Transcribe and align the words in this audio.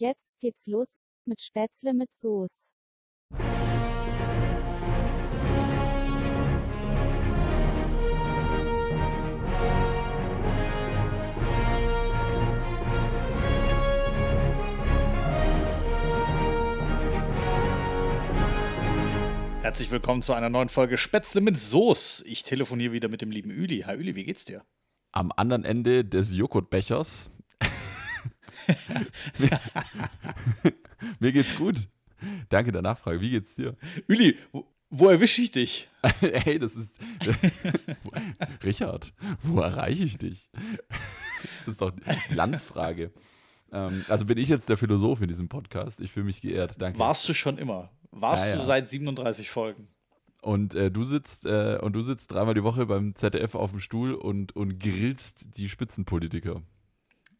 Jetzt 0.00 0.38
geht's 0.38 0.68
los 0.68 0.96
mit 1.24 1.42
Spätzle 1.42 1.92
mit 1.92 2.14
Soße. 2.14 2.68
Herzlich 19.62 19.90
willkommen 19.90 20.22
zu 20.22 20.32
einer 20.32 20.48
neuen 20.48 20.68
Folge 20.68 20.96
Spätzle 20.96 21.40
mit 21.40 21.58
Soße. 21.58 22.24
Ich 22.28 22.44
telefoniere 22.44 22.92
wieder 22.92 23.08
mit 23.08 23.20
dem 23.20 23.32
lieben 23.32 23.50
Üli. 23.50 23.80
Hi 23.80 23.96
Üli, 23.96 24.14
wie 24.14 24.22
geht's 24.22 24.44
dir? 24.44 24.64
Am 25.10 25.32
anderen 25.34 25.64
Ende 25.64 26.04
des 26.04 26.32
Joghurtbechers. 26.32 27.32
Mir 31.20 31.32
geht's 31.32 31.56
gut. 31.56 31.88
Danke 32.48 32.72
der 32.72 32.82
Nachfrage. 32.82 33.20
Wie 33.20 33.30
geht's 33.30 33.54
dir? 33.54 33.76
Üli, 34.08 34.36
wo, 34.52 34.66
wo 34.90 35.08
erwische 35.08 35.40
ich 35.42 35.50
dich? 35.50 35.88
hey, 36.20 36.58
das 36.58 36.74
ist. 36.74 36.96
Richard, 38.64 39.12
wo 39.42 39.60
erreiche 39.60 40.04
ich 40.04 40.18
dich? 40.18 40.50
Das 41.60 41.68
ist 41.74 41.80
doch 41.82 41.92
die 42.30 42.34
Landsfrage. 42.34 43.12
Ähm, 43.70 44.04
also 44.08 44.24
bin 44.24 44.38
ich 44.38 44.48
jetzt 44.48 44.68
der 44.68 44.76
Philosoph 44.76 45.20
in 45.20 45.28
diesem 45.28 45.48
Podcast. 45.48 46.00
Ich 46.00 46.10
fühle 46.12 46.26
mich 46.26 46.40
geehrt. 46.40 46.80
Danke. 46.80 46.98
Warst 46.98 47.28
du 47.28 47.34
schon 47.34 47.58
immer? 47.58 47.90
Warst 48.10 48.46
Ja, 48.46 48.52
du 48.54 48.60
ja. 48.60 48.64
seit 48.66 48.88
37 48.88 49.50
Folgen? 49.50 49.88
Und 50.40 50.74
äh, 50.74 50.90
du 50.90 51.04
sitzt 51.04 51.44
äh, 51.46 51.78
und 51.82 51.92
du 51.94 52.00
sitzt 52.00 52.32
dreimal 52.32 52.54
die 52.54 52.62
Woche 52.62 52.86
beim 52.86 53.14
ZDF 53.14 53.54
auf 53.54 53.70
dem 53.72 53.80
Stuhl 53.80 54.14
und, 54.14 54.54
und 54.56 54.78
grillst 54.80 55.56
die 55.58 55.68
Spitzenpolitiker. 55.68 56.62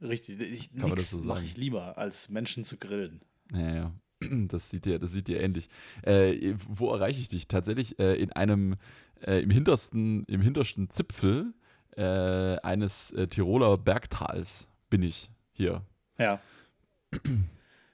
Richtig, 0.00 0.40
ich, 0.40 0.72
nix 0.72 1.10
so 1.10 1.18
mache 1.18 1.44
ich 1.44 1.56
lieber, 1.56 1.98
als 1.98 2.28
Menschen 2.28 2.64
zu 2.64 2.76
grillen. 2.76 3.20
Ja, 3.52 3.74
ja. 3.74 3.92
Das 4.48 4.70
sieht 4.70 4.84
dir, 4.84 4.98
das 4.98 5.12
sieht 5.12 5.28
dir 5.28 5.40
ähnlich. 5.40 5.68
Äh, 6.02 6.54
wo 6.68 6.92
erreiche 6.92 7.20
ich 7.20 7.28
dich? 7.28 7.46
Tatsächlich 7.46 7.98
äh, 7.98 8.14
in 8.14 8.32
einem, 8.32 8.76
äh, 9.20 9.40
im 9.42 9.50
hintersten, 9.50 10.24
im 10.24 10.40
hintersten 10.40 10.90
Zipfel 10.90 11.54
äh, 11.96 12.56
eines 12.60 13.12
äh, 13.12 13.28
Tiroler 13.28 13.76
Bergtals 13.76 14.68
bin 14.90 15.02
ich 15.02 15.30
hier. 15.52 15.82
Ja. 16.18 16.40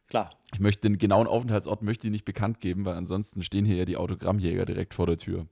Klar. 0.08 0.38
Ich 0.52 0.60
möchte 0.60 0.82
den 0.82 0.98
genauen 0.98 1.26
Aufenthaltsort 1.26 1.82
möchte 1.82 2.06
ich 2.06 2.10
nicht 2.10 2.24
bekannt 2.24 2.60
geben, 2.60 2.84
weil 2.84 2.94
ansonsten 2.94 3.42
stehen 3.42 3.64
hier 3.64 3.76
ja 3.76 3.84
die 3.84 3.96
Autogrammjäger 3.96 4.64
direkt 4.64 4.94
vor 4.94 5.06
der 5.06 5.18
Tür. 5.18 5.46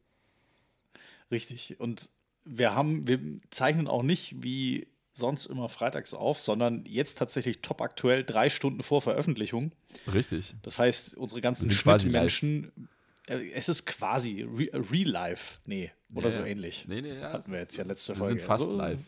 Richtig. 1.31 1.81
Und 1.81 2.11
wir 2.45 2.75
haben, 2.75 3.07
wir 3.07 3.19
zeichnen 3.51 3.89
auch 3.89 4.03
nicht 4.03 4.43
wie 4.43 4.87
sonst 5.15 5.47
immer 5.47 5.69
freitags 5.69 6.15
auf, 6.15 6.41
sondern 6.41 6.85
jetzt 6.87 7.19
tatsächlich 7.19 7.61
top 7.61 7.81
aktuell 7.83 8.25
drei 8.25 8.49
Stunden 8.49 8.83
vor 8.83 9.03
Veröffentlichung. 9.03 9.73
Richtig. 10.13 10.55
Das 10.63 10.79
heißt, 10.79 11.17
unsere 11.17 11.41
ganzen 11.41 11.71
Schnittmenschen, 11.71 12.89
äh, 13.27 13.51
es 13.53 13.69
ist 13.69 13.87
quasi 13.87 14.43
re 14.43 14.71
real 14.91 15.09
life. 15.09 15.59
Nee, 15.67 15.93
oder 16.15 16.27
Ja, 16.27 16.31
so 16.31 16.41
ähnlich. 16.41 16.87
Nee, 16.89 17.03
nee, 17.03 17.19
ja. 17.19 17.33
Hatten 17.33 17.53
wir 17.53 17.61
jetzt 17.61 17.77
ja 17.77 17.85
letzte 17.85 18.15
Folge. 18.15 18.37
Wir 18.37 18.41
sind 18.41 18.47
fast 18.47 18.65
So, 18.65 18.77
live. 18.77 19.01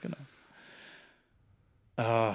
Genau. 0.00 0.16
Äh, 1.96 2.34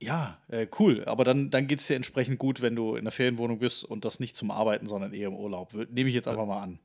ja, 0.00 0.38
äh, 0.48 0.66
cool. 0.80 1.04
Aber 1.04 1.22
dann, 1.24 1.50
dann 1.50 1.68
geht 1.68 1.78
es 1.78 1.86
dir 1.86 1.94
entsprechend 1.94 2.38
gut, 2.38 2.60
wenn 2.60 2.74
du 2.74 2.96
in 2.96 3.04
der 3.04 3.12
Ferienwohnung 3.12 3.60
bist 3.60 3.84
und 3.84 4.04
das 4.04 4.18
nicht 4.18 4.34
zum 4.34 4.50
Arbeiten, 4.50 4.88
sondern 4.88 5.14
eher 5.14 5.28
im 5.28 5.36
Urlaub. 5.36 5.72
Nehme 5.90 6.08
ich 6.08 6.14
jetzt 6.14 6.26
einfach 6.26 6.46
mal 6.46 6.60
an. 6.62 6.80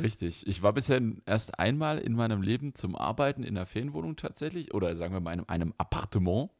Richtig. 0.00 0.46
Ich 0.46 0.62
war 0.62 0.72
bisher 0.72 1.00
erst 1.26 1.58
einmal 1.58 1.98
in 1.98 2.14
meinem 2.14 2.42
Leben 2.42 2.74
zum 2.74 2.96
Arbeiten 2.96 3.42
in 3.42 3.56
einer 3.56 3.66
Ferienwohnung 3.66 4.16
tatsächlich 4.16 4.72
oder 4.74 4.94
sagen 4.96 5.12
wir 5.12 5.20
mal 5.20 5.32
in 5.32 5.40
einem, 5.40 5.48
einem 5.48 5.74
Appartement. 5.78 6.50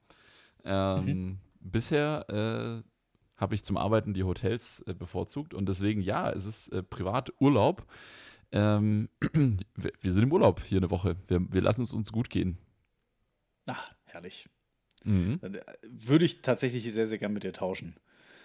Ähm, 0.65 1.39
Bisher 1.65 2.27
äh, 2.29 2.89
habe 3.37 3.55
ich 3.55 3.65
zum 3.65 3.77
Arbeiten 3.77 4.15
die 4.15 4.25
Hotels 4.25 4.83
äh, 4.87 4.95
bevorzugt 4.95 5.55
und 5.55 5.69
deswegen 5.69 6.01
ja, 6.01 6.31
es 6.31 6.45
ist 6.45 6.69
äh, 6.69 6.83
Privaturlaub. 6.83 7.87
Ähm, 8.51 9.09
wir, 9.33 10.13
sind 10.13 10.25
im 10.25 10.33
Urlaub 10.33 10.61
hier 10.63 10.79
eine 10.79 10.91
Woche. 10.91 11.17
Wir, 11.29 11.53
wir 11.53 11.61
lassen 11.61 11.83
es 11.83 11.93
uns 11.93 12.13
gut 12.13 12.31
gehen. 12.31 12.59
Ach, 13.67 13.95
herrlich. 14.05 14.49
Mhm. 15.05 15.41
Äh, 15.43 15.61
würde 15.83 16.25
ich 16.25 16.43
tatsächlich 16.43 16.93
sehr, 16.93 17.07
sehr 17.07 17.19
gern 17.19 17.33
mit 17.33 17.45
dir 17.45 17.53
tauschen. 17.53 17.97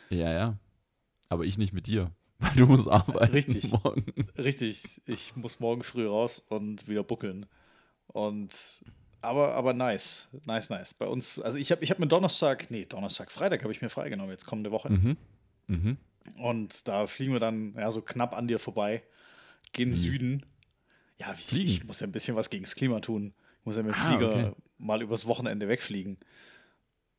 Ja, 0.09 0.31
ja. 0.31 0.57
Aber 1.29 1.43
ich 1.43 1.57
nicht 1.57 1.73
mit 1.73 1.87
dir, 1.87 2.11
weil 2.39 2.51
du 2.55 2.65
musst 2.67 2.87
arbeiten. 2.87 3.33
Richtig. 3.33 3.71
Morgen. 3.71 4.05
Richtig, 4.37 5.01
ich 5.05 5.35
muss 5.35 5.59
morgen 5.59 5.83
früh 5.83 6.07
raus 6.07 6.39
und 6.49 6.87
wieder 6.87 7.03
buckeln. 7.03 7.45
Und 8.07 8.83
aber, 9.21 9.53
aber 9.55 9.73
nice, 9.73 10.29
nice, 10.45 10.69
nice. 10.69 10.93
Bei 10.93 11.07
uns, 11.07 11.39
also 11.39 11.57
ich 11.57 11.71
habe 11.71 11.83
ich 11.83 11.91
hab 11.91 11.99
mir 11.99 12.07
Donnerstag, 12.07 12.69
nee, 12.69 12.85
Donnerstag, 12.85 13.31
Freitag 13.31 13.63
habe 13.63 13.73
ich 13.73 13.81
mir 13.81 13.89
freigenommen, 13.89 14.31
jetzt 14.31 14.45
kommende 14.45 14.71
Woche. 14.71 14.89
Mhm. 14.91 15.17
Mhm. 15.67 15.97
Und 16.39 16.87
da 16.87 17.07
fliegen 17.07 17.33
wir 17.33 17.39
dann 17.39 17.73
ja 17.75 17.91
so 17.91 18.01
knapp 18.01 18.35
an 18.35 18.47
dir 18.47 18.59
vorbei, 18.59 19.01
gehen 19.73 19.95
Süden. 19.95 20.45
Ja, 21.19 21.35
ich, 21.37 21.51
ich 21.53 21.83
muss 21.85 21.99
ja 21.99 22.07
ein 22.07 22.11
bisschen 22.11 22.35
was 22.35 22.49
gegen 22.49 22.63
das 22.63 22.75
Klima 22.75 22.99
tun. 22.99 23.33
Ich 23.61 23.65
muss 23.65 23.75
ja 23.75 23.83
mit 23.83 23.95
dem 23.95 23.99
Ah, 23.99 24.07
Flieger 24.09 24.29
okay. 24.29 24.51
mal 24.77 25.01
übers 25.01 25.25
Wochenende 25.25 25.67
wegfliegen. 25.67 26.17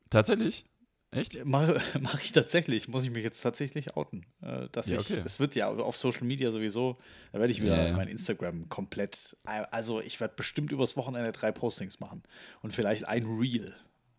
Tatsächlich? 0.09 0.65
Echt? 1.11 1.43
Mache 1.45 1.81
mach 2.01 2.21
ich 2.23 2.31
tatsächlich, 2.31 2.87
muss 2.87 3.03
ich 3.03 3.09
mich 3.11 3.23
jetzt 3.23 3.41
tatsächlich 3.41 3.95
outen. 3.97 4.25
Äh, 4.41 4.69
dass 4.71 4.89
Ja, 4.89 4.99
ich, 4.99 5.09
okay. 5.09 5.21
es 5.25 5.39
wird 5.39 5.55
ja 5.55 5.69
auf 5.69 5.97
Social 5.97 6.25
Media 6.25 6.51
sowieso, 6.51 6.99
da 7.31 7.39
werde 7.39 7.51
ich 7.51 7.61
wieder 7.61 7.77
Ja, 7.77 7.87
ja. 7.89 7.95
mein 7.95 8.07
Instagram 8.07 8.69
komplett, 8.69 9.35
also 9.43 10.01
ich 10.01 10.19
werde 10.19 10.35
bestimmt 10.35 10.71
übers 10.71 10.95
Wochenende 10.97 11.31
drei 11.31 11.51
Postings 11.51 11.99
machen 11.99 12.23
und 12.61 12.73
vielleicht 12.73 13.05
ein 13.07 13.25
Reel. 13.25 13.73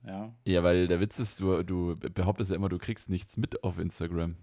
Ja, 0.04 0.34
Ja, 0.46 0.62
weil 0.62 0.88
der 0.88 0.98
Witz 1.00 1.18
ist, 1.18 1.40
du, 1.40 1.62
du 1.62 1.94
behauptest 1.96 2.50
ja 2.50 2.56
immer, 2.56 2.68
du 2.70 2.78
kriegst 2.78 3.08
nichts 3.10 3.36
mit 3.36 3.62
auf 3.62 3.78
Instagram. 3.78 4.36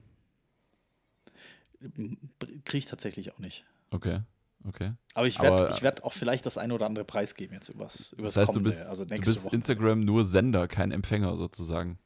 kriege 1.80 2.78
ich 2.78 2.86
tatsächlich 2.86 3.34
auch 3.34 3.40
nicht. 3.40 3.66
Okay, 3.91 4.22
okay. 4.66 4.94
Aber 5.16 5.28
ich 5.28 5.41
werde 5.41 5.74
ich 5.75 5.81
werd 5.81 6.03
auch 6.03 6.13
vielleicht 6.13 6.46
das 6.46 6.57
ein 6.57 6.72
oder 6.72 6.86
andere 6.86 7.06
preisgeben 7.06 7.53
jetzt 7.56 7.69
übers, 7.69 8.13
übers 8.13 8.36
Das 8.36 8.38
heißt, 8.38 8.50
du 8.50 8.53
kommende, 8.59 8.69
bist, 8.69 8.88
also 8.88 9.03
du 9.06 9.13
nächste 9.13 9.34
bist 9.34 9.46
Woche. 9.46 9.56
Instagram 9.56 10.00
nur 10.02 10.25
Sender, 10.25 10.68
kein 10.68 10.91
Empfänger 10.91 11.36
sozusagen. 11.38 12.00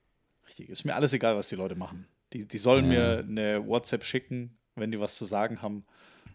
Richtig. 0.51 0.69
Ist 0.69 0.84
mir 0.84 0.95
alles 0.95 1.13
egal, 1.13 1.38
was 1.38 1.47
die 1.47 1.56
Leute 1.56 1.75
machen. 1.75 2.07
Die, 2.34 2.45
die 2.45 2.57
sollen 2.57 2.91
Ja. 2.91 2.91
mir 2.91 3.19
eine 3.19 3.66
WhatsApp 3.66 4.03
schicken, 4.03 4.57
wenn 4.75 4.91
die 4.91 5.00
was 5.00 5.17
zu 5.17 5.23
sagen 5.23 5.62
haben. 5.62 5.85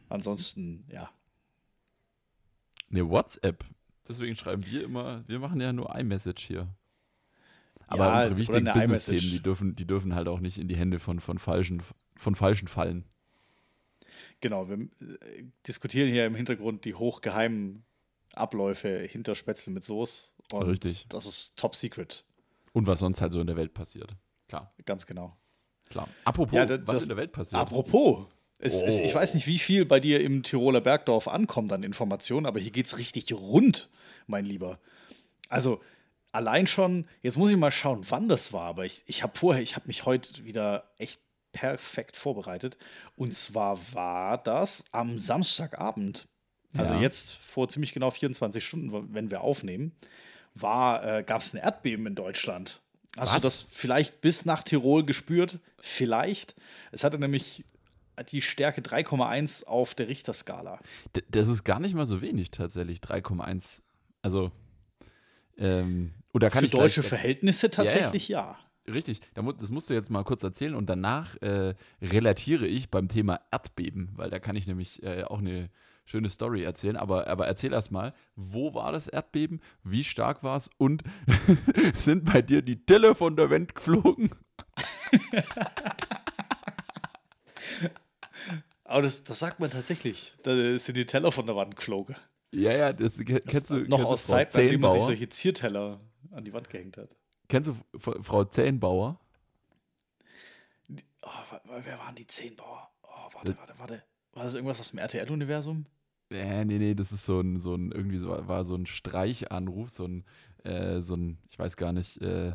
Ansonsten, 0.09 0.87
ja. 0.91 1.11
Ne, 2.89 3.07
WhatsApp. 3.09 3.65
Deswegen 4.09 4.35
schreiben 4.37 4.65
wir 4.65 4.85
immer, 4.85 5.23
wir 5.27 5.39
machen 5.39 5.61
ja 5.61 5.73
nur 5.73 5.95
iMessage 5.95 6.47
hier. 6.47 6.69
Aber 7.89 8.07
Ja, 8.07 8.17
unsere 8.17 8.37
wichtigen 8.39 8.69
eine 8.69 8.81
Business-Themen, 8.81 9.21
die 9.21 9.43
dürfen, 9.43 9.77
die 9.77 9.87
dürfen 9.87 10.15
halt 10.15 10.29
auch 10.29 10.41
nicht 10.41 10.59
in 10.59 10.69
die 10.69 10.77
Hände 10.77 10.99
von, 10.99 11.21
von, 11.21 11.39
falschen, 11.39 11.83
von 12.17 12.35
falschen 12.35 12.69
fallen. 12.69 13.05
Genau, 14.41 14.69
wir 14.69 14.79
äh, 14.79 15.45
diskutieren 15.67 16.09
hier 16.09 16.25
im 16.25 16.35
Hintergrund 16.35 16.85
die 16.85 16.95
hochgeheimen 16.95 17.85
Abläufe 18.33 19.01
hinter 19.01 19.35
Spätzle 19.35 19.73
mit 19.73 19.85
Soße. 19.85 20.29
Und 20.53 20.63
Richtig. 20.63 21.07
Das 21.09 21.27
ist 21.27 21.57
top 21.57 21.75
secret. 21.77 22.25
Und 22.77 22.87
was 22.87 22.99
sonst 22.99 23.23
halt 23.23 23.33
so 23.33 23.41
in 23.41 23.47
der 23.47 23.57
Welt 23.57 23.73
passiert. 23.73 24.15
Klar, 24.49 24.75
Ganz 24.85 25.07
genau. 25.07 25.35
klar. 25.89 26.09
Apropos, 26.25 26.55
Ja, 26.55 26.67
da- 26.67 26.79
was 26.87 26.97
das- 26.97 27.03
in 27.05 27.09
der 27.09 27.17
Welt 27.17 27.33
passiert. 27.33 27.59
Apropos, 27.61 28.27
es, 28.59 28.75
es, 28.83 29.01
ich 29.01 29.13
Oh. 29.13 29.15
weiß 29.19 29.33
nicht, 29.35 29.47
wie 29.47 29.59
viel 29.59 29.87
bei 29.87 29.99
dir 29.99 30.21
im 30.21 30.43
Tiroler 30.43 30.83
Bergdorf 30.83 31.27
ankommt 31.27 31.73
an 31.73 31.83
Informationen, 31.83 32.45
aber 32.45 32.61
hier 32.61 32.71
geht 32.71 32.85
es 32.87 32.99
richtig 32.99 33.33
rund, 33.33 33.89
mein 34.27 34.45
Lieber. 34.45 34.79
Also 35.49 35.81
allein 36.33 36.67
schon, 36.67 37.07
jetzt 37.23 37.39
muss 37.39 37.51
ich 37.51 37.57
mal 37.57 37.73
schauen, 37.73 38.03
wann 38.11 38.29
das 38.29 38.53
war, 38.53 38.67
aber 38.67 38.85
ich, 38.85 39.03
ich 39.07 39.23
habe 39.23 39.39
vorher, 39.39 39.63
ich 39.63 39.75
habe 39.77 39.87
mich 39.87 40.05
heute 40.05 40.45
wieder 40.45 40.85
echt 40.99 41.21
perfekt 41.53 42.15
vorbereitet. 42.17 42.77
Und 43.17 43.33
zwar 43.35 43.79
war 43.95 44.37
das 44.37 44.85
am 44.93 45.19
Samstagabend, 45.19 46.29
also 46.77 46.93
Ja. 46.93 47.01
jetzt 47.01 47.33
vor 47.37 47.69
ziemlich 47.71 47.95
genau 47.95 48.11
24 48.11 48.63
Stunden, 48.63 49.15
wenn 49.15 49.31
wir 49.31 49.41
aufnehmen, 49.41 49.93
war, 50.61 51.19
äh, 51.19 51.23
gab 51.23 51.41
es 51.43 51.55
ein 51.55 51.59
Erdbeben 51.59 52.07
in 52.07 52.15
Deutschland. 52.15 52.81
Hast 53.17 53.31
Was? 53.35 53.37
du 53.37 53.47
das 53.47 53.69
vielleicht 53.73 54.21
bis 54.21 54.45
nach 54.45 54.63
Tirol 54.63 55.05
gespürt? 55.05 55.61
Vielleicht. 55.81 56.55
Es 56.93 57.03
hatte 57.05 57.19
nämlich 57.19 57.65
die 58.31 58.43
Stärke 58.43 58.81
3,1 58.83 59.65
auf 59.67 59.95
der 59.95 60.09
Richterskala. 60.09 60.79
D- 61.15 61.23
Das 61.31 61.49
ist 61.49 61.65
gar 61.65 61.81
nicht 61.81 61.95
mal 61.95 62.07
so 62.07 62.21
wenig 62.23 62.51
tatsächlich, 62.51 63.01
3,1. 63.01 63.83
Also, 64.23 64.51
ähm, 65.59 66.13
oder 66.33 66.51
kann 66.51 66.61
Für 66.61 66.67
ich 66.67 66.71
gleich- 66.73 66.83
deutsche 66.83 67.03
Verhältnisse 67.03 67.71
tatsächlich 67.71 68.29
ja. 68.29 68.59
Richtig, 68.93 69.21
da 69.35 69.43
mu- 69.43 69.53
das 69.53 69.71
musst 69.71 69.91
du 69.91 69.95
jetzt 69.95 70.11
mal 70.11 70.23
kurz 70.23 70.43
erzählen 70.45 70.75
und 70.75 70.87
danach 70.87 71.35
äh, 71.43 71.75
relatiere 72.01 72.67
ich 72.67 72.91
beim 72.91 73.09
Thema 73.09 73.41
Erdbeben, 73.51 74.11
weil 74.15 74.31
da 74.31 74.39
kann 74.39 74.55
ich 74.55 74.67
nämlich 74.69 75.03
äh, 75.03 75.25
auch 75.25 75.39
eine 75.39 75.71
schöne 76.07 76.31
Story 76.31 76.63
erzählen. 76.65 76.97
Aber, 76.97 77.27
aber 77.27 77.47
erzähl 77.47 77.73
erst 77.75 77.91
mal, 77.93 78.15
wo 78.35 78.73
war 78.73 78.93
das 78.93 79.07
Erdbeben, 79.09 79.61
wie 79.85 80.03
stark 80.05 80.43
war 80.43 80.57
es 80.57 80.71
und 80.79 81.03
sind 81.95 82.25
bei 82.25 82.41
dir 82.41 82.63
die 82.63 82.85
Tille 82.87 83.15
von 83.15 83.37
der 83.37 83.51
Wand 83.51 83.75
geflogen? 83.75 84.31
Aber 88.85 89.03
das, 89.03 89.25
das 89.25 89.41
sagt 89.41 89.59
man 89.59 89.71
tatsächlich. 89.71 90.33
Da 90.45 90.79
sind 90.79 90.97
die 90.97 91.07
Teller 91.07 91.33
von 91.33 91.45
der 91.47 91.57
Wand 91.57 91.75
geflogen. 91.75 92.15
Ja, 92.53 92.73
ja, 92.73 92.93
das 92.93 93.17
Das 93.17 93.25
kennst 93.25 93.71
du, 93.71 93.79
noch 93.81 93.97
kennst 93.99 94.13
aus 94.13 94.27
Zeiten, 94.29 94.57
an 94.57 94.63
denen 94.69 94.81
man 94.81 94.93
sich 94.93 95.03
solche 95.03 95.29
Zierteller 95.29 96.01
an 96.31 96.45
die 96.45 96.53
Wand 96.53 96.71
gehängt 96.71 96.97
hat. 96.97 97.17
Kennst 97.49 97.69
du 97.71 97.77
Frau 97.99 98.45
Zehnbauer? 98.45 99.19
wa- 101.23 101.61
wer 101.83 101.99
waren 101.99 102.15
die 102.15 102.27
Zehnbauer? 102.27 102.89
Oh, 103.03 103.09
warte, 103.35 103.57
warte, 103.59 103.75
warte. 103.79 104.03
War 104.33 104.45
das 104.45 104.55
irgendwas 104.55 104.79
aus 104.81 104.91
dem 104.91 104.99
RTL-Universum? 105.01 105.87
Äh, 106.31 106.65
nee, 106.65 106.79
nee, 106.79 106.95
das 106.95 107.13
ist 107.13 107.25
so 107.27 107.41
ein, 107.41 107.61
so 107.61 107.75
ein, 107.75 107.93
irgendwie 107.93 108.19
so, 108.19 108.29
war 108.49 108.65
so 108.65 108.75
ein 108.75 108.87
Streichanruf, 108.87 109.91
so 109.91 110.07
ein, 110.07 110.25
äh, 110.65 111.01
so 111.01 111.15
ein, 111.15 111.39
ich 111.49 111.59
weiß 111.59 111.77
gar 111.77 111.93
nicht, 111.93 112.21
äh, 112.21 112.53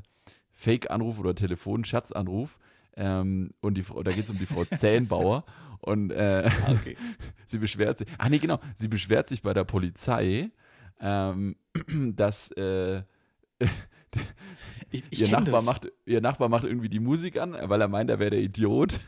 Fake-Anruf 0.51 1.19
oder 1.19 1.33
Telefon-Scherzanruf. 1.35 2.59
Ähm, 2.97 3.51
und 3.61 3.75
die, 3.75 3.83
Frau- 3.83 4.03
da 4.03 4.11
geht 4.11 4.25
es 4.25 4.29
um 4.29 4.37
die 4.37 4.45
Frau 4.45 4.65
Zähnbauer. 4.77 5.45
Und 5.79 6.11
äh, 6.11 6.49
Ah, 6.67 6.73
okay. 6.73 6.97
sie 7.47 7.57
beschwert 7.59 7.97
sich, 7.97 8.07
ach 8.17 8.29
nee, 8.29 8.37
genau, 8.39 8.59
sie 8.75 8.87
beschwert 8.89 9.27
sich 9.27 9.41
bei 9.41 9.53
der 9.53 9.63
Polizei, 9.63 10.51
ähm, 10.99 11.55
dass 12.15 12.51
äh, 12.51 13.03
Ich, 14.93 15.03
ich 15.09 15.21
ihr, 15.21 15.29
Nachbar 15.29 15.53
das. 15.53 15.65
macht, 15.65 15.91
ihr 16.05 16.19
Nachbar 16.19 16.49
macht 16.49 16.65
irgendwie 16.65 16.89
die 16.89 16.99
Musik 16.99 17.39
an, 17.39 17.53
weil 17.53 17.79
er 17.79 17.87
meint, 17.87 18.09
er 18.09 18.19
wäre 18.19 18.31
der 18.31 18.41
Idiot. 18.41 18.99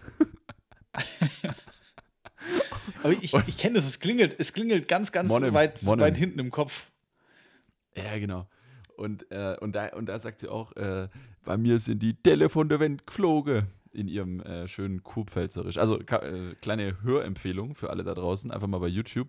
Aber 3.04 3.14
ich, 3.14 3.34
ich 3.48 3.58
kenne 3.58 3.76
das, 3.76 3.86
es 3.86 4.00
klingelt, 4.00 4.36
es 4.40 4.54
klingelt 4.54 4.88
ganz, 4.88 5.12
ganz 5.12 5.30
Monem, 5.30 5.54
weit, 5.54 5.82
Monem. 5.84 6.02
weit 6.06 6.18
hinten 6.18 6.40
im 6.40 6.52
Kopf. 6.52 6.92
Ja, 7.96 8.18
genau. 8.18 8.48
Und, 8.96 9.30
äh, 9.32 9.56
und, 9.60 9.74
da, 9.76 9.88
und 9.96 10.08
da 10.08 10.20
sagt 10.20 10.40
sie 10.40 10.48
auch, 10.50 10.76
äh, 10.76 11.08
bei 11.44 11.58
mir 11.58 11.80
sind 11.80 12.02
die 12.04 12.14
Tele 12.16 12.50
von 12.50 12.70
der 12.70 12.80
Wand 12.80 13.06
geflogen 13.08 13.68
in 13.92 14.08
ihrem 14.08 14.40
äh, 14.42 14.68
schönen 14.68 15.04
Kurpfälzerisch. 15.04 15.78
Also 15.78 16.00
äh, 16.00 16.56
kleine 16.62 17.02
Hörempfehlung 17.04 17.76
für 17.76 17.90
alle 17.90 18.04
da 18.04 18.14
draußen. 18.14 18.52
Einfach 18.52 18.68
mal 18.68 18.80
bei 18.80 18.88
YouTube 18.88 19.28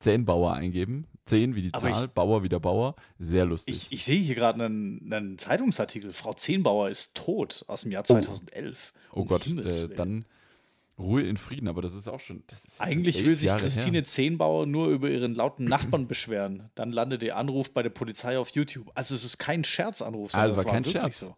Zehnbauer 0.00 0.54
eingeben. 0.54 1.06
Zehn 1.26 1.54
wie 1.54 1.62
die 1.62 1.74
Aber 1.74 1.90
Zahl, 1.92 2.04
ich- 2.06 2.10
Bauer 2.10 2.42
wie 2.42 2.48
der 2.48 2.58
Bauer. 2.60 2.96
Sehr 3.18 3.44
lustig. 3.44 3.74
Ich, 3.76 3.92
ich 3.92 4.04
sehe 4.04 4.18
hier 4.18 4.34
gerade 4.34 4.64
einen, 4.64 5.12
einen 5.12 5.38
Zeitungsartikel. 5.38 6.12
Frau 6.12 6.32
Zehnbauer 6.32 6.88
ist 6.88 7.14
tot 7.14 7.64
aus 7.68 7.82
dem 7.82 7.92
Jahr 7.92 8.04
2011. 8.04 8.92
oh 9.12 9.20
Um 9.20 9.28
Gott, 9.28 9.44
Himmels 9.44 9.82
äh, 9.82 9.94
dann 9.94 10.24
Ruhe 11.00 11.22
in 11.22 11.36
Frieden. 11.36 11.66
Aber 11.68 11.82
das 11.82 11.94
ist 11.94 12.06
auch 12.08 12.20
schon. 12.20 12.44
Das 12.48 12.64
ist 12.64 12.80
Eigentlich 12.80 13.24
will 13.24 13.36
sich 13.36 13.46
Jahre 13.48 13.60
Christine 13.62 13.98
Her. 13.98 14.04
Zehnbauer 14.04 14.66
nur 14.66 14.88
über 14.88 15.08
ihren 15.10 15.34
lauten 15.34 15.64
Nachbarn 15.64 16.06
beschweren. 16.08 16.70
Dann 16.74 16.92
landet 16.92 17.22
der 17.22 17.36
Anruf 17.36 17.72
bei 17.72 17.82
der 17.82 17.90
Polizei 17.90 18.38
auf 18.38 18.50
YouTube. 18.50 18.90
Also 18.94 19.14
es 19.14 19.24
ist 19.24 19.38
kein 19.38 19.64
Scherzanruf, 19.64 20.32
sondern 20.32 20.50
Also 20.50 20.60
es 20.60 20.66
war 20.66 20.72
kein 20.74 20.84
wirklich 20.84 21.02
Scherz. 21.02 21.18
so. 21.20 21.36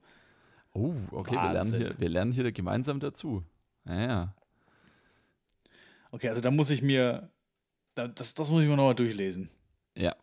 Oh, 0.75 0.95
okay, 1.13 1.35
wir 1.35 1.53
lernen, 1.53 1.75
hier, 1.75 1.95
wir 1.99 2.09
lernen 2.09 2.33
hier 2.33 2.51
gemeinsam 2.53 2.99
dazu. 3.01 3.43
Ja, 3.87 4.01
ja. 4.01 4.35
Okay, 6.11 6.29
also 6.29 6.41
da 6.41 6.51
muss 6.51 6.71
ich 6.71 6.83
mir, 6.83 7.31
da- 7.95 8.09
das, 8.09 8.35
das 8.35 8.51
muss 8.51 8.63
ich 8.63 8.69
mir 8.69 8.77
nochmal 8.77 8.95
durchlesen. 8.95 9.49
Ja. 9.97 10.15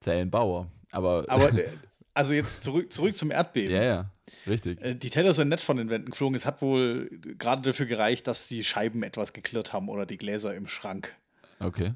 Zellenbauer. 0.00 0.68
Aber, 0.90 1.24
Aber 1.28 1.52
äh, 1.58 1.70
also 2.14 2.34
jetzt 2.34 2.62
zurück, 2.62 2.92
zurück 2.92 3.16
zum 3.16 3.30
Erdbeben. 3.30 3.74
ja, 3.74 3.82
ja, 3.82 4.10
richtig. 4.46 4.80
Äh, 4.82 4.94
Die 4.94 5.10
Teller 5.10 5.34
sind 5.34 5.48
nett 5.48 5.60
von 5.60 5.76
den 5.76 5.90
Wänden 5.90 6.10
geflogen. 6.10 6.34
Es 6.36 6.46
hat 6.46 6.62
wohl 6.62 7.08
gerade 7.38 7.62
dafür 7.62 7.86
gereicht, 7.86 8.26
dass 8.26 8.48
die 8.48 8.64
Scheiben 8.64 9.02
etwas 9.02 9.32
geklirrt 9.32 9.72
haben 9.72 9.88
oder 9.88 10.06
die 10.06 10.16
Gläser 10.18 10.54
im 10.54 10.66
Schrank. 10.68 11.14
Okay. 11.60 11.94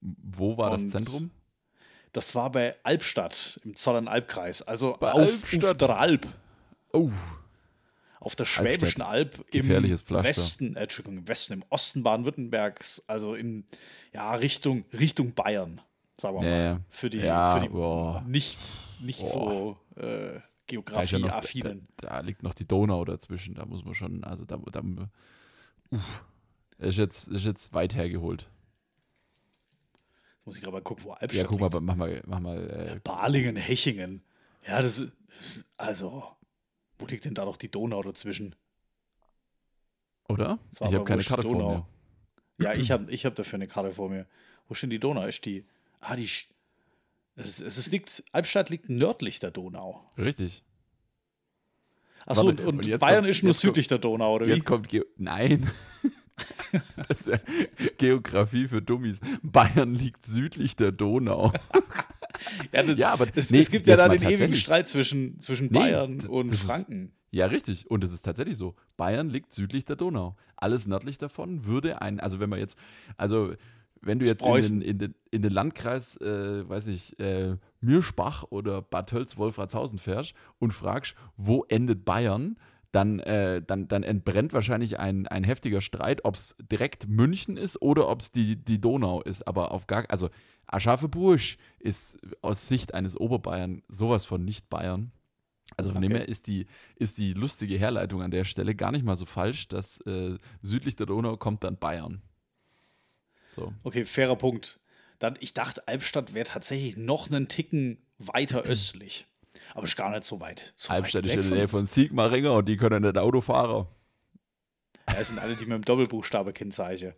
Wo 0.00 0.56
war 0.56 0.72
Und 0.72 0.84
das 0.84 0.92
Zentrum? 0.92 1.30
Das 2.12 2.34
war 2.34 2.50
bei 2.50 2.74
Albstadt 2.82 3.60
im 3.64 3.76
Zollern-Alb-Kreis, 3.76 4.62
also 4.62 4.96
Bei 4.98 5.12
auf, 5.12 5.20
Albstadt. 5.20 5.64
auf 5.64 5.76
der 5.76 5.98
Alb, 5.98 6.26
Oh, 6.92 7.10
auf 8.18 8.34
der 8.34 8.44
Schwäbischen 8.44 9.02
Alb 9.02 9.44
im. 9.52 9.68
Westen, 9.68 10.74
äh, 10.76 10.80
Entschuldigung, 10.80 11.18
im 11.18 11.28
Westen, 11.28 11.52
im 11.54 11.64
Osten 11.70 12.02
Baden-Württembergs, 12.02 13.04
also 13.06 13.34
in 13.36 13.64
ja, 14.12 14.34
Richtung, 14.34 14.84
Richtung 14.92 15.34
Bayern, 15.34 15.80
sagen 16.16 16.38
wir 16.38 16.42
mal. 16.42 16.62
ja. 16.64 16.80
Für 16.90 17.10
die, 17.10 17.18
Ja, 17.18 17.54
für 17.56 17.62
die 17.62 17.68
boah. 17.68 18.24
nicht, 18.26 18.58
nicht 19.00 19.24
so 19.24 19.76
äh, 19.96 20.40
da, 20.70 21.02
ist 21.02 21.10
ja 21.10 21.18
da, 21.18 21.24
Geografie-affinen. 21.26 21.88
da 21.96 22.20
liegt 22.20 22.42
noch 22.42 22.54
die 22.54 22.66
Donau 22.66 23.04
dazwischen. 23.04 23.54
Da 23.54 23.66
muss 23.66 23.84
man 23.84 23.94
schon, 23.94 24.24
also 24.24 24.44
da, 24.44 24.56
da 24.56 24.82
uff. 25.90 26.24
Ist 26.78 26.96
jetzt, 26.96 27.28
ist 27.28 27.44
jetzt 27.44 27.74
weit 27.74 27.94
hergeholt. 27.94 28.48
Jetzt 30.36 30.46
muss 30.46 30.56
ich 30.56 30.62
gerade 30.62 30.72
mal 30.72 30.82
gucken, 30.82 31.04
wo 31.04 31.10
Albstadt 31.10 31.42
Ja, 31.42 31.46
guck 31.46 31.60
mal, 31.60 31.80
mach 31.80 31.96
mal, 31.96 32.22
mach 32.26 32.40
mal. 32.40 32.70
Äh, 32.70 33.00
Balingen, 33.04 33.56
Hechingen. 33.56 34.22
Ja, 34.66 34.80
das 34.80 34.98
ist, 34.98 35.12
also, 35.76 36.24
wo 36.98 37.06
liegt 37.06 37.24
denn 37.24 37.34
da 37.34 37.44
noch 37.44 37.56
die 37.56 37.70
Donau 37.70 38.02
dazwischen? 38.02 38.54
oder? 40.30 40.58
Ich 40.72 40.80
habe 40.80 41.04
keine 41.04 41.22
Karte 41.24 41.42
vor 41.42 41.52
Donau. 41.52 41.86
mir. 42.58 42.64
Ja, 42.64 42.74
ich 42.74 42.90
habe 42.90 43.10
ich 43.10 43.26
hab 43.26 43.34
dafür 43.34 43.56
eine 43.56 43.66
Karte 43.66 43.92
vor 43.92 44.08
mir. 44.08 44.26
Wo 44.68 44.74
steht 44.74 44.92
die 44.92 44.98
Donau? 44.98 45.26
Ist 45.26 45.44
die. 45.44 45.66
Ah, 46.00 46.16
die. 46.16 46.28
Es, 47.42 47.60
es 47.60 47.90
liegt, 47.90 48.22
Albstadt 48.32 48.70
liegt 48.70 48.88
nördlich 48.88 49.40
der 49.40 49.50
Donau. 49.50 50.04
Richtig. 50.18 50.62
Achso, 52.26 52.48
und, 52.48 52.60
und 52.60 52.78
und 52.86 52.98
Bayern 53.00 53.24
kommt- 53.24 53.28
ist 53.28 53.42
nur 53.42 53.52
jetzt 53.52 53.60
kommt- 53.62 53.74
südlich 53.74 53.88
der 53.88 53.98
Donau, 53.98 54.34
oder 54.34 54.46
wie? 54.46 54.50
Jetzt 54.50 54.64
kommt 54.66 54.88
Geo 54.88 55.04
Nein. 55.16 55.70
wär 57.24 57.40
Geografie 57.98 58.68
für 58.68 58.80
Dummies. 58.82 59.20
Bayern 59.42 59.94
liegt 59.94 60.24
südlich 60.24 60.76
der 60.76 60.92
Donau. 60.92 61.52
Ja, 62.72 62.82
das, 62.82 62.96
Ja, 62.98 63.12
aber 63.12 63.26
es, 63.34 63.50
nee, 63.50 63.58
es 63.58 63.70
gibt 63.70 63.86
ja 63.86 63.96
da 63.96 64.08
den 64.08 64.22
ewigen. 64.22 64.56
Streit 64.56 64.88
zwischen, 64.88 65.38
zwischen 65.40 65.66
Nee, 65.66 65.78
Bayern 65.78 66.20
und 66.26 66.50
das 66.50 66.60
ist- 66.60 66.66
Franken. 66.66 67.12
Ja, 67.30 67.46
richtig. 67.46 67.90
Und 67.90 68.02
es 68.02 68.12
ist 68.14 68.22
tatsächlich 68.22 68.56
so. 68.56 68.74
Bayern 68.96 69.28
liegt 69.28 69.52
südlich 69.52 69.84
der 69.84 69.96
Donau. 69.96 70.36
Alles 70.56 70.86
nördlich 70.86 71.18
davon 71.18 71.66
würde 71.66 72.00
ein, 72.00 72.18
also 72.18 72.40
wenn 72.40 72.48
man 72.48 72.58
jetzt, 72.58 72.78
also 73.18 73.52
wenn 74.02 74.18
du 74.18 74.26
jetzt 74.26 74.42
in 74.42 74.54
den, 74.54 74.82
in 74.82 74.98
den, 74.98 75.14
in 75.30 75.42
den 75.42 75.52
Landkreis, 75.52 76.16
äh, 76.18 76.68
weiß 76.68 76.86
ich, 76.88 77.18
äh, 77.18 77.56
Mirschbach 77.80 78.44
oder 78.50 78.82
Bad 78.82 79.10
Tölz-Wolfratshausen 79.10 79.98
fährst 79.98 80.34
und 80.58 80.72
fragst, 80.72 81.14
wo 81.36 81.64
endet 81.64 82.04
Bayern, 82.04 82.56
dann, 82.92 83.20
äh, 83.20 83.62
dann, 83.62 83.88
dann 83.88 84.02
entbrennt 84.02 84.52
wahrscheinlich 84.52 84.98
ein, 84.98 85.26
ein 85.28 85.44
heftiger 85.44 85.80
Streit, 85.80 86.24
ob 86.24 86.34
es 86.34 86.56
direkt 86.70 87.08
München 87.08 87.56
ist 87.56 87.80
oder 87.80 88.08
ob 88.08 88.22
es 88.22 88.32
die, 88.32 88.56
die 88.56 88.80
Donau 88.80 89.22
ist. 89.22 89.46
Aber 89.46 89.70
auf 89.72 89.86
gar, 89.86 90.04
also 90.08 90.28
Aschaffenburg 90.66 91.40
ist 91.78 92.18
aus 92.42 92.68
Sicht 92.68 92.94
eines 92.94 93.18
Oberbayern 93.18 93.82
sowas 93.88 94.24
von 94.24 94.44
nicht 94.44 94.68
Bayern. 94.68 95.12
Also 95.76 95.92
von 95.92 96.02
dem 96.02 96.10
Okay. 96.10 96.20
her 96.20 96.28
ist 96.28 96.48
die, 96.48 96.66
ist 96.96 97.18
die 97.18 97.32
lustige 97.32 97.78
Herleitung 97.78 98.22
an 98.22 98.32
der 98.32 98.44
Stelle 98.44 98.74
gar 98.74 98.90
nicht 98.90 99.04
mal 99.04 99.14
so 99.14 99.24
falsch, 99.24 99.68
dass 99.68 100.00
äh, 100.00 100.36
südlich 100.62 100.96
der 100.96 101.06
Donau 101.06 101.36
kommt 101.36 101.62
dann 101.62 101.78
Bayern. 101.78 102.22
So. 103.54 103.72
Okay, 103.82 104.04
fairer 104.04 104.36
Punkt. 104.36 104.80
Dann, 105.18 105.36
ich 105.40 105.54
dachte, 105.54 105.86
Albstadt 105.86 106.34
wäre 106.34 106.48
tatsächlich 106.48 106.96
noch 106.96 107.30
einen 107.30 107.48
Ticken 107.48 107.98
weiter 108.18 108.62
östlich. 108.62 109.26
Aber 109.74 109.84
ist 109.84 109.96
gar 109.96 110.10
nicht 110.10 110.24
so 110.24 110.40
weit. 110.40 110.72
So 110.76 110.92
Albstadt 110.92 111.24
weit 111.24 111.30
ist 111.30 111.44
in 111.44 111.50
der 111.50 111.58
Nähe 111.58 111.68
von 111.68 111.86
Sigmaringen 111.86 112.50
und 112.50 112.66
die 112.68 112.76
können 112.76 113.02
nicht 113.02 113.18
Auto 113.18 113.40
fahren. 113.40 113.86
Ja, 115.08 115.18
es 115.18 115.28
sind 115.28 115.38
alle, 115.38 115.56
die 115.56 115.66
mit 115.66 115.74
dem 115.74 115.84
Doppelbuchstabe 115.84 116.52
Kennzeichen. 116.52 117.12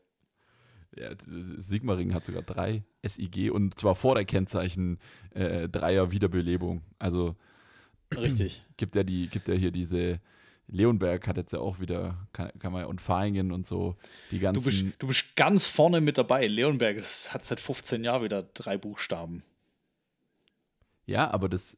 Ja, 0.94 1.10
Sigmaringen 1.18 2.14
hat 2.14 2.24
sogar 2.24 2.42
drei 2.42 2.82
SIG 3.02 3.50
und 3.50 3.78
zwar 3.78 3.94
vor 3.94 4.14
der 4.14 4.26
Kennzeichen 4.26 4.98
äh, 5.30 5.68
Dreier 5.68 6.10
Wiederbelebung. 6.10 6.82
Also 6.98 7.36
Richtig. 8.14 8.62
gibt 8.76 8.94
ja 8.94 9.02
die, 9.02 9.28
gibt 9.28 9.48
ja 9.48 9.54
hier 9.54 9.70
diese 9.70 10.20
Leonberg 10.72 11.28
hat 11.28 11.36
jetzt 11.36 11.52
ja 11.52 11.58
auch 11.60 11.80
wieder, 11.80 12.16
kann, 12.32 12.50
kann 12.58 12.72
man 12.72 12.86
und 12.86 13.00
Fahingen 13.00 13.52
und 13.52 13.66
so 13.66 13.94
die 14.30 14.38
ganzen. 14.38 14.60
Du 14.62 14.64
bist, 14.64 14.84
du 14.98 15.06
bist 15.06 15.36
ganz 15.36 15.66
vorne 15.66 16.00
mit 16.00 16.16
dabei. 16.18 16.46
Leonberg 16.46 16.96
es 16.96 17.32
hat 17.34 17.44
seit 17.44 17.60
15 17.60 18.02
Jahren 18.02 18.24
wieder 18.24 18.42
drei 18.42 18.78
Buchstaben. 18.78 19.42
ja, 21.06 21.30
aber 21.30 21.48
das. 21.48 21.76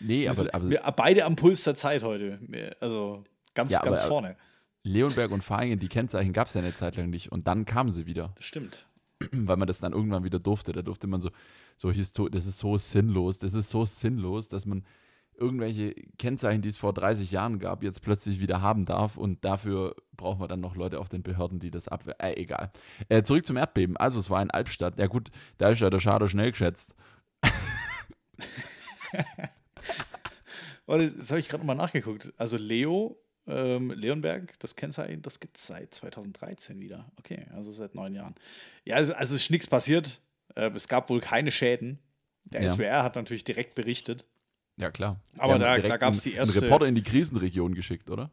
Nee, 0.00 0.28
aber, 0.28 0.52
aber 0.54 0.70
wir, 0.70 0.80
beide 0.96 1.24
am 1.24 1.36
Puls 1.36 1.64
der 1.64 1.74
Zeit 1.76 2.02
heute. 2.02 2.38
Also 2.80 3.24
ganz, 3.54 3.72
Ja, 3.72 3.80
aber- 3.80 3.90
ganz 3.90 4.02
vorne. 4.02 4.36
Leonberg 4.82 5.32
und 5.32 5.42
Fahingen, 5.42 5.78
die 5.80 5.88
Kennzeichen 5.88 6.32
gab 6.32 6.46
es 6.46 6.54
ja 6.54 6.60
eine 6.60 6.74
Zeit 6.74 6.96
lang 6.96 7.10
nicht 7.10 7.32
und 7.32 7.46
dann 7.48 7.64
kamen 7.64 7.90
sie 7.90 8.06
wieder. 8.06 8.32
Das 8.36 8.44
stimmt. 8.46 8.86
weil 9.32 9.56
man 9.56 9.66
das 9.66 9.80
dann 9.80 9.92
irgendwann 9.92 10.24
wieder 10.24 10.38
durfte. 10.38 10.72
Da 10.72 10.82
durfte 10.82 11.06
man 11.06 11.20
so, 11.20 11.30
so 11.76 11.90
histo 11.90 12.28
das 12.28 12.46
ist 12.46 12.58
so 12.58 12.78
sinnlos, 12.78 13.38
das 13.38 13.54
ist 13.54 13.68
so 13.70 13.84
sinnlos, 13.84 14.48
dass 14.48 14.64
man 14.64 14.84
irgendwelche 15.38 15.94
Kennzeichen, 16.18 16.62
die 16.62 16.68
es 16.68 16.78
vor 16.78 16.92
30 16.92 17.30
Jahren 17.30 17.58
gab, 17.58 17.82
jetzt 17.82 18.02
plötzlich 18.02 18.40
wieder 18.40 18.62
haben 18.62 18.84
darf 18.84 19.16
und 19.16 19.44
dafür 19.44 19.94
brauchen 20.16 20.40
wir 20.40 20.48
dann 20.48 20.60
noch 20.60 20.76
Leute 20.76 20.98
auf 20.98 21.08
den 21.08 21.22
Behörden, 21.22 21.58
die 21.58 21.70
das 21.70 21.88
abwehren. 21.88 22.18
Äh, 22.20 22.40
egal. 22.40 22.72
Äh, 23.08 23.22
zurück 23.22 23.44
zum 23.44 23.56
Erdbeben. 23.56 23.96
Also 23.96 24.18
es 24.20 24.30
war 24.30 24.40
in 24.42 24.50
Albstadt. 24.50 24.98
Ja 24.98 25.06
gut, 25.06 25.30
da 25.58 25.70
ist 25.70 25.80
ja 25.80 25.90
der 25.90 26.00
Schade 26.00 26.28
schnell 26.28 26.50
geschätzt. 26.50 26.94
Das 30.86 31.30
habe 31.30 31.40
ich 31.40 31.48
gerade 31.48 31.62
nochmal 31.66 31.76
nachgeguckt. 31.76 32.32
Also 32.36 32.56
Leo, 32.56 33.18
ähm, 33.48 33.90
Leonberg, 33.90 34.56
das 34.60 34.76
Kennzeichen, 34.76 35.20
das 35.22 35.40
gibt 35.40 35.56
es 35.56 35.66
seit 35.66 35.92
2013 35.94 36.80
wieder. 36.80 37.10
Okay, 37.18 37.46
also 37.54 37.72
seit 37.72 37.94
neun 37.96 38.14
Jahren. 38.14 38.36
Ja, 38.84 38.94
also, 38.96 39.14
also 39.14 39.34
ist 39.34 39.50
nichts 39.50 39.66
passiert. 39.66 40.20
Äh, 40.54 40.70
es 40.76 40.86
gab 40.86 41.10
wohl 41.10 41.20
keine 41.20 41.50
Schäden. 41.50 41.98
Der 42.44 42.62
Ja. 42.62 42.68
SWR 42.68 43.02
hat 43.02 43.16
natürlich 43.16 43.42
direkt 43.42 43.74
berichtet. 43.74 44.24
Ja, 44.76 44.90
klar. 44.90 45.20
Aber 45.38 45.58
da- 45.58 45.78
da 45.78 45.96
gab's 45.96 46.20
einen- 46.24 46.32
die 46.32 46.36
erste- 46.36 46.54
Einen 46.58 46.64
Reporter 46.64 46.86
in 46.86 46.94
die 46.94 47.02
Krisenregion 47.02 47.74
geschickt, 47.74 48.10
oder? 48.10 48.30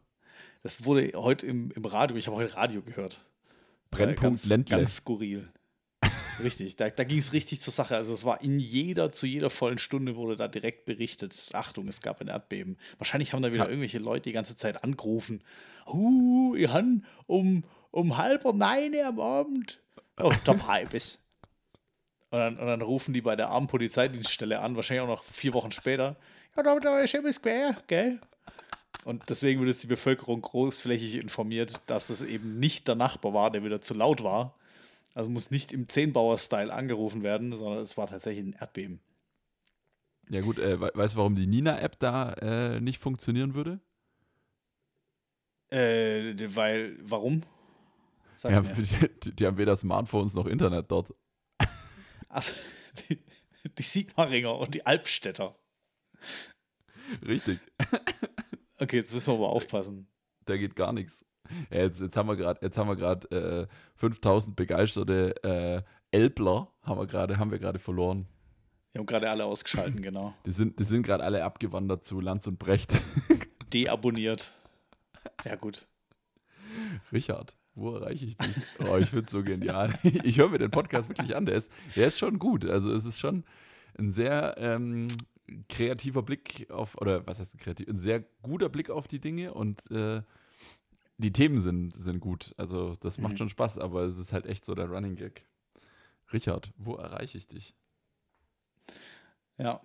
Das 0.62 0.84
wurde 0.84 1.12
heute 1.14 1.46
im, 1.46 1.70
im 1.72 1.84
Radio, 1.84 2.16
ich 2.16 2.26
habe 2.26 2.36
heute 2.36 2.54
Radio 2.56 2.82
gehört. 2.82 3.20
Brennpunkt 3.90 4.20
ganz, 4.22 4.48
Ländle. 4.48 4.76
Ganz 4.78 4.96
skurril. 4.96 5.48
richtig. 6.42 6.76
Da, 6.76 6.90
da 6.90 7.04
ging 7.04 7.18
es 7.18 7.32
richtig 7.32 7.60
zur 7.60 7.72
Sache. 7.72 7.96
Also 7.96 8.12
es 8.12 8.24
war 8.24 8.40
in 8.42 8.58
jeder, 8.58 9.12
zu 9.12 9.26
jeder 9.26 9.50
vollen 9.50 9.78
Stunde 9.78 10.16
wurde 10.16 10.36
da 10.36 10.48
direkt 10.48 10.84
berichtet, 10.84 11.50
Achtung, 11.52 11.86
es 11.88 12.00
gab 12.00 12.20
ein 12.20 12.28
Erdbeben. 12.28 12.76
Wahrscheinlich 12.98 13.32
haben 13.32 13.42
da 13.42 13.52
wieder 13.52 13.64
Ja. 13.64 13.68
irgendwelche 13.68 13.98
Leute 13.98 14.24
die 14.28 14.32
ganze 14.32 14.56
Zeit 14.56 14.82
angerufen. 14.84 15.42
Huh, 15.86 16.54
ich 16.56 16.68
han 16.68 17.04
um, 17.26 17.62
um 17.90 18.16
halb 18.16 18.44
neun 18.44 18.94
am 19.04 19.20
Abend. 19.20 19.80
Oh, 20.18 20.32
top 20.44 20.62
halbes. 20.66 21.22
Und 22.30 22.38
dann, 22.40 22.58
und 22.58 22.66
dann 22.66 22.82
rufen 22.82 23.14
die 23.14 23.20
bei 23.20 23.36
der 23.36 23.50
armen 23.50 23.68
Polizeidienststelle 23.68 24.58
an, 24.60 24.74
wahrscheinlich 24.76 25.02
auch 25.02 25.08
noch 25.08 25.22
vier 25.24 25.54
Wochen 25.54 25.70
später. 25.72 26.16
Da, 26.56 26.78
da 26.78 27.00
ist 27.00 27.14
etwas 27.14 27.40
quer, 27.42 27.82
gell? 27.86 28.20
Und 29.04 29.28
deswegen 29.28 29.60
wird 29.60 29.68
jetzt 29.68 29.82
die 29.82 29.86
Bevölkerung 29.88 30.40
großflächig 30.40 31.16
informiert, 31.16 31.80
dass 31.86 32.10
es 32.10 32.22
eben 32.22 32.58
nicht 32.58 32.88
der 32.88 32.94
Nachbar 32.94 33.34
war, 33.34 33.50
der 33.50 33.64
wieder 33.64 33.82
zu 33.82 33.92
laut 33.94 34.22
war. 34.22 34.54
Also 35.14 35.28
muss 35.30 35.50
nicht 35.50 35.72
im 35.72 35.88
Zehnbauer-Style 35.88 36.72
angerufen 36.72 37.22
werden, 37.22 37.56
sondern 37.56 37.82
es 37.82 37.96
war 37.96 38.06
tatsächlich 38.06 38.44
ein 38.46 38.56
Erdbeben. 38.58 39.00
Ja 40.30 40.40
gut, 40.40 40.58
äh, 40.58 40.80
we- 40.80 40.90
weißt 40.94 41.14
du, 41.14 41.18
warum 41.18 41.36
die 41.36 41.46
Nina-App 41.46 41.98
da 41.98 42.32
äh, 42.34 42.80
nicht 42.80 42.98
funktionieren 43.00 43.54
würde? 43.54 43.80
Äh, 45.70 46.34
weil, 46.54 46.96
warum? 47.02 47.42
Ja, 48.42 48.60
mir. 48.60 48.74
die, 49.24 49.32
die 49.36 49.46
haben 49.46 49.58
weder 49.58 49.76
Smartphones 49.76 50.34
noch 50.34 50.46
Internet 50.46 50.90
dort. 50.90 51.12
Also, 52.28 52.52
die, 53.08 53.18
die 53.78 53.82
Sigmaringer 53.82 54.56
und 54.58 54.74
die 54.74 54.86
Albstädter. 54.86 55.56
Richtig, 57.26 57.58
Okay, 58.78 58.96
jetzt 58.96 59.12
müssen 59.12 59.28
wir 59.32 59.34
aber 59.36 59.50
aufpassen. 59.50 60.08
da 60.46 60.56
geht 60.56 60.74
gar 60.76 60.92
nichts. 60.92 61.24
Ja, 61.70 61.80
jetzt, 61.82 62.00
jetzt 62.00 62.16
haben 62.16 62.28
wir 62.28 62.36
gerade, 62.36 62.60
jetzt 62.62 62.76
haben 62.78 62.88
wir 62.88 62.96
gerade 62.96 63.68
äh, 63.68 63.74
5000 63.96 64.56
begeisterte 64.56 65.34
äh, 65.44 65.82
Elbler 66.10 66.72
haben 66.82 66.98
wir 66.98 67.06
gerade, 67.06 67.38
haben 67.38 67.50
wir 67.50 67.58
gerade 67.58 67.78
verloren. 67.78 68.26
Wir 68.92 69.00
haben 69.00 69.06
gerade 69.06 69.28
alle 69.28 69.44
ausgeschalten, 69.44 70.00
genau. 70.02 70.32
Die 70.46 70.52
sind, 70.52 70.78
die 70.78 70.84
sind 70.84 71.02
gerade 71.02 71.24
alle 71.24 71.44
abgewandert 71.44 72.04
zu 72.04 72.20
Lanz 72.20 72.46
und 72.46 72.58
Brecht. 72.58 73.00
Deabonniert. 73.72 74.52
Ja, 75.44 75.56
gut. 75.56 75.86
Richard, 77.12 77.56
wo 77.74 77.94
erreiche 77.96 78.24
ich 78.26 78.36
dich? 78.36 78.54
Oh, 78.88 78.96
ich 78.96 79.10
finde 79.10 79.24
es 79.24 79.30
so 79.30 79.42
genial. 79.42 79.92
Ich 80.02 80.38
höre 80.38 80.48
mir 80.48 80.58
den 80.58 80.70
Podcast 80.70 81.08
wirklich 81.08 81.34
an. 81.36 81.46
Der 81.46 81.56
ist, 81.56 81.72
der 81.96 82.06
ist 82.08 82.18
schon 82.18 82.38
gut. 82.38 82.64
Also 82.64 82.92
es 82.92 83.04
ist 83.04 83.18
schon 83.20 83.44
ein 83.98 84.12
sehr 84.12 84.54
ähm, 84.58 85.08
kreativer 85.68 86.22
Blick 86.22 86.70
auf, 86.70 86.96
oder 87.00 87.26
was 87.26 87.38
heißt 87.40 87.58
kreativ? 87.58 87.88
Ein 87.88 87.98
sehr 87.98 88.20
guter 88.42 88.68
Blick 88.68 88.90
auf 88.90 89.08
die 89.08 89.20
Dinge 89.20 89.54
und 89.54 89.90
äh, 89.90 90.22
die 91.18 91.32
Themen 91.32 91.60
sind, 91.60 91.94
sind 91.94 92.20
gut. 92.20 92.54
Also 92.56 92.94
das 92.96 93.18
macht 93.18 93.34
Mhm. 93.34 93.38
schon 93.38 93.48
Spaß, 93.48 93.78
aber 93.78 94.02
es 94.02 94.18
ist 94.18 94.32
halt 94.32 94.46
echt 94.46 94.64
so 94.64 94.74
der 94.74 94.86
Running 94.90 95.16
Gag. 95.16 95.46
Richard, 96.32 96.72
wo 96.76 96.94
erreiche 96.96 97.38
ich 97.38 97.46
dich? 97.46 97.74
Ja. 99.58 99.80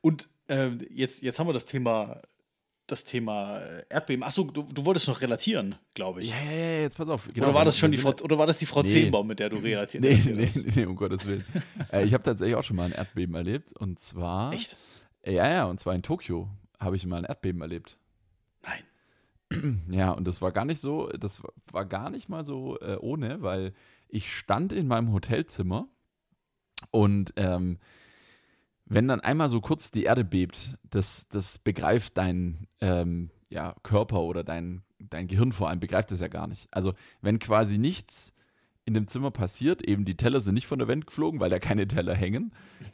Und 0.00 0.28
ähm, 0.48 0.84
jetzt, 0.90 1.22
jetzt 1.22 1.38
haben 1.38 1.46
wir 1.48 1.52
das 1.52 1.66
Thema, 1.66 2.22
das 2.88 3.04
Thema 3.04 3.60
äh, 3.60 3.84
Erdbeben. 3.88 4.24
Achso, 4.24 4.44
du, 4.44 4.62
du 4.64 4.84
wolltest 4.84 5.06
noch 5.08 5.20
relatieren, 5.20 5.76
glaube 5.94 6.22
ich. 6.22 6.30
Ja, 6.30 6.40
ja, 6.42 6.50
ja, 6.50 6.80
jetzt 6.80 6.96
pass 6.96 7.08
auf. 7.08 7.28
Genau, 7.32 7.46
oder, 7.46 7.54
war 7.54 7.64
das 7.64 7.78
schon 7.78 7.92
die 7.92 7.98
Frau, 7.98 8.12
oder 8.22 8.38
war 8.38 8.46
das 8.46 8.58
die 8.58 8.66
Frau 8.66 8.82
Nee. 8.82 8.88
Zehnbaum, 8.88 9.26
mit 9.26 9.38
der 9.38 9.50
du 9.50 9.56
relatiert 9.56 10.02
Nee, 10.02 10.20
nee, 10.24 10.50
nee, 10.54 10.72
nee, 10.74 10.84
um 10.86 10.96
Gottes 10.96 11.26
Willen. 11.26 11.44
äh, 11.92 12.04
ich 12.04 12.14
habe 12.14 12.24
tatsächlich 12.24 12.56
auch 12.56 12.64
schon 12.64 12.76
mal 12.76 12.86
ein 12.86 12.92
Erdbeben 12.92 13.34
erlebt. 13.34 13.72
Und 13.74 14.00
zwar. 14.00 14.52
Echt? 14.52 14.76
Ja, 15.24 15.48
ja, 15.48 15.64
und 15.66 15.78
zwar 15.78 15.94
in 15.94 16.02
Tokio 16.02 16.48
habe 16.80 16.96
ich 16.96 17.06
mal 17.06 17.18
ein 17.18 17.24
Erdbeben 17.24 17.60
erlebt. 17.60 17.98
Nein. 18.64 18.82
Ja, 19.90 20.10
und 20.12 20.26
das 20.28 20.42
war 20.42 20.52
gar 20.52 20.64
nicht 20.66 20.80
so, 20.80 21.08
das 21.08 21.42
war- 21.42 21.52
war 21.72 21.86
gar 21.86 22.10
nicht 22.10 22.28
mal 22.28 22.44
so 22.44 22.78
äh, 22.80 22.96
ohne, 23.00 23.40
weil 23.42 23.72
ich 24.08 24.30
stand 24.34 24.72
in 24.74 24.86
meinem 24.86 25.12
Hotelzimmer 25.12 25.88
und 26.90 27.32
ähm, 27.36 27.78
wenn 28.88 29.08
dann 29.08 29.20
einmal 29.20 29.48
so 29.48 29.60
kurz 29.60 29.90
die 29.90 30.04
Erde 30.04 30.24
bebt, 30.24 30.76
das, 30.88 31.28
das 31.28 31.58
begreift 31.58 32.16
dein 32.18 32.66
ähm, 32.80 33.30
ja, 33.50 33.74
Körper 33.82 34.20
oder 34.22 34.44
dein, 34.44 34.82
dein 34.98 35.28
Gehirn 35.28 35.52
vor 35.52 35.68
allem, 35.68 35.80
begreift 35.80 36.10
das 36.10 36.20
ja 36.20 36.28
gar 36.28 36.46
nicht. 36.46 36.68
Also 36.70 36.94
wenn 37.20 37.38
quasi 37.38 37.78
nichts 37.78 38.34
in 38.84 38.94
dem 38.94 39.06
Zimmer 39.06 39.30
passiert, 39.30 39.82
eben 39.86 40.06
die 40.06 40.16
Teller 40.16 40.40
sind 40.40 40.54
nicht 40.54 40.66
von 40.66 40.78
der 40.78 40.88
Wand 40.88 41.06
geflogen, 41.06 41.40
weil 41.40 41.50
da 41.50 41.58
keine 41.58 41.86
Teller 41.86 42.14
hängen. 42.14 42.52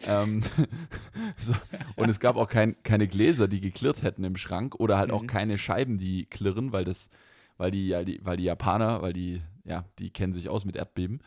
ähm, 0.09 0.43
so, 1.39 1.55
und 1.95 2.09
es 2.09 2.19
gab 2.19 2.37
auch 2.37 2.49
kein, 2.49 2.75
keine 2.83 3.07
Gläser, 3.07 3.47
die 3.47 3.61
geklirrt 3.61 4.03
hätten 4.03 4.25
im 4.25 4.37
Schrank 4.37 4.75
oder 4.75 4.99
halt 4.99 5.13
auch 5.13 5.23
Mhm. 5.23 5.27
keine 5.29 5.59
Scheiben, 5.59 5.99
die 5.99 6.27
klirren, 6.27 6.73
weil 6.73 6.85
das, 6.85 7.11
weil 7.59 7.71
die, 7.71 7.87
ja, 7.87 8.03
die, 8.03 8.19
weil 8.25 8.37
die 8.37 8.43
Japaner, 8.45 9.03
weil 9.03 9.13
die, 9.13 9.41
ja, 9.65 9.85
die 10.01 10.11
kennen 10.11 10.33
sich 10.33 10.49
aus 10.49 10.65
mit 10.65 10.75
Erdbeben. 10.75 11.21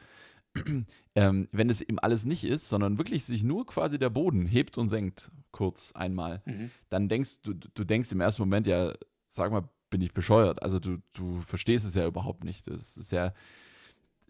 Ähm, 1.16 1.48
wenn 1.52 1.70
es 1.70 1.82
eben 1.82 2.00
alles 2.00 2.26
nicht 2.26 2.44
ist, 2.44 2.70
sondern 2.70 2.98
wirklich 2.98 3.26
sich 3.26 3.44
nur 3.44 3.66
quasi 3.66 3.98
der 4.00 4.10
Boden 4.10 4.46
hebt 4.46 4.78
und 4.78 4.90
senkt, 4.90 5.32
kurz 5.52 5.92
einmal, 5.94 6.42
Mhm. 6.46 6.72
dann 6.90 7.08
denkst 7.10 7.42
du, 7.42 7.54
du 7.54 7.84
denkst 7.84 8.12
im 8.12 8.22
ersten 8.22 8.42
Moment 8.42 8.68
ja, 8.68 8.94
sag 9.28 9.52
mal, 9.52 9.68
bin 9.90 10.02
ich 10.02 10.14
bescheuert. 10.14 10.62
Also 10.62 10.80
du, 10.80 10.98
du 11.14 11.40
verstehst 11.42 11.86
es 11.86 11.96
ja 11.96 12.06
überhaupt 12.08 12.44
nicht. 12.44 12.68
Das 12.68 12.98
ist 12.98 13.12
ja, 13.12 13.34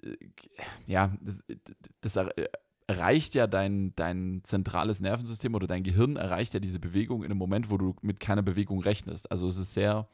äh, 0.04 0.16
ja, 0.86 1.12
das, 1.22 1.44
das 2.02 2.16
er- 2.16 2.34
erreicht 2.90 3.36
ja 3.36 3.48
dein, 3.48 3.94
dein 3.98 4.42
zentrales 4.44 5.02
Nervensystem 5.02 5.56
oder 5.56 5.68
dein 5.68 5.84
Gehirn 5.84 6.16
erreicht 6.16 6.54
ja 6.54 6.62
diese 6.62 6.80
Bewegung 6.80 7.24
in 7.24 7.32
einem 7.32 7.38
Moment, 7.38 7.70
wo 7.70 7.78
du 7.78 7.96
mit 8.02 8.20
keiner 8.22 8.44
Bewegung 8.44 8.80
rechnest. 8.82 9.30
Also 9.30 9.48
es 9.48 9.58
ist 9.58 9.74
sehr 9.74 10.08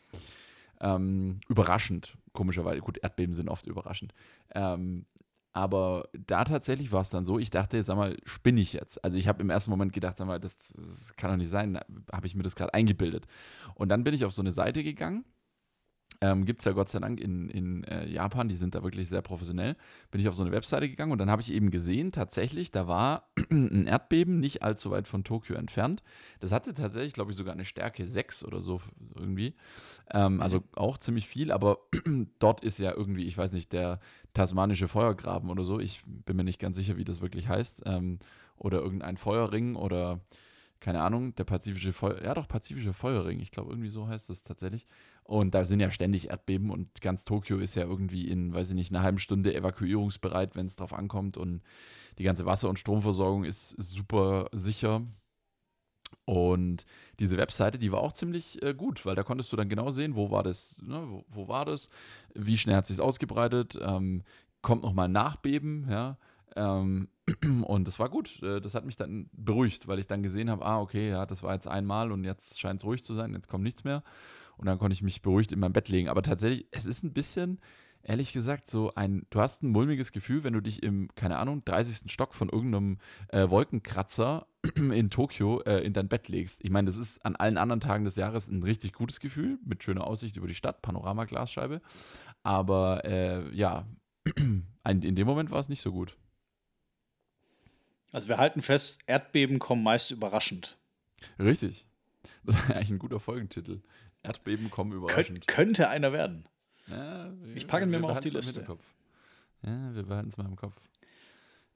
ähm, 0.81 1.39
überraschend, 1.47 2.17
komischerweise. 2.33 2.81
Gut, 2.81 2.97
Erdbeben 2.97 3.35
sind 3.35 3.47
oft 3.47 3.67
überraschend. 3.67 4.13
Ähm, 4.55 5.05
aber 5.53 6.09
da 6.13 6.43
tatsächlich 6.43 6.91
war 6.91 7.01
es 7.01 7.09
dann 7.09 7.25
so, 7.25 7.39
ich 7.39 7.49
dachte, 7.49 7.83
sag 7.83 7.95
mal, 7.95 8.17
spinne 8.25 8.59
ich 8.59 8.73
jetzt? 8.73 9.03
Also 9.03 9.17
ich 9.17 9.27
habe 9.27 9.41
im 9.41 9.49
ersten 9.49 9.71
Moment 9.71 9.93
gedacht, 9.93 10.17
sag 10.17 10.27
mal, 10.27 10.39
das, 10.39 10.73
das 10.73 11.15
kann 11.15 11.29
doch 11.31 11.37
nicht 11.37 11.49
sein, 11.49 11.79
habe 12.11 12.27
ich 12.27 12.35
mir 12.35 12.43
das 12.43 12.55
gerade 12.55 12.73
eingebildet. 12.73 13.27
Und 13.75 13.89
dann 13.89 14.03
bin 14.03 14.13
ich 14.13 14.25
auf 14.25 14.33
so 14.33 14.41
eine 14.41 14.51
Seite 14.51 14.83
gegangen, 14.83 15.25
ähm, 16.23 16.45
Gibt 16.45 16.61
es 16.61 16.65
ja 16.65 16.71
Gott 16.71 16.87
sei 16.87 16.99
Dank 16.99 17.19
in, 17.19 17.49
in 17.49 17.83
äh, 17.83 18.07
Japan, 18.07 18.47
die 18.47 18.55
sind 18.55 18.75
da 18.75 18.83
wirklich 18.83 19.09
sehr 19.09 19.21
professionell. 19.21 19.75
Bin 20.09 20.21
ich 20.21 20.29
auf 20.29 20.35
so 20.35 20.43
eine 20.43 20.53
Webseite 20.53 20.87
gegangen 20.87 21.11
und 21.11 21.17
dann 21.17 21.29
habe 21.29 21.41
ich 21.41 21.51
eben 21.51 21.69
gesehen, 21.69 22.13
tatsächlich, 22.13 22.71
da 22.71 22.87
war 22.87 23.29
ein 23.51 23.85
Erdbeben 23.87 24.39
nicht 24.39 24.63
allzu 24.63 24.91
weit 24.91 25.09
von 25.09 25.25
Tokio 25.25 25.55
entfernt. 25.55 26.01
Das 26.39 26.53
hatte 26.53 26.73
tatsächlich, 26.73 27.11
glaube 27.11 27.31
ich, 27.31 27.37
sogar 27.37 27.53
eine 27.53 27.65
Stärke 27.65 28.05
6 28.05 28.45
oder 28.45 28.61
so 28.61 28.79
irgendwie. 29.15 29.55
Ähm, 30.11 30.41
also 30.41 30.63
auch 30.75 30.97
ziemlich 30.97 31.27
viel, 31.27 31.51
aber 31.51 31.79
dort 32.39 32.63
ist 32.63 32.79
ja 32.79 32.93
irgendwie, 32.95 33.25
ich 33.25 33.37
weiß 33.37 33.51
nicht, 33.51 33.73
der 33.73 33.99
tasmanische 34.33 34.87
Feuergraben 34.87 35.49
oder 35.49 35.63
so. 35.63 35.79
Ich 35.79 36.01
bin 36.05 36.35
mir 36.35 36.43
nicht 36.43 36.59
ganz 36.59 36.75
sicher, 36.75 36.97
wie 36.97 37.03
das 37.03 37.21
wirklich 37.21 37.47
heißt. 37.47 37.83
Ähm, 37.85 38.19
oder 38.57 38.79
irgendein 38.79 39.17
Feuerring 39.17 39.75
oder 39.75 40.21
keine 40.79 41.01
Ahnung, 41.01 41.33
der 41.35 41.45
pazifische 41.45 41.93
Feuer, 41.93 42.21
ja 42.21 42.33
doch, 42.33 42.47
pazifische 42.47 42.91
Feuerring, 42.91 43.39
ich 43.39 43.51
glaube, 43.51 43.71
irgendwie 43.71 43.89
so 43.89 44.07
heißt 44.07 44.29
das 44.29 44.43
tatsächlich. 44.43 44.85
Und 45.23 45.53
da 45.55 45.63
sind 45.63 45.79
ja 45.79 45.89
ständig 45.89 46.29
Erdbeben 46.29 46.69
und 46.69 47.01
ganz 47.01 47.23
Tokio 47.23 47.57
ist 47.57 47.75
ja 47.75 47.83
irgendwie 47.83 48.27
in, 48.27 48.53
weiß 48.53 48.69
ich 48.69 48.75
nicht, 48.75 48.91
einer 48.91 49.01
halben 49.01 49.17
Stunde 49.17 49.55
evakuierungsbereit, 49.55 50.57
wenn 50.57 50.65
es 50.65 50.75
drauf 50.75 50.93
ankommt 50.93 51.37
und 51.37 51.61
die 52.17 52.23
ganze 52.23 52.45
Wasser- 52.45 52.67
und 52.67 52.79
Stromversorgung 52.79 53.45
ist, 53.45 53.71
ist 53.73 53.91
super 53.91 54.49
sicher. 54.51 55.03
Und 56.25 56.85
diese 57.19 57.37
Webseite, 57.37 57.77
die 57.77 57.91
war 57.91 58.01
auch 58.01 58.13
ziemlich 58.13 58.61
äh, 58.61 58.73
gut, 58.73 59.05
weil 59.05 59.15
da 59.15 59.23
konntest 59.23 59.51
du 59.51 59.55
dann 59.55 59.69
genau 59.69 59.91
sehen, 59.91 60.15
wo 60.15 60.31
war 60.31 60.43
das, 60.43 60.81
ne, 60.81 61.03
wo, 61.07 61.25
wo 61.29 61.47
war 61.47 61.65
das, 61.65 61.89
wie 62.33 62.57
schnell 62.57 62.75
hat 62.75 62.85
sich 62.85 62.99
ausgebreitet, 63.01 63.77
ähm, 63.81 64.23
kommt 64.61 64.83
nochmal 64.83 65.05
ein 65.07 65.11
Nachbeben, 65.11 65.87
ja. 65.89 66.17
Ähm, 66.55 67.09
und 67.65 67.87
das 67.87 67.99
war 67.99 68.09
gut. 68.09 68.41
Äh, 68.43 68.61
Das 68.61 68.75
hat 68.75 68.85
mich 68.85 68.95
dann 68.95 69.29
beruhigt, 69.33 69.87
weil 69.87 69.99
ich 69.99 70.07
dann 70.07 70.23
gesehen 70.23 70.49
habe, 70.49 70.65
ah, 70.65 70.79
okay, 70.79 71.09
ja, 71.09 71.25
das 71.25 71.43
war 71.43 71.53
jetzt 71.53 71.67
einmal 71.67 72.11
und 72.11 72.23
jetzt 72.23 72.59
scheint 72.59 72.79
es 72.79 72.85
ruhig 72.85 73.03
zu 73.03 73.13
sein, 73.13 73.33
jetzt 73.33 73.49
kommt 73.49 73.63
nichts 73.63 73.83
mehr. 73.83 74.03
Und 74.57 74.67
dann 74.67 74.77
konnte 74.77 74.93
ich 74.93 75.01
mich 75.01 75.21
beruhigt 75.21 75.51
in 75.51 75.59
mein 75.59 75.73
Bett 75.73 75.89
legen. 75.89 76.09
Aber 76.09 76.21
tatsächlich, 76.21 76.67
es 76.71 76.85
ist 76.85 77.03
ein 77.03 77.13
bisschen, 77.13 77.59
ehrlich 78.03 78.33
gesagt, 78.33 78.69
so 78.69 78.93
ein, 78.95 79.25
du 79.29 79.39
hast 79.39 79.63
ein 79.63 79.69
mulmiges 79.69 80.11
Gefühl, 80.11 80.43
wenn 80.43 80.53
du 80.53 80.61
dich 80.61 80.83
im, 80.83 81.09
keine 81.15 81.37
Ahnung, 81.37 81.63
30. 81.65 82.11
Stock 82.11 82.33
von 82.33 82.49
irgendeinem 82.49 82.99
äh, 83.29 83.49
Wolkenkratzer 83.49 84.45
in 84.75 85.09
Tokio 85.09 85.61
äh, 85.61 85.79
in 85.79 85.93
dein 85.93 86.09
Bett 86.09 86.27
legst. 86.27 86.63
Ich 86.63 86.69
meine, 86.69 86.85
das 86.85 86.97
ist 86.97 87.25
an 87.25 87.35
allen 87.35 87.57
anderen 87.57 87.79
Tagen 87.79 88.05
des 88.05 88.15
Jahres 88.15 88.47
ein 88.47 88.63
richtig 88.63 88.93
gutes 88.93 89.19
Gefühl, 89.19 89.57
mit 89.65 89.83
schöner 89.83 90.05
Aussicht 90.05 90.37
über 90.37 90.47
die 90.47 90.55
Stadt, 90.55 90.81
Panoramaglasscheibe. 90.81 91.81
Aber 92.43 93.05
äh, 93.05 93.49
ja, 93.55 93.87
in 94.35 95.15
dem 95.15 95.27
Moment 95.27 95.51
war 95.51 95.59
es 95.59 95.69
nicht 95.69 95.81
so 95.81 95.91
gut. 95.91 96.17
Also 98.11 98.27
wir 98.27 98.37
halten 98.37 98.61
fest, 98.61 98.99
Erdbeben 99.07 99.59
kommen 99.59 99.81
meist 99.81 100.11
überraschend. 100.11 100.77
Richtig. 101.39 101.87
Das 102.43 102.55
ist 102.55 102.71
eigentlich 102.71 102.91
ein 102.91 102.99
guter 102.99 103.19
Folgentitel. 103.19 103.81
Erdbeben 104.21 104.69
kommen 104.69 104.93
überraschend. 104.93 105.47
könnte 105.47 105.89
einer 105.89 106.13
werden. 106.13 106.47
Ja, 106.95 107.31
wir- 107.41 107.55
Ich 107.55 107.67
packe 107.67 107.85
ihn 107.85 107.89
mir 107.91 107.99
mal 107.99 108.11
auf 108.11 108.19
die 108.19 108.29
Liste. 108.29 108.65
Ja, 109.63 109.95
wir 109.95 110.03
behalten 110.03 110.29
es 110.29 110.37
mal 110.37 110.45
im 110.45 110.55
Kopf. 110.55 110.75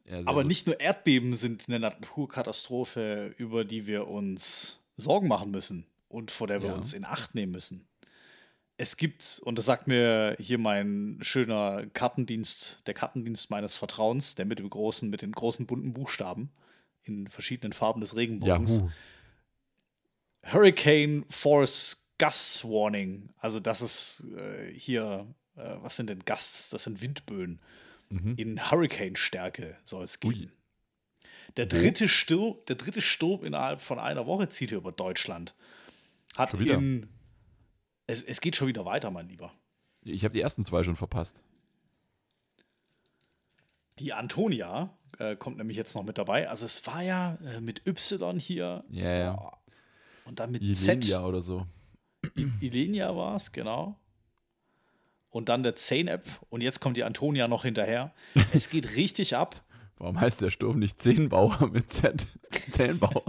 Ja, 0.06 0.20
Aber 0.26 0.42
gut. 0.42 0.48
nicht 0.48 0.68
nur 0.68 0.80
Erdbeben 0.80 1.36
sind 1.36 1.66
eine 1.68 1.80
Naturkatastrophe, 1.80 3.34
über 3.38 3.66
die 3.66 3.88
wir 3.88 4.08
uns 4.08 4.80
Sorgen 4.98 5.28
machen 5.28 5.52
müssen 5.52 5.86
und 6.08 6.32
vor 6.32 6.48
der 6.48 6.62
wir 6.62 6.70
Ja. 6.70 6.76
uns 6.76 6.94
in 6.94 7.06
Acht 7.06 7.36
nehmen 7.36 7.52
müssen. 7.52 7.86
es 8.80 8.96
gibt, 8.96 9.42
und 9.44 9.58
das 9.58 9.66
sagt 9.66 9.88
mir 9.88 10.36
hier 10.40 10.60
mein 10.60 11.18
schöner 11.24 11.88
Kartendienst, 11.94 12.84
der 12.86 12.94
Kartendienst 12.94 13.50
meines 13.50 13.76
Vertrauens, 13.76 14.36
der 14.36 14.46
mit 14.46 14.60
dem 14.60 14.70
großen, 14.70 15.10
mit 15.10 15.24
den 15.24 15.32
großen 15.32 15.66
bunten 15.66 15.94
Buchstaben 15.94 16.52
in 17.02 17.28
verschiedenen 17.28 17.74
Farben 17.74 18.02
des 18.02 18.16
Regenbogens. 18.16 18.78
Yahoo. 18.78 18.92
Hurricane 20.44 21.26
Force 21.30 22.07
Gus 22.20 22.64
Warning. 22.64 23.30
Also 23.38 23.60
das 23.60 23.82
ist 23.82 24.26
äh, 24.36 24.72
hier, 24.74 25.28
äh, 25.56 25.76
was 25.82 25.96
sind 25.96 26.10
denn 26.10 26.24
Gusts? 26.26 26.70
Das 26.70 26.84
sind 26.84 27.02
Windböen. 27.02 27.62
In 28.10 28.72
Hurricane-Stärke 28.72 29.76
soll 29.84 30.06
es 30.06 30.22
gehen. 30.22 30.32
Ui. 30.32 30.52
Der 31.58 31.66
dritte, 31.66 32.08
Sturm, 32.08 32.56
der 32.70 32.78
dritte 32.78 33.02
Sturm 33.02 33.44
innerhalb 33.44 33.82
von 33.82 34.00
einer 34.00 34.26
Woche 34.26 34.48
zieht 34.48 34.70
hier 34.70 34.78
über 34.78 34.94
Deutschland. 34.94 35.56
Hat 36.38 36.52
Schon 36.52 36.60
wieder? 36.62 36.76
in. 36.76 37.10
Es, 38.06 38.24
es 38.24 38.40
geht 38.40 38.56
schon 38.56 38.70
wieder 38.70 38.86
weiter, 38.86 39.12
mein 39.12 39.28
Lieber. 39.28 39.52
Ich 40.04 40.24
habe 40.24 40.32
die 40.32 40.40
ersten 40.40 40.64
zwei 40.64 40.84
schon 40.84 40.96
verpasst. 40.96 41.44
Die 44.00 44.14
Antonia 44.14 44.98
äh, 45.20 45.36
kommt 45.36 45.58
nämlich 45.58 45.76
jetzt 45.76 45.94
noch 45.94 46.04
mit 46.04 46.18
dabei. 46.18 46.48
Also 46.48 46.66
es 46.66 46.86
war 46.88 47.02
ja 47.02 47.36
äh, 47.44 47.60
mit 47.60 47.86
Y 47.86 48.40
hier. 48.40 48.86
Ja, 48.90 49.18
ja. 49.18 49.52
Und 50.24 50.40
dann 50.40 50.52
mit 50.52 50.62
Z. 50.78 51.04
Ilenia 51.04 51.26
oder 51.26 51.42
so. 51.42 51.68
Ilenia 52.62 53.16
war 53.16 53.36
es, 53.36 53.52
genau. 53.52 54.00
Und 55.30 55.50
dann 55.50 55.64
der 55.64 55.76
Zane-App. 55.76 56.26
Und 56.50 56.62
jetzt 56.62 56.80
kommt 56.80 56.98
die 56.98 57.04
Antonia 57.04 57.48
noch 57.48 57.64
hinterher. 57.64 58.14
Es 58.54 58.70
geht 58.70 58.96
richtig 58.96 59.36
ab. 59.36 59.64
Warum 59.98 60.20
heißt 60.20 60.42
der 60.42 60.50
Sturm 60.50 60.80
nicht 60.80 61.02
Zehnbauer 61.02 61.70
mit 61.72 61.92
Z? 61.92 62.28
Zehnbauer. 62.72 63.24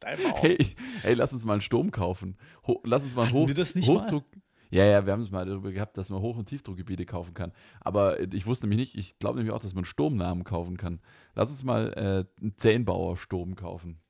Dein 0.00 0.22
Bauch. 0.22 0.42
Hey, 0.42 0.58
hey, 1.02 1.14
lass 1.14 1.32
uns 1.32 1.44
mal 1.44 1.54
einen 1.54 1.60
Sturm 1.60 1.90
kaufen. 1.90 2.36
Ho 2.66 2.80
lass 2.84 3.02
uns 3.02 3.14
mal 3.14 3.24
einen 3.24 3.32
Hoch 3.32 3.48
Hochdruck. 3.48 4.24
Ja, 4.70 4.84
ja, 4.84 5.06
wir 5.06 5.12
haben 5.12 5.22
es 5.22 5.30
mal 5.30 5.46
darüber 5.46 5.70
gehabt, 5.70 5.96
dass 5.96 6.10
man 6.10 6.20
Hoch- 6.20 6.36
und 6.36 6.46
Tiefdruckgebiete 6.46 7.06
kaufen 7.06 7.34
kann. 7.34 7.52
Aber 7.80 8.18
äh, 8.18 8.28
ich 8.32 8.46
wusste 8.46 8.66
nämlich 8.66 8.94
nicht, 8.94 8.98
ich 8.98 9.18
glaube 9.18 9.38
nämlich 9.38 9.54
auch, 9.54 9.60
dass 9.60 9.74
man 9.74 9.84
Sturmnamen 9.84 10.44
kaufen 10.44 10.76
kann. 10.76 11.00
Lass 11.34 11.50
uns 11.50 11.62
mal 11.64 11.92
äh, 11.94 12.42
einen 12.42 12.56
Zehnbauer-Sturm 12.56 13.54
kaufen. 13.54 14.00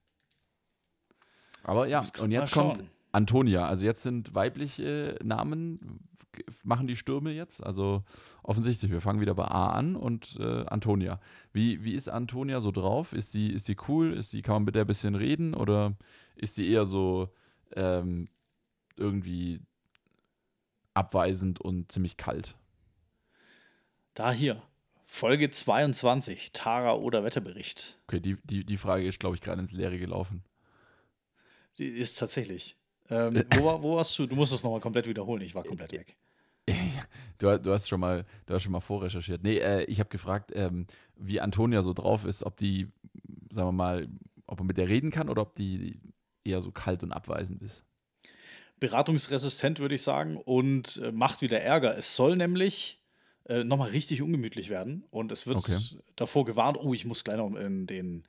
Aber 1.62 1.86
ja, 1.86 2.02
und 2.20 2.30
jetzt 2.30 2.54
mal 2.56 2.62
kommt. 2.68 2.84
Antonia. 3.16 3.66
Also 3.66 3.86
jetzt 3.86 4.02
sind 4.02 4.34
weibliche 4.34 5.18
Namen, 5.24 6.06
machen 6.62 6.86
die 6.86 6.96
Stürme 6.96 7.32
jetzt. 7.32 7.64
Also 7.64 8.04
offensichtlich, 8.42 8.92
wir 8.92 9.00
fangen 9.00 9.20
wieder 9.20 9.34
bei 9.34 9.46
A 9.46 9.70
an 9.70 9.96
und 9.96 10.36
äh, 10.38 10.66
Antonia. 10.66 11.18
Wie, 11.50 11.82
wie 11.82 11.94
ist 11.94 12.08
Antonia 12.08 12.60
so 12.60 12.70
drauf? 12.72 13.14
Ist 13.14 13.32
sie, 13.32 13.48
ist 13.48 13.64
sie 13.64 13.76
cool? 13.88 14.12
Ist 14.12 14.32
sie, 14.32 14.42
kann 14.42 14.56
man 14.56 14.64
mit 14.64 14.74
der 14.74 14.84
ein 14.84 14.86
bisschen 14.86 15.14
reden? 15.14 15.54
Oder 15.54 15.96
ist 16.34 16.56
sie 16.56 16.68
eher 16.70 16.84
so 16.84 17.32
ähm, 17.74 18.28
irgendwie 18.96 19.60
abweisend 20.92 21.58
und 21.58 21.90
ziemlich 21.90 22.18
kalt? 22.18 22.54
Da 24.12 24.30
hier. 24.30 24.62
Folge 25.06 25.50
22. 25.50 26.52
Tara 26.52 26.94
oder 26.96 27.24
Wetterbericht. 27.24 27.98
Okay, 28.08 28.20
die, 28.20 28.36
die, 28.44 28.66
die 28.66 28.76
Frage 28.76 29.06
ist, 29.06 29.20
glaube 29.20 29.36
ich, 29.36 29.40
gerade 29.40 29.62
ins 29.62 29.72
Leere 29.72 29.98
gelaufen. 29.98 30.44
Die 31.78 31.86
ist 31.86 32.18
tatsächlich. 32.18 32.76
Ähm, 33.10 33.44
wo, 33.54 33.64
war- 33.64 33.82
wo 33.82 33.96
warst 33.96 34.18
du? 34.18 34.26
Du 34.26 34.34
musst 34.36 34.52
es 34.52 34.62
nochmal 34.64 34.80
komplett 34.80 35.06
wiederholen. 35.06 35.42
Ich 35.42 35.54
war 35.54 35.62
komplett 35.64 35.92
weg. 35.92 36.16
Du, 37.38 37.54
du 37.60 37.70
hast 37.72 37.86
schon 37.86 38.00
mal, 38.00 38.24
du 38.46 38.54
hast 38.54 38.62
schon 38.62 38.72
mal 38.72 38.80
vorrecherchiert. 38.80 39.42
Nee, 39.42 39.58
äh, 39.58 39.84
ich 39.84 40.00
habe 40.00 40.08
gefragt, 40.08 40.52
ähm, 40.54 40.86
wie 41.16 41.38
Antonia 41.38 41.82
so 41.82 41.92
drauf 41.92 42.24
ist, 42.24 42.42
ob 42.44 42.56
die, 42.56 42.88
sagen 43.50 43.68
wir 43.68 43.72
mal, 43.72 44.08
ob 44.46 44.58
man 44.58 44.66
mit 44.66 44.78
der 44.78 44.88
reden 44.88 45.10
kann 45.10 45.28
oder 45.28 45.42
ob 45.42 45.54
die 45.54 46.00
eher 46.44 46.62
so 46.62 46.72
kalt 46.72 47.02
und 47.02 47.12
abweisend 47.12 47.60
ist. 47.62 47.84
Beratungsresistent, 48.80 49.78
würde 49.80 49.94
ich 49.94 50.02
sagen, 50.02 50.36
und 50.38 51.00
äh, 51.04 51.12
macht 51.12 51.40
wieder 51.42 51.60
Ärger. 51.60 51.96
Es 51.96 52.14
soll 52.16 52.36
nämlich 52.36 53.02
äh, 53.48 53.64
nochmal 53.64 53.90
richtig 53.90 54.20
ungemütlich 54.22 54.68
werden. 54.68 55.04
Und 55.10 55.32
es 55.32 55.46
wird 55.46 55.58
Okay. 55.58 55.78
davor 56.16 56.44
gewarnt, 56.44 56.78
oh, 56.80 56.92
ich 56.94 57.04
muss 57.04 57.24
gleich 57.24 57.36
noch 57.38 57.54
in 57.54 57.86
den, 57.86 58.24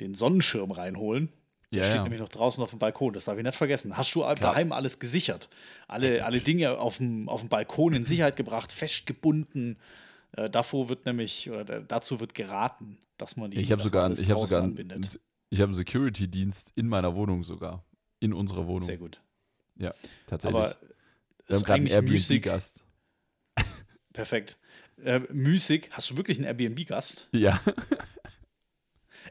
den 0.00 0.14
Sonnenschirm 0.14 0.70
reinholen. 0.70 1.32
Der 1.70 1.80
Ja, 1.80 1.84
steht 1.84 1.96
ja. 1.96 2.02
nämlich 2.04 2.20
noch 2.20 2.28
draußen 2.30 2.62
auf 2.62 2.70
dem 2.70 2.78
Balkon, 2.78 3.12
das 3.12 3.26
darf 3.26 3.36
ich 3.36 3.44
nicht 3.44 3.54
vergessen. 3.54 3.96
Hast 3.96 4.14
du 4.14 4.20
daheim 4.20 4.72
alles 4.72 4.98
gesichert? 5.00 5.48
Alle, 5.86 6.24
alle 6.24 6.40
Dinge 6.40 6.78
auf 6.78 6.96
dem, 6.96 7.28
auf 7.28 7.40
dem 7.40 7.48
Balkon 7.50 7.92
in 7.92 8.04
Sicherheit 8.06 8.36
gebracht, 8.36 8.72
festgebunden. 8.72 9.78
Äh, 10.32 10.48
davor 10.48 10.88
wird 10.88 11.04
nämlich, 11.04 11.50
oder 11.50 11.64
da- 11.64 11.80
dazu 11.80 12.20
wird 12.20 12.34
geraten, 12.34 12.98
dass 13.18 13.36
man 13.36 13.50
die 13.50 13.58
Ich 13.60 13.70
habe 13.72 13.82
sogar, 13.82 14.10
ich 14.10 14.20
habe 14.20 14.32
draußen 14.32 14.48
sogar, 14.48 14.62
einen, 14.64 15.06
ich 15.50 15.60
habe 15.60 15.64
einen 15.68 15.74
Security-Dienst 15.74 16.72
in 16.74 16.88
meiner 16.88 17.14
Wohnung 17.14 17.44
sogar. 17.44 17.84
In 18.20 18.32
unserer 18.32 18.66
Wohnung. 18.66 18.88
Sehr 18.88 18.96
gut. 18.98 19.20
Ja, 19.76 19.92
tatsächlich. 20.26 20.58
Aber 20.58 20.70
Wir 20.70 21.54
haben 21.56 21.62
ist 21.62 21.70
einen 21.70 21.86
eigentlich 21.92 22.02
müßig. 22.12 22.46
Airbnb-Gast. 22.46 22.84
Perfekt. 24.12 24.56
Äh, 25.04 25.20
müßig. 25.30 25.88
Hast 25.92 26.10
du 26.10 26.16
wirklich 26.16 26.38
einen 26.38 26.46
Airbnb-Gast? 26.46 27.28
Ja, 27.32 27.60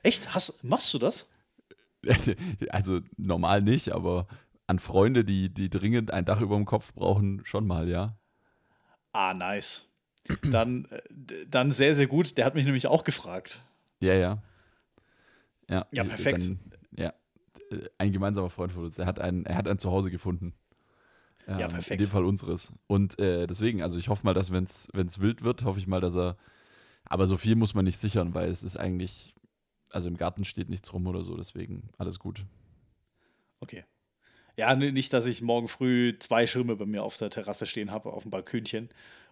Echt? 0.03 0.33
Hast, 0.33 0.63
machst 0.63 0.93
du 0.93 0.99
das? 0.99 1.31
also 2.69 2.99
normal 3.17 3.61
nicht, 3.61 3.91
aber 3.91 4.27
an 4.67 4.79
Freunde, 4.79 5.23
die, 5.23 5.53
die 5.53 5.69
dringend 5.69 6.11
ein 6.11 6.25
Dach 6.25 6.41
über 6.41 6.55
dem 6.55 6.65
Kopf 6.65 6.93
brauchen, 6.93 7.41
schon 7.45 7.65
mal, 7.67 7.87
ja. 7.89 8.17
Ah, 9.13 9.33
nice. 9.33 9.91
Dann, 10.43 10.85
äh, 10.85 11.01
dann 11.47 11.71
sehr, 11.71 11.95
sehr 11.95 12.07
gut. 12.07 12.37
Der 12.37 12.45
hat 12.45 12.55
mich 12.55 12.65
nämlich 12.65 12.87
auch 12.87 13.03
gefragt. 13.03 13.61
Ja, 14.01 14.13
ja. 14.13 14.43
Ja, 15.69 15.85
Ja, 15.91 16.03
äh, 16.03 16.07
perfekt. 16.07 16.43
Dann, 16.43 16.59
ja, 16.95 17.13
Äh, 17.71 17.89
ein 17.97 18.11
gemeinsamer 18.11 18.49
Freund 18.49 18.71
von 18.71 18.85
uns. 18.85 18.97
Er 18.97 19.05
hat 19.05 19.19
ein, 19.19 19.45
er 19.45 19.55
hat 19.55 19.67
ein 19.67 19.77
Zuhause 19.77 20.11
gefunden. 20.11 20.53
Ähm, 21.47 21.59
Ja, 21.59 21.67
perfekt. 21.67 22.01
In 22.01 22.07
dem 22.07 22.11
Fall 22.11 22.25
unseres. 22.25 22.73
Und 22.87 23.17
äh, 23.19 23.47
deswegen, 23.47 23.81
also 23.81 23.97
ich 23.97 24.09
hoffe 24.09 24.25
mal, 24.25 24.33
dass 24.33 24.51
wenn 24.51 24.63
es 24.63 25.19
wild 25.19 25.43
wird, 25.43 25.63
hoffe 25.63 25.79
ich 25.79 25.87
mal, 25.87 26.01
dass 26.01 26.15
er. 26.15 26.37
Aber 27.05 27.25
so 27.25 27.37
viel 27.37 27.55
muss 27.55 27.73
man 27.73 27.85
nicht 27.85 27.97
sichern, 27.99 28.33
weil 28.33 28.49
es 28.49 28.63
ist 28.63 28.75
eigentlich, 28.77 29.33
also 29.91 30.07
im 30.07 30.17
Garten 30.17 30.45
steht 30.45 30.69
nichts 30.69 30.91
rum 30.93 31.07
oder 31.07 31.21
so, 31.23 31.35
deswegen 31.37 31.89
alles 31.97 32.19
gut. 32.19 32.45
Okay. 33.59 33.83
Ja, 34.55 34.75
nicht, 34.75 35.13
dass 35.13 35.25
ich 35.27 35.41
morgen 35.41 35.67
früh 35.67 36.17
zwei 36.19 36.47
Schirme 36.47 36.75
bei 36.75 36.85
mir 36.85 37.03
auf 37.03 37.17
der 37.17 37.29
Terrasse 37.29 37.65
stehen 37.67 37.91
habe, 37.91 38.11
auf 38.11 38.23
dem 38.23 38.31
Balkönchen. 38.31 38.89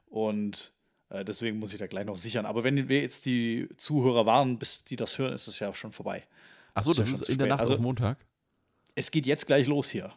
Und 0.08 0.72
äh, 1.10 1.26
deswegen 1.26 1.58
muss 1.58 1.74
ich 1.74 1.80
da 1.80 1.88
gleich 1.88 2.06
noch 2.06 2.16
sichern. 2.18 2.46
Aber 2.46 2.64
wenn 2.64 2.90
wir 2.90 3.02
jetzt 3.02 3.26
die 3.26 3.68
Zuhörer 3.78 4.26
warten, 4.28 4.60
bis 4.60 4.84
die 4.84 4.96
das 4.96 5.18
hören, 5.18 5.34
ist 5.34 5.48
es 5.48 5.58
ja 5.60 5.74
schon 5.74 5.92
vorbei. 5.92 6.24
Achso, 6.76 6.92
Ist 6.92 7.00
das 7.00 7.06
schon 7.08 7.16
ist 7.16 7.26
zu 7.26 7.32
in 7.32 7.38
der. 7.40 7.48
Nacht 7.48 7.60
Also- 7.62 7.74
auf 7.74 7.80
Montag. 7.80 8.24
Es 8.94 9.12
geht 9.12 9.26
jetzt 9.26 9.48
gleich 9.48 9.68
los 9.68 9.90
hier. 9.90 10.14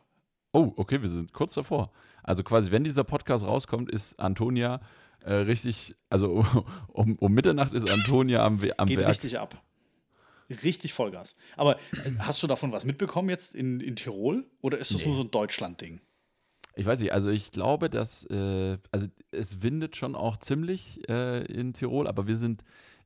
Oh, 0.53 0.73
okay, 0.77 1.01
wir 1.03 1.09
sind 1.09 1.33
kurz 1.33 1.55
davor. 1.55 1.91
Also 2.23 2.43
quasi, 2.43 2.71
wenn 2.71 2.85
dieser 2.85 3.03
Podcast 3.05 3.45
rauskommt, 3.45 3.91
ist 3.91 4.21
Antonia 4.21 4.81
äh, 5.25 5.33
richtig, 5.33 5.97
also 6.11 6.45
um, 6.89 7.17
um 7.17 7.33
Mitternacht 7.33 7.73
ist 7.73 7.91
Antonia 7.91 8.45
am, 8.45 8.61
am 8.77 8.87
Geht 8.87 8.99
Werk. 9.01 9.09
richtig 9.11 9.39
ab. 9.39 9.61
Richtig 10.51 10.93
Vollgas. 10.93 11.37
Aber 11.57 11.77
äh, 11.93 12.13
hast 12.19 12.43
du 12.43 12.47
davon 12.47 12.73
was 12.73 12.85
mitbekommen 12.85 13.29
jetzt 13.29 13.55
in, 13.55 13.81
in 13.81 13.97
Tirol? 13.97 14.47
Oder 14.61 14.79
ist 14.79 14.95
das 14.95 15.05
nur 15.05 15.15
so 15.15 15.23
ein 15.23 15.31
Deutschland-Ding? 15.31 16.01
Ich 16.75 16.87
weiß 16.87 17.01
nicht, 17.01 17.13
also 17.13 17.31
ich 17.31 17.51
glaube, 17.51 17.91
dass, 17.91 18.25
äh, 18.27 18.79
also 18.93 19.09
es 19.33 19.63
windet 19.63 19.97
schon 19.97 20.15
auch 20.15 20.37
ziemlich 20.37 21.09
äh, 21.09 21.45
in 21.45 21.73
Tirol, 21.73 22.07
aber 22.07 22.27
wir 22.27 22.37
sind 22.37 22.63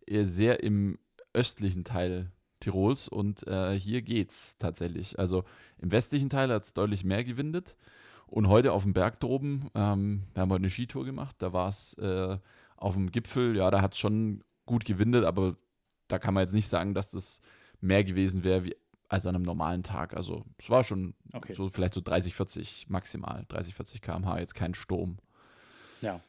äh, 0.07 0.25
sehr 0.25 0.63
im 0.63 0.99
östlichen 1.33 1.85
Teil 1.85 2.31
Tirols 2.61 3.09
und 3.09 3.47
äh, 3.47 3.79
hier 3.79 4.03
geht's 4.03 4.57
tatsächlich. 4.59 5.19
Also 5.19 5.45
im 5.79 5.91
westlichen 5.91 6.29
Teil 6.29 6.51
hat 6.53 6.65
es 6.65 6.75
deutlich 6.75 7.03
mehr 7.03 7.25
gewindet 7.25 7.77
und 8.27 8.49
heute 8.49 8.73
auf 8.73 8.85
dem 8.85 8.93
Berg 8.93 9.21
droben, 9.21 9.69
ähm, 9.75 10.25
wir 10.35 10.43
haben 10.43 10.51
heute 10.51 10.63
eine 10.63 10.71
Skitour 10.71 11.05
gemacht, 11.05 11.37
da 11.41 11.53
war 11.53 11.69
es 11.69 11.95
äh, 11.95 12.39
auf 12.77 12.95
dem 12.95 13.11
Gipfel, 13.11 13.57
ja, 13.57 13.71
da 13.71 13.83
hat 13.83 13.95
es 13.95 13.99
schon 13.99 14.45
gut 14.67 14.85
gewindet, 14.85 15.25
aber 15.25 15.57
da 16.13 16.19
kann 16.19 16.35
man 16.35 16.43
jetzt 16.43 16.53
nicht 16.53 16.69
sagen, 16.69 16.95
dass 16.95 17.11
das 17.11 17.41
mehr 17.81 18.05
gewesen 18.05 18.45
wäre 18.45 18.65
wie 18.65 18.77
als 19.09 19.27
an 19.27 19.35
einem 19.35 19.45
normalen 19.45 19.83
Tag. 19.83 20.15
Also 20.15 20.45
es 20.59 20.71
war 20.71 20.85
schon 20.85 21.15
Okay. 21.33 21.55
so 21.55 21.69
vielleicht 21.71 21.95
so 21.95 22.01
30, 22.01 22.35
40 22.35 22.89
maximal, 22.89 23.45
30, 23.49 23.75
40 23.75 24.01
km/h, 24.01 24.39
jetzt 24.39 24.55
kein 24.55 24.75
Sturm. 24.75 25.19
Ja. 26.01 26.21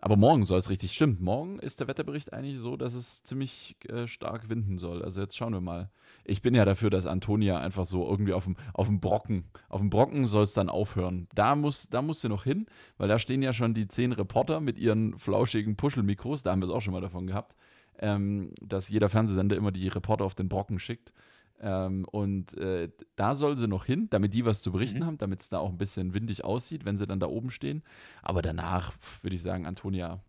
Aber 0.00 0.16
morgen 0.16 0.44
soll 0.44 0.58
es 0.58 0.68
richtig, 0.68 0.92
stimmt. 0.92 1.20
Morgen 1.20 1.60
ist 1.60 1.78
der 1.78 1.86
Wetterbericht 1.86 2.32
eigentlich 2.32 2.58
so, 2.58 2.76
dass 2.76 2.94
es 2.94 3.22
ziemlich 3.22 3.76
äh, 3.88 4.08
stark 4.08 4.48
winden 4.48 4.76
soll. 4.78 5.02
Also 5.02 5.20
jetzt 5.20 5.36
schauen 5.36 5.52
wir 5.52 5.60
mal. 5.60 5.90
Ich 6.24 6.42
bin 6.42 6.54
ja 6.54 6.64
dafür, 6.64 6.90
dass 6.90 7.06
Antonia 7.06 7.60
einfach 7.60 7.84
so 7.84 8.08
irgendwie 8.08 8.32
auf 8.32 8.44
dem, 8.44 8.56
auf 8.74 8.88
dem 8.88 8.98
Brocken, 9.00 9.44
auf 9.68 9.80
dem 9.80 9.90
Brocken 9.90 10.26
soll 10.26 10.42
es 10.42 10.54
dann 10.54 10.68
aufhören. 10.68 11.28
Da 11.34 11.54
muss, 11.54 11.88
da 11.88 12.02
muss 12.02 12.20
sie 12.20 12.28
noch 12.28 12.42
hin, 12.44 12.66
weil 12.96 13.08
da 13.08 13.18
stehen 13.20 13.42
ja 13.42 13.52
schon 13.52 13.74
die 13.74 13.86
zehn 13.86 14.10
Reporter 14.12 14.60
mit 14.60 14.76
ihren 14.76 15.16
flauschigen 15.18 15.76
Puschelmikros, 15.76 16.42
da 16.42 16.50
haben 16.50 16.60
wir 16.60 16.66
es 16.66 16.72
auch 16.72 16.80
schon 16.80 16.94
mal 16.94 17.00
davon 17.00 17.28
gehabt, 17.28 17.54
ähm, 18.02 18.52
dass 18.60 18.90
jeder 18.90 19.08
Fernsehsender 19.08 19.56
immer 19.56 19.72
die 19.72 19.88
Reporter 19.88 20.24
auf 20.24 20.34
den 20.34 20.48
Brocken 20.50 20.78
schickt. 20.78 21.12
Ähm, 21.60 22.04
und 22.10 22.58
äh, 22.58 22.90
da 23.16 23.36
soll 23.36 23.56
sie 23.56 23.68
noch 23.68 23.84
hin, 23.84 24.08
damit 24.10 24.34
die 24.34 24.44
was 24.44 24.62
zu 24.62 24.72
berichten 24.72 24.98
Mhm. 25.00 25.06
haben, 25.06 25.18
damit 25.18 25.40
es 25.40 25.48
da 25.48 25.58
auch 25.58 25.70
ein 25.70 25.78
bisschen 25.78 26.12
windig 26.12 26.44
aussieht, 26.44 26.84
wenn 26.84 26.98
sie 26.98 27.06
dann 27.06 27.20
da 27.20 27.28
oben 27.28 27.50
stehen. 27.50 27.82
Aber 28.20 28.42
danach 28.42 28.92
würde 29.22 29.36
ich 29.36 29.42
sagen, 29.42 29.64
Antonia, 29.66 30.20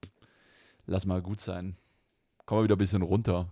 lass 0.86 1.06
mal 1.08 1.22
gut 1.24 1.42
sein. 1.42 1.76
Komm 2.46 2.60
mal 2.60 2.64
wieder 2.66 2.76
ein 2.76 2.78
bisschen 2.78 3.02
runter. 3.02 3.50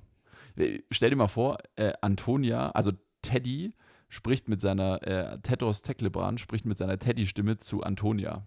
Äh, 0.56 0.82
Stell 0.92 1.10
dir 1.10 1.16
mal 1.16 1.28
vor, 1.28 1.58
äh, 1.76 1.94
Antonia, 2.02 2.70
also 2.72 2.92
Teddy, 3.24 3.74
spricht 4.10 4.48
mit 4.50 4.62
seiner, 4.62 5.02
äh, 5.08 5.40
Tedros 5.40 5.82
Teklebran 5.82 6.38
spricht 6.38 6.66
mit 6.66 6.78
seiner 6.78 7.00
Teddy-Stimme 7.00 7.58
zu 7.58 7.82
Antonia. 7.82 8.46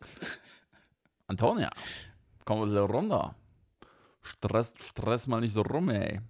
Antonia, 1.28 1.70
komm 2.44 2.58
mal 2.60 2.76
runter. 2.78 3.34
Stress, 4.22 4.74
stress 4.84 5.26
mal 5.26 5.40
nicht 5.40 5.52
so 5.52 5.62
rum, 5.62 5.88
ey. 5.88 6.20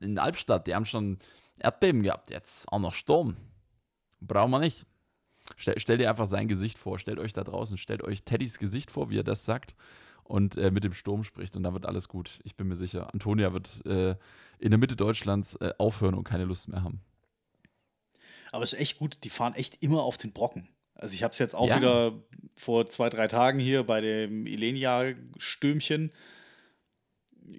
In 0.00 0.18
Albstadt, 0.18 0.66
die 0.66 0.74
haben 0.74 0.84
schon 0.86 1.18
Erdbeben 1.58 2.02
gehabt, 2.02 2.30
jetzt 2.30 2.70
auch 2.70 2.78
noch 2.78 2.94
Sturm. 2.94 3.36
Brauchen 4.20 4.50
wir 4.50 4.58
nicht. 4.60 4.84
Stell, 5.56 5.78
stell 5.78 5.98
dir 5.98 6.10
einfach 6.10 6.26
sein 6.26 6.48
Gesicht 6.48 6.78
vor, 6.78 6.98
stellt 6.98 7.18
euch 7.18 7.32
da 7.32 7.42
draußen, 7.42 7.78
stellt 7.78 8.02
euch 8.02 8.22
Teddys 8.24 8.58
Gesicht 8.58 8.90
vor, 8.90 9.10
wie 9.10 9.18
er 9.18 9.24
das 9.24 9.44
sagt 9.44 9.74
und 10.22 10.56
äh, 10.56 10.70
mit 10.70 10.84
dem 10.84 10.92
Sturm 10.92 11.24
spricht 11.24 11.56
und 11.56 11.62
dann 11.64 11.72
wird 11.72 11.86
alles 11.86 12.08
gut. 12.08 12.38
Ich 12.44 12.54
bin 12.56 12.68
mir 12.68 12.76
sicher. 12.76 13.12
Antonia 13.12 13.52
wird 13.52 13.84
äh, 13.86 14.16
in 14.58 14.70
der 14.70 14.78
Mitte 14.78 14.94
Deutschlands 14.96 15.56
äh, 15.56 15.72
aufhören 15.78 16.14
und 16.14 16.24
keine 16.24 16.44
Lust 16.44 16.68
mehr 16.68 16.84
haben. 16.84 17.00
Aber 18.52 18.62
es 18.62 18.72
ist 18.72 18.80
echt 18.80 18.98
gut, 18.98 19.18
die 19.24 19.30
fahren 19.30 19.54
echt 19.54 19.82
immer 19.82 20.02
auf 20.02 20.18
den 20.18 20.32
Brocken. 20.32 20.68
Also 20.94 21.14
ich 21.14 21.22
habe 21.22 21.32
es 21.32 21.38
jetzt 21.38 21.54
auch 21.54 21.68
Ja. 21.68 21.76
wieder 21.78 22.12
vor 22.56 22.86
zwei, 22.86 23.08
drei 23.08 23.26
Tagen 23.26 23.58
hier 23.58 23.82
bei 23.84 24.00
dem 24.00 24.46
Ilenia-Stürmchen 24.46 26.12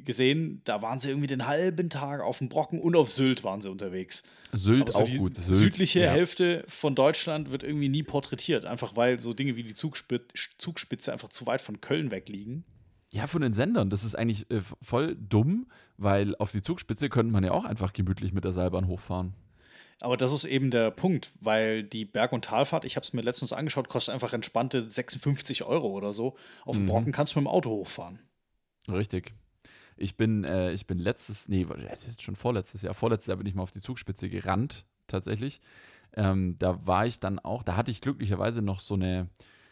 gesehen. 0.03 0.61
Da 0.65 0.81
waren 0.81 0.99
sie 0.99 1.09
irgendwie 1.09 1.27
den 1.27 1.47
halben 1.47 1.89
Tag 1.89 2.21
auf 2.21 2.37
dem 2.39 2.49
Brocken 2.49 2.79
und 2.79 2.95
auf 2.95 3.09
Sylt 3.09 3.43
waren 3.43 3.61
sie 3.61 3.69
unterwegs. 3.69 4.23
Sylt 4.53 4.91
so 4.91 4.99
auch 4.99 5.05
die 5.05 5.17
gut. 5.17 5.35
Sylt, 5.35 5.57
südliche 5.57 6.01
ja. 6.01 6.11
Hälfte 6.11 6.63
von 6.67 6.95
Deutschland 6.95 7.51
wird 7.51 7.63
irgendwie 7.63 7.89
nie 7.89 8.03
porträtiert, 8.03 8.65
einfach 8.65 8.95
weil 8.95 9.19
so 9.19 9.33
Dinge 9.33 9.55
wie 9.55 9.63
die 9.63 9.73
Zugspitze, 9.73 10.27
Zugspitze 10.57 11.13
einfach 11.13 11.29
zu 11.29 11.45
weit 11.45 11.61
von 11.61 11.79
Köln 11.81 12.11
weg 12.11 12.27
liegen. 12.29 12.63
Ja, 13.11 13.27
von 13.27 13.41
den 13.41 13.53
Sendern. 13.53 13.89
Das 13.89 14.03
ist 14.05 14.15
eigentlich 14.15 14.49
äh, 14.51 14.61
voll 14.81 15.15
dumm, 15.17 15.67
weil 15.97 16.35
auf 16.37 16.51
die 16.51 16.61
Zugspitze 16.61 17.09
könnte 17.09 17.31
man 17.33 17.43
ja 17.43 17.51
auch 17.51 17.65
einfach 17.65 17.91
gemütlich 17.93 18.31
mit 18.33 18.45
der 18.45 18.53
Seilbahn 18.53 18.87
hochfahren. 18.87 19.33
Aber 19.99 20.17
das 20.17 20.31
ist 20.31 20.45
eben 20.45 20.71
der 20.71 20.89
Punkt, 20.89 21.31
weil 21.41 21.83
die 21.83 22.05
Berg- 22.05 22.31
und 22.33 22.45
Talfahrt, 22.45 22.85
ich 22.85 22.95
habe 22.95 23.03
es 23.05 23.13
mir 23.13 23.21
letztens 23.21 23.53
angeschaut, 23.53 23.87
kostet 23.87 24.13
einfach 24.15 24.33
entspannte 24.33 24.81
56 24.89 25.63
Euro 25.63 25.89
oder 25.89 26.11
so. 26.11 26.35
Auf 26.65 26.75
Mhm. 26.75 26.81
dem 26.81 26.85
Brocken 26.87 27.11
kannst 27.11 27.35
du 27.35 27.39
mit 27.39 27.45
dem 27.45 27.51
Auto 27.51 27.69
hochfahren. 27.69 28.19
Richtig. 28.89 29.33
Ich 30.01 30.17
bin, 30.17 30.43
äh, 30.43 30.71
ich 30.71 30.87
bin 30.87 30.99
letztes, 30.99 31.47
nee, 31.47 31.65
es 31.89 32.07
ist 32.07 32.21
schon 32.21 32.35
vorletztes 32.35 32.81
Jahr, 32.81 32.93
vorletztes 32.93 33.27
Jahr 33.27 33.37
bin 33.37 33.47
ich 33.47 33.55
mal 33.55 33.63
auf 33.63 33.71
die 33.71 33.81
Zugspitze 33.81 34.29
gerannt, 34.29 34.85
tatsächlich. 35.07 35.61
Ähm, 36.13 36.57
da 36.59 36.85
war 36.85 37.05
ich 37.05 37.19
dann 37.19 37.39
auch, 37.39 37.63
da 37.63 37.75
hatte 37.77 37.91
ich 37.91 38.01
glücklicherweise 38.01 38.61
noch 38.61 38.79
so 38.81 38.95
eine, 38.95 39.29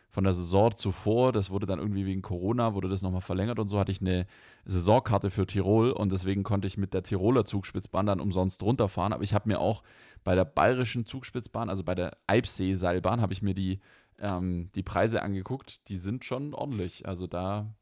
von 0.10 0.24
der 0.24 0.34
Saison 0.34 0.76
zuvor, 0.76 1.32
das 1.32 1.52
wurde 1.52 1.68
dann 1.68 1.80
irgendwie 1.80 2.06
wegen 2.06 2.22
Corona, 2.22 2.74
wurde 2.74 2.90
das 2.90 3.04
nochmal 3.04 3.22
verlängert 3.22 3.60
und 3.60 3.68
so, 3.68 3.80
hatte 3.80 3.92
ich 3.92 4.02
eine 4.02 4.26
Saisonkarte 4.66 5.30
für 5.30 5.46
Tirol 5.46 5.92
und 5.92 6.12
deswegen 6.12 6.44
konnte 6.44 6.68
ich 6.68 6.78
mit 6.78 6.94
der 6.94 7.04
Tiroler 7.04 7.46
Zugspitzbahn 7.46 8.08
dann 8.08 8.20
umsonst 8.20 8.64
runterfahren. 8.64 9.14
Aber 9.14 9.24
ich 9.24 9.34
habe 9.34 9.48
mir 9.48 9.60
auch 9.60 9.84
bei 10.24 10.34
der 10.34 10.46
bayerischen 10.46 11.06
Zugspitzbahn, 11.06 11.70
also 11.70 11.84
bei 11.84 11.94
der 11.94 12.18
Eibsee-Seilbahn, 12.26 13.22
habe 13.22 13.34
ich 13.34 13.44
mir 13.44 13.54
die, 13.54 13.82
ähm, 14.18 14.72
die 14.74 14.84
Preise 14.84 15.22
angeguckt. 15.22 15.88
Die 15.90 15.98
sind 15.98 16.26
schon 16.26 16.56
ordentlich. 16.56 17.08
Also 17.08 17.28
da, 17.28 17.74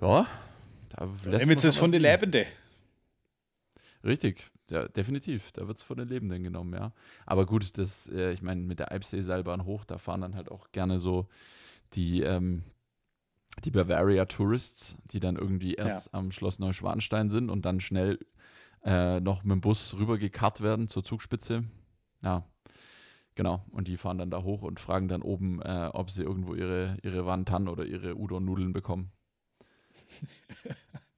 ja, 0.00 0.26
da 0.96 1.30
lässt 1.30 1.46
ist 1.46 1.74
schon 1.74 1.84
von 1.84 1.92
den. 1.92 2.02
Lebenden. 2.02 2.46
Richtig, 4.04 4.50
ja, 4.70 4.88
definitiv. 4.88 5.52
Da 5.52 5.66
wird 5.68 5.78
es 5.78 5.82
von 5.82 5.96
den 5.96 6.08
Lebenden 6.08 6.42
genommen, 6.42 6.74
ja. 6.74 6.92
Aber 7.26 7.46
gut, 7.46 7.78
das, 7.78 8.08
äh, 8.08 8.32
ich 8.32 8.42
meine, 8.42 8.60
mit 8.62 8.78
der 8.80 8.90
Eibsee-Seilbahn 8.90 9.64
hoch, 9.64 9.84
da 9.84 9.98
fahren 9.98 10.22
dann 10.22 10.34
halt 10.34 10.50
auch 10.50 10.72
gerne 10.72 10.98
so 10.98 11.28
die, 11.94 12.22
ähm, 12.22 12.64
die 13.64 13.70
Bavaria 13.70 14.24
Tourists, 14.24 14.96
die 15.04 15.20
dann 15.20 15.36
irgendwie 15.36 15.74
erst 15.74 16.14
am 16.14 16.32
Schloss 16.32 16.58
Neuschwanstein 16.58 17.28
sind 17.28 17.50
und 17.50 17.64
dann 17.64 17.80
schnell 17.80 18.18
äh, 18.84 19.20
noch 19.20 19.44
mit 19.44 19.52
dem 19.52 19.60
Bus 19.60 19.96
rübergekarrt 19.98 20.62
werden 20.62 20.88
zur 20.88 21.04
Zugspitze. 21.04 21.64
Ja, 22.22 22.44
genau. 23.34 23.64
Und 23.70 23.88
die 23.88 23.96
fahren 23.96 24.18
dann 24.18 24.30
da 24.30 24.42
hoch 24.42 24.62
und 24.62 24.80
fragen 24.80 25.06
dann 25.06 25.22
oben, 25.22 25.60
äh, 25.62 25.90
ob 25.92 26.10
sie 26.10 26.22
irgendwo 26.22 26.54
ihre, 26.54 26.96
ihre 27.02 27.26
Wantan 27.26 27.68
oder 27.68 27.84
ihre 27.84 28.16
Udon-Nudeln 28.16 28.72
bekommen. 28.72 29.12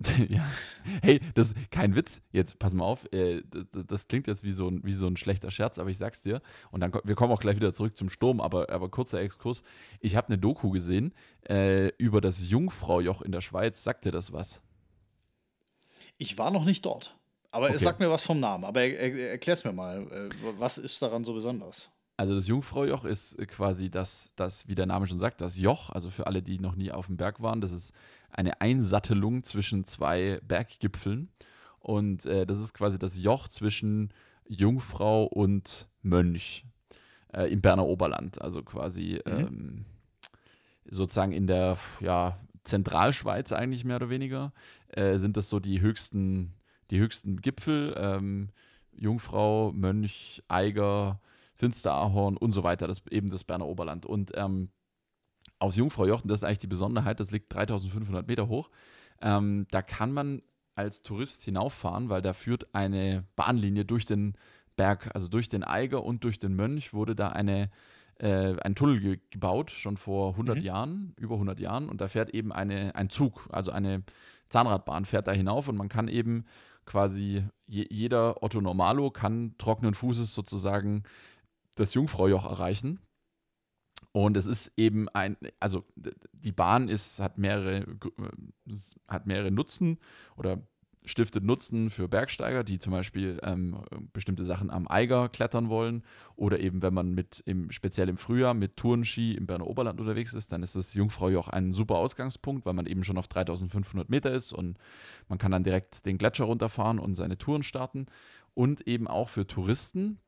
ja. 0.28 0.44
Hey, 1.02 1.20
das 1.34 1.48
ist 1.48 1.70
kein 1.70 1.94
Witz. 1.94 2.20
Jetzt 2.32 2.58
pass 2.58 2.74
mal 2.74 2.84
auf. 2.84 3.10
Äh, 3.12 3.42
das, 3.50 3.86
das 3.86 4.08
klingt 4.08 4.26
jetzt 4.26 4.44
wie 4.44 4.50
so, 4.52 4.68
ein, 4.68 4.84
wie 4.84 4.92
so 4.92 5.06
ein 5.06 5.16
schlechter 5.16 5.50
Scherz, 5.50 5.78
aber 5.78 5.90
ich 5.90 5.98
sag's 5.98 6.20
dir. 6.22 6.42
Und 6.70 6.80
dann 6.80 6.92
wir 7.04 7.14
kommen 7.14 7.32
auch 7.32 7.40
gleich 7.40 7.56
wieder 7.56 7.72
zurück 7.72 7.96
zum 7.96 8.10
Sturm, 8.10 8.40
aber, 8.40 8.70
aber 8.70 8.88
kurzer 8.90 9.20
Exkurs. 9.20 9.62
Ich 10.00 10.16
habe 10.16 10.28
eine 10.28 10.38
Doku 10.38 10.70
gesehen 10.70 11.14
äh, 11.48 11.88
über 11.96 12.20
das 12.20 12.48
Jungfraujoch 12.48 13.22
in 13.22 13.32
der 13.32 13.40
Schweiz. 13.40 13.82
Sagt 13.82 14.04
dir 14.04 14.12
das 14.12 14.32
was? 14.32 14.62
Ich 16.18 16.38
war 16.38 16.50
noch 16.50 16.64
nicht 16.64 16.84
dort. 16.84 17.16
Aber 17.50 17.68
es 17.68 17.76
Okay. 17.76 17.84
sagt 17.84 18.00
mir 18.00 18.10
was 18.10 18.24
vom 18.24 18.40
Namen. 18.40 18.64
Aber 18.64 18.82
er, 18.82 18.98
er, 18.98 19.30
erklär's 19.30 19.64
mir 19.64 19.72
mal. 19.72 20.02
Äh, 20.10 20.28
Was 20.58 20.76
ist 20.76 21.00
daran 21.00 21.24
so 21.24 21.34
besonders? 21.34 21.88
Also 22.16 22.34
das 22.34 22.46
Jungfraujoch 22.46 23.04
ist 23.04 23.38
quasi 23.48 23.90
das, 23.90 24.32
das, 24.36 24.68
wie 24.68 24.74
der 24.76 24.86
Name 24.86 25.06
schon 25.06 25.18
sagt, 25.18 25.40
das 25.40 25.56
Joch. 25.56 25.90
Also 25.90 26.10
für 26.10 26.26
alle, 26.26 26.42
die 26.42 26.58
noch 26.58 26.76
nie 26.76 26.92
auf 26.92 27.06
dem 27.06 27.16
Berg 27.16 27.42
waren, 27.42 27.60
das 27.60 27.72
ist 27.72 27.92
eine 28.34 28.60
Einsattelung 28.60 29.42
zwischen 29.42 29.84
zwei 29.84 30.40
Berggipfeln. 30.46 31.30
Und 31.78 32.26
äh, 32.26 32.46
das 32.46 32.60
ist 32.60 32.74
quasi 32.74 32.98
das 32.98 33.18
Joch 33.18 33.48
zwischen 33.48 34.12
Jungfrau 34.46 35.24
und 35.24 35.88
Mönch 36.02 36.64
äh, 37.32 37.52
im 37.52 37.60
Berner 37.60 37.86
Oberland. 37.86 38.40
Also 38.40 38.62
quasi 38.62 39.20
ähm, 39.26 39.84
sozusagen 40.86 41.32
in 41.32 41.46
der 41.46 41.78
ja, 42.00 42.38
Zentralschweiz 42.64 43.52
eigentlich 43.52 43.84
mehr 43.84 43.96
oder 43.96 44.10
weniger 44.10 44.52
äh, 44.88 45.18
sind 45.18 45.36
das 45.36 45.48
so 45.48 45.60
die 45.60 45.80
höchsten, 45.80 46.54
die 46.90 46.98
höchsten 46.98 47.40
Gipfel. 47.40 47.94
Ähm, 47.98 48.48
Jungfrau, 48.96 49.72
Mönch, 49.72 50.42
Eiger, 50.48 51.20
Finsterahorn 51.54 52.36
und 52.36 52.52
so 52.52 52.62
weiter, 52.62 52.86
das 52.86 53.06
eben 53.10 53.30
das 53.30 53.44
Berner 53.44 53.66
Oberland. 53.66 54.06
Und 54.06 54.32
ähm, 54.34 54.70
aufs 55.64 55.76
Jungfraujoch, 55.76 56.22
und 56.22 56.30
das 56.30 56.40
ist 56.40 56.44
eigentlich 56.44 56.58
die 56.58 56.66
Besonderheit, 56.68 57.20
das 57.20 57.30
liegt 57.30 57.52
3500 57.54 58.26
Meter 58.26 58.48
hoch, 58.48 58.70
ähm, 59.20 59.66
da 59.70 59.82
kann 59.82 60.12
man 60.12 60.42
als 60.76 61.02
Tourist 61.02 61.42
hinauffahren, 61.42 62.08
weil 62.08 62.22
da 62.22 62.32
führt 62.32 62.74
eine 62.74 63.24
Bahnlinie 63.36 63.84
durch 63.84 64.04
den 64.06 64.34
Berg, 64.76 65.10
also 65.14 65.28
durch 65.28 65.48
den 65.48 65.62
Eiger 65.62 66.02
und 66.04 66.24
durch 66.24 66.38
den 66.38 66.54
Mönch 66.54 66.92
wurde 66.92 67.14
da 67.14 67.28
eine, 67.28 67.70
äh, 68.18 68.56
ein 68.60 68.74
Tunnel 68.74 69.00
ge 69.00 69.20
gebaut, 69.30 69.70
schon 69.70 69.96
vor 69.96 70.36
100 70.36 70.58
Mhm. 70.58 70.64
Jahren, 70.64 71.14
über 71.16 71.38
100 71.38 71.60
Jahren. 71.60 71.88
Und 71.88 72.00
da 72.00 72.08
fährt 72.08 72.30
eben 72.30 72.52
eine, 72.52 72.94
ein 72.96 73.08
Zug, 73.08 73.48
also 73.52 73.70
eine 73.70 74.02
Zahnradbahn 74.48 75.04
fährt 75.04 75.28
da 75.28 75.32
hinauf 75.32 75.68
und 75.68 75.76
man 75.76 75.88
kann 75.88 76.08
eben 76.08 76.44
quasi, 76.86 77.44
je, 77.66 77.86
jeder 77.88 78.42
Otto 78.42 78.60
Normalo 78.60 79.10
kann 79.10 79.54
trockenen 79.58 79.94
Fußes 79.94 80.34
sozusagen 80.34 81.04
das 81.76 81.94
Jungfraujoch 81.94 82.44
erreichen. 82.44 82.98
Und 84.16 84.36
es 84.36 84.46
ist 84.46 84.72
eben 84.76 85.08
ein, 85.08 85.36
also 85.58 85.84
die 86.32 86.52
Bahn 86.52 86.88
ist, 86.88 87.18
hat 87.18 87.36
mehrere, 87.36 87.78
äh, 87.78 88.76
hat 89.08 89.26
mehrere 89.26 89.50
Nutzen 89.50 89.98
oder 90.36 90.62
stiftet 91.04 91.42
Nutzen 91.42 91.90
für 91.90 92.06
Bergsteiger, 92.06 92.62
die 92.62 92.78
zum 92.78 92.92
Beispiel 92.92 93.40
ähm, 93.42 93.82
bestimmte 94.12 94.44
Sachen 94.44 94.70
am 94.70 94.86
Eiger 94.86 95.28
klettern 95.28 95.68
wollen. 95.68 96.04
Oder 96.36 96.60
eben, 96.60 96.80
wenn 96.80 96.94
man 96.94 97.10
mit 97.10 97.42
im, 97.44 97.72
speziell 97.72 98.08
im 98.08 98.16
Frühjahr 98.16 98.54
mit 98.54 98.76
Tourenski 98.76 99.34
im 99.34 99.46
Berner 99.46 99.66
Oberland 99.66 99.98
unterwegs 99.98 100.32
ist, 100.32 100.52
dann 100.52 100.62
ist 100.62 100.76
das 100.76 100.94
Jungfraujoch 100.94 101.48
ein 101.48 101.72
super 101.72 101.96
Ausgangspunkt, 101.96 102.66
weil 102.66 102.72
man 102.72 102.86
eben 102.86 103.02
schon 103.02 103.18
auf 103.18 103.26
3500 103.26 104.08
Meter 104.08 104.32
ist 104.32 104.52
und 104.52 104.78
man 105.28 105.38
kann 105.38 105.50
dann 105.50 105.64
direkt 105.64 106.06
den 106.06 106.18
Gletscher 106.18 106.44
runterfahren 106.44 107.00
und 107.00 107.16
seine 107.16 107.36
Touren 107.36 107.64
starten. 107.64 108.06
Und 108.54 108.86
eben 108.86 109.08
auch 109.08 109.28
für 109.28 109.48
Touristen, 109.48 110.20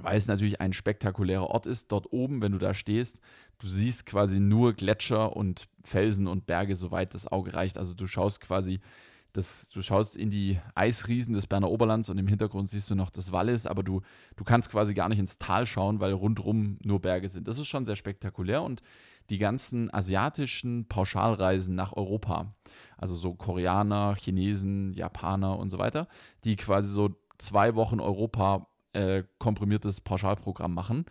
weil 0.00 0.16
es 0.16 0.26
natürlich 0.26 0.60
ein 0.60 0.72
spektakulärer 0.72 1.48
Ort 1.48 1.66
ist. 1.66 1.90
Dort 1.92 2.12
oben, 2.12 2.42
wenn 2.42 2.52
du 2.52 2.58
da 2.58 2.74
stehst, 2.74 3.20
du 3.58 3.66
siehst 3.66 4.06
quasi 4.06 4.40
nur 4.40 4.74
Gletscher 4.74 5.36
und 5.36 5.68
Felsen 5.82 6.26
und 6.26 6.46
Berge, 6.46 6.76
soweit 6.76 7.14
das 7.14 7.26
Auge 7.26 7.54
reicht. 7.54 7.78
Also 7.78 7.94
du 7.94 8.06
schaust 8.06 8.40
quasi, 8.40 8.80
das, 9.32 9.68
du 9.68 9.82
schaust 9.82 10.16
in 10.16 10.30
die 10.30 10.58
Eisriesen 10.74 11.34
des 11.34 11.46
Berner 11.46 11.70
Oberlands 11.70 12.10
und 12.10 12.18
im 12.18 12.28
Hintergrund 12.28 12.68
siehst 12.68 12.90
du 12.90 12.94
noch 12.94 13.10
das 13.10 13.32
Wallis, 13.32 13.66
aber 13.66 13.82
du, 13.82 14.02
du 14.36 14.44
kannst 14.44 14.70
quasi 14.70 14.94
gar 14.94 15.08
nicht 15.08 15.18
ins 15.18 15.38
Tal 15.38 15.66
schauen, 15.66 16.00
weil 16.00 16.12
rundrum 16.12 16.78
nur 16.82 17.00
Berge 17.00 17.28
sind. 17.28 17.48
Das 17.48 17.58
ist 17.58 17.66
schon 17.66 17.84
sehr 17.84 17.96
spektakulär 17.96 18.62
und 18.62 18.82
die 19.30 19.38
ganzen 19.38 19.92
asiatischen 19.92 20.86
Pauschalreisen 20.86 21.74
nach 21.74 21.94
Europa, 21.94 22.54
also 22.96 23.14
so 23.14 23.34
Koreaner, 23.34 24.14
Chinesen, 24.16 24.92
Japaner 24.92 25.58
und 25.58 25.70
so 25.70 25.78
weiter, 25.78 26.06
die 26.44 26.56
quasi 26.56 26.90
so 26.90 27.10
zwei 27.38 27.74
Wochen 27.74 28.00
Europa 28.00 28.68
äh, 28.96 29.24
komprimiertes 29.38 30.00
Pauschalprogramm 30.00 30.74
machen. 30.74 31.04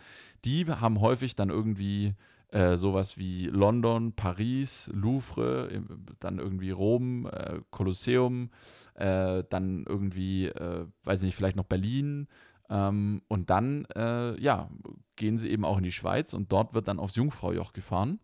Die 0.44 0.66
haben 0.66 1.00
häufig 1.00 1.36
dann 1.36 1.50
irgendwie 1.50 2.16
äh, 2.50 2.78
sowas 2.78 3.18
wie 3.18 3.48
London, 3.48 4.14
Paris, 4.14 4.90
Louvre, 4.94 5.84
dann 6.20 6.40
irgendwie 6.40 6.72
Rom, 6.72 7.28
äh, 7.28 7.60
Kolosseum, 7.70 8.50
äh, 8.96 9.44
dann 9.50 9.86
irgendwie, 9.88 10.48
äh, 10.48 10.86
weiß 11.04 11.20
ich 11.20 11.26
nicht, 11.28 11.36
vielleicht 11.36 11.58
noch 11.58 11.66
Berlin. 11.66 12.28
Ähm, 12.70 13.22
und 13.28 13.50
dann, 13.50 13.86
äh, 13.96 14.40
ja, 14.42 14.70
gehen 15.16 15.38
sie 15.38 15.50
eben 15.50 15.66
auch 15.66 15.78
in 15.78 15.84
die 15.84 15.92
Schweiz 15.92 16.34
und 16.34 16.52
dort 16.52 16.74
wird 16.74 16.88
dann 16.88 17.00
aufs 17.00 17.16
Jungfraujoch 17.16 17.74
gefahren. 17.74 18.20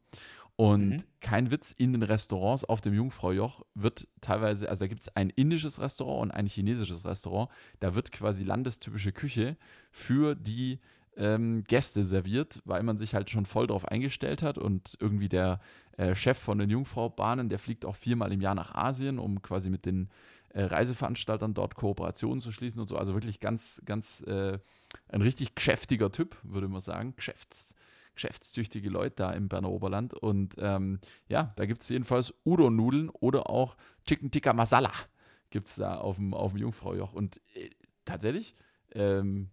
Und 0.61 0.89
Mhm. 0.89 1.03
kein 1.21 1.49
Witz, 1.49 1.71
in 1.71 1.91
den 1.91 2.03
Restaurants 2.03 2.63
auf 2.65 2.81
dem 2.81 2.93
Jungfraujoch 2.93 3.65
wird 3.73 4.07
teilweise, 4.21 4.69
also 4.69 4.85
da 4.85 4.87
gibt 4.87 5.01
es 5.01 5.15
ein 5.15 5.31
indisches 5.31 5.81
Restaurant 5.81 6.21
und 6.21 6.29
ein 6.29 6.45
chinesisches 6.45 7.03
Restaurant. 7.03 7.49
Da 7.79 7.95
wird 7.95 8.11
quasi 8.11 8.43
landestypische 8.43 9.11
Küche 9.11 9.57
für 9.91 10.35
die 10.35 10.79
ähm, 11.17 11.63
Gäste 11.63 12.03
serviert, 12.03 12.61
weil 12.63 12.83
man 12.83 12.99
sich 12.99 13.15
halt 13.15 13.31
schon 13.31 13.47
voll 13.47 13.65
drauf 13.65 13.87
eingestellt 13.87 14.43
hat 14.43 14.59
und 14.59 14.95
irgendwie 14.99 15.29
der 15.29 15.61
äh, 15.97 16.13
Chef 16.13 16.37
von 16.37 16.59
den 16.59 16.69
Jungfraubahnen, 16.69 17.49
der 17.49 17.57
fliegt 17.57 17.83
auch 17.83 17.95
viermal 17.95 18.31
im 18.31 18.41
Jahr 18.41 18.53
nach 18.53 18.75
Asien, 18.75 19.17
um 19.17 19.41
quasi 19.41 19.71
mit 19.71 19.87
den 19.87 20.09
äh, 20.49 20.61
Reiseveranstaltern 20.61 21.55
dort 21.55 21.73
Kooperationen 21.73 22.39
zu 22.39 22.51
schließen 22.51 22.79
und 22.79 22.87
so. 22.87 22.97
Also 22.97 23.15
wirklich 23.15 23.39
ganz, 23.39 23.81
ganz 23.83 24.21
äh, 24.27 24.59
ein 25.07 25.23
richtig 25.23 25.55
geschäftiger 25.55 26.11
Typ, 26.11 26.37
würde 26.43 26.67
man 26.67 26.81
sagen. 26.81 27.15
Geschäfts, 27.15 27.73
geschäftstüchtige 28.13 28.89
Leute 28.89 29.15
da 29.17 29.31
im 29.31 29.47
Berner 29.47 29.69
Oberland. 29.69 30.13
Und 30.13 30.55
ähm, 30.57 30.99
ja, 31.27 31.53
da 31.55 31.65
gibt 31.65 31.81
es 31.81 31.89
jedenfalls 31.89 32.33
Udon-Nudeln 32.45 33.09
oder 33.09 33.49
auch 33.49 33.77
Chicken 34.05 34.31
Tikka 34.31 34.53
Masala 34.53 34.91
gibt 35.51 35.67
es 35.67 35.75
da 35.75 35.97
auf 35.97 36.15
dem, 36.15 36.33
auf 36.33 36.53
dem 36.53 36.61
Jungfraujoch. 36.61 37.13
Und 37.13 37.39
äh, 37.53 37.69
tatsächlich, 38.05 38.55
ähm, 38.93 39.49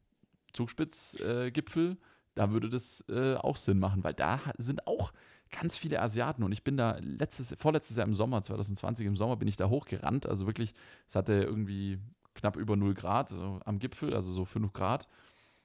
Zugspitzgipfel, 0.55 1.93
äh, 1.93 1.97
da 2.35 2.51
würde 2.51 2.71
das 2.71 3.05
äh, 3.09 3.35
auch 3.35 3.57
Sinn 3.57 3.79
machen, 3.79 4.03
weil 4.05 4.15
da 4.15 4.41
sind 4.57 4.87
auch 4.87 5.13
ganz 5.51 5.77
viele 5.77 6.01
Asiaten 6.01 6.43
und 6.43 6.53
ich 6.53 6.63
bin 6.63 6.77
da 6.77 6.99
letztes, 7.01 7.55
vorletztes 7.59 7.97
Jahr 7.97 8.07
im 8.07 8.15
Sommer, 8.15 8.43
2020 8.43 9.07
im 9.07 9.17
Sommer, 9.17 9.37
bin 9.37 9.49
ich 9.49 9.57
da 9.57 9.69
hochgerannt. 9.69 10.27
Also 10.27 10.47
wirklich, 10.47 10.75
es 11.07 11.15
hatte 11.15 11.33
irgendwie 11.33 11.99
knapp 12.35 12.57
über 12.57 12.77
0 12.77 12.95
Grad 12.95 13.33
also 13.33 13.61
am 13.65 13.79
Gipfel, 13.79 14.15
also 14.15 14.31
so 14.31 14.45
5 14.45 14.73
Grad. 14.73 15.09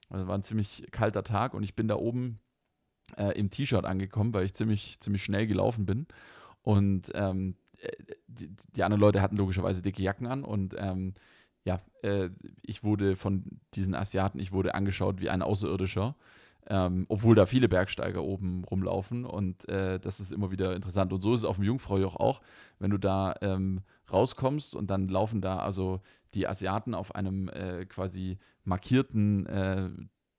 Also 0.09 0.27
war 0.27 0.37
ein 0.37 0.43
ziemlich 0.43 0.87
kalter 0.91 1.23
Tag 1.23 1.53
und 1.53 1.63
ich 1.63 1.75
bin 1.75 1.87
da 1.87 1.95
oben 1.95 2.39
äh, 3.17 3.37
im 3.37 3.49
T-Shirt 3.49 3.85
angekommen, 3.85 4.33
weil 4.33 4.45
ich 4.45 4.53
ziemlich, 4.53 4.99
ziemlich 4.99 5.23
schnell 5.23 5.47
gelaufen 5.47 5.85
bin. 5.85 6.07
Und 6.61 7.11
ähm, 7.13 7.55
äh, 7.81 7.89
die, 8.27 8.49
die, 8.75 8.83
anderen 8.83 9.01
Leute 9.01 9.21
hatten 9.21 9.37
logischerweise 9.37 9.81
dicke 9.81 10.01
Jacken 10.01 10.27
an 10.27 10.43
und 10.43 10.75
ähm, 10.77 11.13
ja, 11.65 11.81
äh, 12.01 12.29
ich 12.61 12.83
wurde 12.83 13.15
von 13.15 13.43
diesen 13.73 13.95
Asiaten, 13.95 14.39
ich 14.39 14.51
wurde 14.51 14.75
angeschaut 14.75 15.21
wie 15.21 15.29
ein 15.29 15.41
Außerirdischer. 15.41 16.15
Ähm, 16.65 17.05
obwohl 17.09 17.35
da 17.35 17.45
viele 17.45 17.67
Bergsteiger 17.67 18.23
oben 18.23 18.63
rumlaufen 18.63 19.25
und 19.25 19.67
äh, 19.67 19.99
das 19.99 20.21
ist 20.21 20.31
immer 20.31 20.49
wieder 20.49 20.73
interessant. 20.77 21.11
Und 21.11 21.19
so 21.19 21.33
ist 21.33 21.41
es 21.41 21.45
auf 21.45 21.57
dem 21.57 21.65
Jungfraujoch 21.65 22.15
auch, 22.15 22.41
wenn 22.79 22.89
du 22.89 22.97
da 22.97 23.35
ähm, 23.41 23.81
rauskommst 24.09 24.73
und 24.73 24.89
dann 24.89 25.09
laufen 25.09 25.41
da 25.41 25.59
also 25.59 25.99
die 26.33 26.47
Asiaten 26.47 26.93
auf 26.93 27.15
einem 27.15 27.49
äh, 27.49 27.85
quasi 27.85 28.37
markierten 28.63 29.45
äh, 29.45 29.89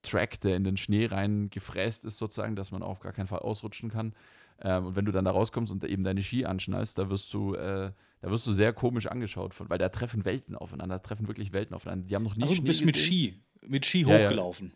Track, 0.05 0.41
der 0.41 0.57
in 0.57 0.65
den 0.65 0.77
Schnee 0.77 1.07
rein 1.07 1.51
gefräst 1.51 2.05
ist, 2.05 2.19
sozusagen, 2.19 2.57
dass 2.57 2.71
man 2.71 2.83
auf 2.83 3.01
gar 3.01 3.13
keinen 3.13 3.27
Fall 3.27 3.41
ausrutschen 3.41 3.91
kann. 3.91 4.15
Ähm, 4.61 4.87
und 4.87 4.97
wenn 4.97 5.05
du 5.05 5.13
dann 5.13 5.25
da 5.25 5.33
rauskommst 5.33 5.73
und 5.73 5.85
eben 5.85 6.05
deine 6.05 6.23
Ski 6.23 6.45
anschnallst, 6.45 6.97
da 6.99 7.11
wirst 7.11 7.33
du, 7.35 7.55
äh, 7.55 7.91
da 8.21 8.31
wirst 8.31 8.47
du 8.47 8.53
sehr 8.53 8.73
komisch 8.73 9.07
angeschaut, 9.07 9.55
von, 9.55 9.69
weil 9.69 9.79
da 9.79 9.89
treffen 9.89 10.25
Welten 10.25 10.55
aufeinander, 10.55 11.03
treffen 11.03 11.27
wirklich 11.29 11.53
Welten 11.53 11.75
aufeinander. 11.75 12.07
Die 12.07 12.15
haben 12.15 12.23
noch 12.23 12.37
nie 12.37 12.43
also, 12.43 12.55
Schnee 12.55 12.63
du 12.63 12.67
bist 12.67 12.81
gesehen. 12.81 12.87
mit 12.87 12.97
Ski, 12.97 13.43
mit 13.67 13.87
Ski 13.87 14.03
Ja, 14.03 14.19
ja. 14.19 14.25
hochgelaufen. 14.25 14.73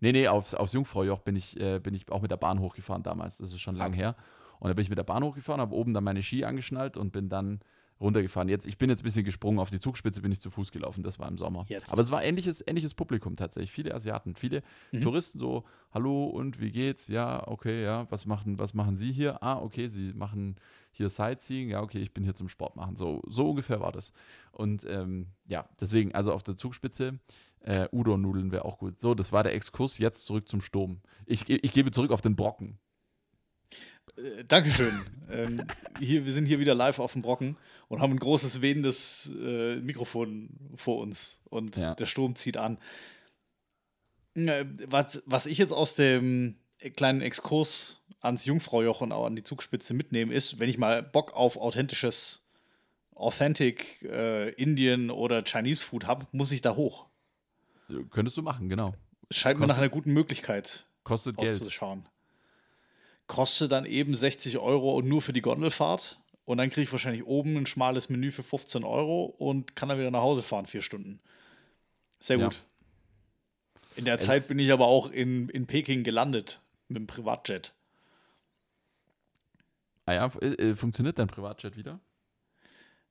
Nee, 0.00 0.12
nee, 0.12 0.28
aufs, 0.28 0.54
aufs 0.54 0.74
Jungfraujoch 0.74 1.20
bin 1.20 1.36
ich, 1.36 1.58
äh, 1.58 1.80
bin 1.80 1.94
ich 1.94 2.10
auch 2.12 2.20
mit 2.20 2.30
der 2.30 2.36
Bahn 2.36 2.60
hochgefahren 2.60 3.02
damals. 3.02 3.38
Das 3.38 3.52
ist 3.52 3.60
schon 3.60 3.76
lang 3.76 3.92
her. 3.94 4.14
Und 4.58 4.68
da 4.68 4.74
bin 4.74 4.82
ich 4.82 4.88
mit 4.88 4.98
der 4.98 5.04
Bahn 5.04 5.24
hochgefahren, 5.24 5.60
habe 5.60 5.74
oben 5.74 5.94
dann 5.94 6.04
meine 6.04 6.22
Ski 6.22 6.44
angeschnallt 6.44 6.96
und 6.96 7.12
bin 7.12 7.28
dann 7.28 7.60
runtergefahren. 8.00 8.48
Jetzt, 8.48 8.66
ich 8.66 8.78
bin 8.78 8.90
jetzt 8.90 9.00
ein 9.00 9.04
bisschen 9.04 9.24
gesprungen, 9.24 9.58
auf 9.58 9.70
die 9.70 9.80
Zugspitze 9.80 10.20
bin 10.22 10.30
ich 10.32 10.40
zu 10.40 10.50
Fuß 10.50 10.70
gelaufen, 10.70 11.02
das 11.02 11.18
war 11.18 11.28
im 11.28 11.38
Sommer. 11.38 11.64
Jetzt. 11.68 11.92
Aber 11.92 12.02
es 12.02 12.10
war 12.10 12.22
ähnliches, 12.22 12.62
ähnliches 12.66 12.94
Publikum 12.94 13.36
tatsächlich. 13.36 13.72
Viele 13.72 13.94
Asiaten, 13.94 14.36
viele 14.36 14.62
Mhm. 14.92 15.02
Touristen 15.02 15.38
so, 15.38 15.64
hallo 15.92 16.26
und 16.26 16.60
wie 16.60 16.70
geht's? 16.70 17.08
Ja, 17.08 17.46
okay, 17.48 17.82
ja, 17.82 18.06
was 18.10 18.26
machen, 18.26 18.58
was 18.58 18.74
machen 18.74 18.96
Sie 18.96 19.12
hier? 19.12 19.42
Ah, 19.42 19.58
okay, 19.58 19.88
Sie 19.88 20.12
machen 20.12 20.56
hier 20.90 21.10
Sightseeing, 21.10 21.68
ja, 21.70 21.82
okay, 21.82 21.98
ich 22.00 22.12
bin 22.14 22.24
hier 22.24 22.34
zum 22.34 22.48
Sport 22.48 22.76
machen. 22.76 22.96
So, 22.96 23.22
so 23.26 23.50
ungefähr 23.50 23.80
war 23.80 23.92
das. 23.92 24.12
Und 24.52 24.84
ähm, 24.88 25.28
ja, 25.46 25.68
deswegen, 25.80 26.14
also 26.14 26.32
auf 26.32 26.42
der 26.42 26.56
Zugspitze, 26.56 27.18
äh, 27.60 27.88
Udon-Nudeln 27.92 28.52
wäre 28.52 28.64
auch 28.64 28.78
gut. 28.78 28.98
So, 28.98 29.14
das 29.14 29.32
war 29.32 29.42
der 29.42 29.54
Exkurs, 29.54 29.98
jetzt 29.98 30.24
zurück 30.24 30.48
zum 30.48 30.60
Sturm. 30.60 31.00
Ich, 31.26 31.48
ich 31.50 31.72
gebe 31.72 31.90
zurück 31.90 32.12
auf 32.12 32.20
den 32.22 32.36
Brocken. 32.36 32.78
Äh, 34.16 34.44
Dankeschön. 34.44 35.00
ähm, 35.30 35.62
hier, 35.98 36.24
wir 36.24 36.32
sind 36.32 36.46
hier 36.46 36.58
wieder 36.58 36.74
live 36.74 36.98
auf 36.98 37.12
dem 37.12 37.22
Brocken 37.22 37.56
und 37.88 38.00
haben 38.00 38.12
ein 38.12 38.18
großes 38.18 38.60
wehendes 38.62 39.32
äh, 39.40 39.76
Mikrofon 39.76 40.50
vor 40.76 40.98
uns 40.98 41.40
und 41.44 41.76
Ja. 41.76 41.94
der 41.94 42.06
Sturm 42.06 42.36
zieht 42.36 42.56
an. 42.56 42.78
Äh, 44.34 44.64
Was, 44.86 45.22
was 45.26 45.46
ich 45.46 45.58
jetzt 45.58 45.72
aus 45.72 45.94
dem 45.94 46.56
kleinen 46.96 47.20
Exkurs 47.22 48.00
ans 48.20 48.44
Jungfraujoch 48.44 49.00
und 49.00 49.12
auch 49.12 49.26
an 49.26 49.36
die 49.36 49.44
Zugspitze 49.44 49.94
mitnehme, 49.94 50.32
ist, 50.34 50.58
wenn 50.58 50.68
ich 50.68 50.78
mal 50.78 51.02
Bock 51.02 51.32
auf 51.34 51.56
authentisches, 51.56 52.48
authentic 53.14 54.02
äh, 54.02 54.50
Indian 54.50 55.10
oder 55.10 55.42
Chinese 55.44 55.82
Food 55.82 56.06
habe, 56.06 56.26
muss 56.32 56.52
ich 56.52 56.60
da 56.60 56.74
hoch. 56.76 57.06
Könntest 58.10 58.36
du 58.36 58.42
machen, 58.42 58.68
genau. 58.68 58.94
Scheint 59.30 59.58
mir 59.58 59.66
nach 59.66 59.74
Kostet- 59.76 59.82
einer 59.82 59.88
guten 59.90 60.12
Möglichkeit 60.12 60.86
Kostet 61.04 61.36
Geld. 61.36 61.48
auszuschauen. 61.50 62.08
Kostet 63.26 63.72
dann 63.72 63.86
eben 63.86 64.14
60 64.14 64.58
Euro 64.58 64.96
und 64.96 65.08
nur 65.08 65.20
für 65.22 65.32
die 65.32 65.42
Gondelfahrt. 65.42 66.20
Und 66.44 66.58
dann 66.58 66.70
kriege 66.70 66.82
ich 66.82 66.92
wahrscheinlich 66.92 67.24
oben 67.26 67.56
ein 67.56 67.66
schmales 67.66 68.08
Menü 68.08 68.30
für 68.30 68.44
15 68.44 68.84
Euro 68.84 69.24
und 69.24 69.74
kann 69.74 69.88
dann 69.88 69.98
wieder 69.98 70.12
nach 70.12 70.20
Hause 70.22 70.42
fahren, 70.44 70.66
vier 70.66 70.82
Stunden. 70.82 71.20
Sehr 72.20 72.38
Ja. 72.38 72.44
gut. 72.48 72.62
In 73.96 74.04
der 74.04 74.20
Es- 74.20 74.26
Zeit 74.26 74.46
bin 74.46 74.58
ich 74.60 74.70
aber 74.70 74.86
auch 74.86 75.10
in, 75.10 75.48
in 75.48 75.66
Peking 75.66 76.04
gelandet 76.04 76.60
mit 76.86 76.98
dem 76.98 77.06
Privatjet. 77.08 77.74
Ah 80.04 80.12
ja, 80.14 80.26
äh, 80.40 80.74
funktioniert 80.76 81.18
dein 81.18 81.26
Privatjet 81.26 81.76
wieder? 81.76 81.98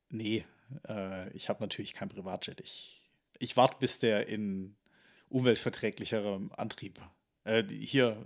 Nee, 0.09 0.45
äh, 0.87 1.29
ich 1.33 1.49
habe 1.49 1.61
natürlich 1.61 1.93
kein 1.93 2.07
Privatjet. 2.09 2.61
Ich, 2.61 3.09
ich 3.39 3.57
warte, 3.57 3.75
bis 3.79 3.99
der 3.99 4.27
in 4.29 4.77
umweltverträglicherem 5.27 6.51
Antrieb. 6.55 7.01
Äh, 7.43 7.63
hier, 7.65 8.25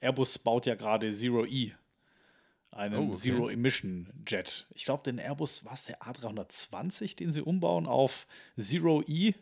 Airbus 0.00 0.38
baut 0.38 0.66
ja 0.66 0.74
gerade 0.74 1.12
Zero 1.12 1.44
E. 1.44 1.72
Einen 2.70 2.96
Oh, 2.96 3.08
okay. 3.08 3.16
Zero 3.16 3.48
Emission 3.48 4.08
Jet. 4.26 4.66
Ich 4.74 4.84
glaube, 4.84 5.02
den 5.04 5.18
Airbus 5.18 5.64
war 5.64 5.72
es 5.74 5.84
der 5.84 6.00
A320, 6.02 7.16
den 7.16 7.32
sie 7.32 7.40
umbauen 7.42 7.86
auf 7.86 8.26
Zero 8.58 9.02
E 9.06 9.34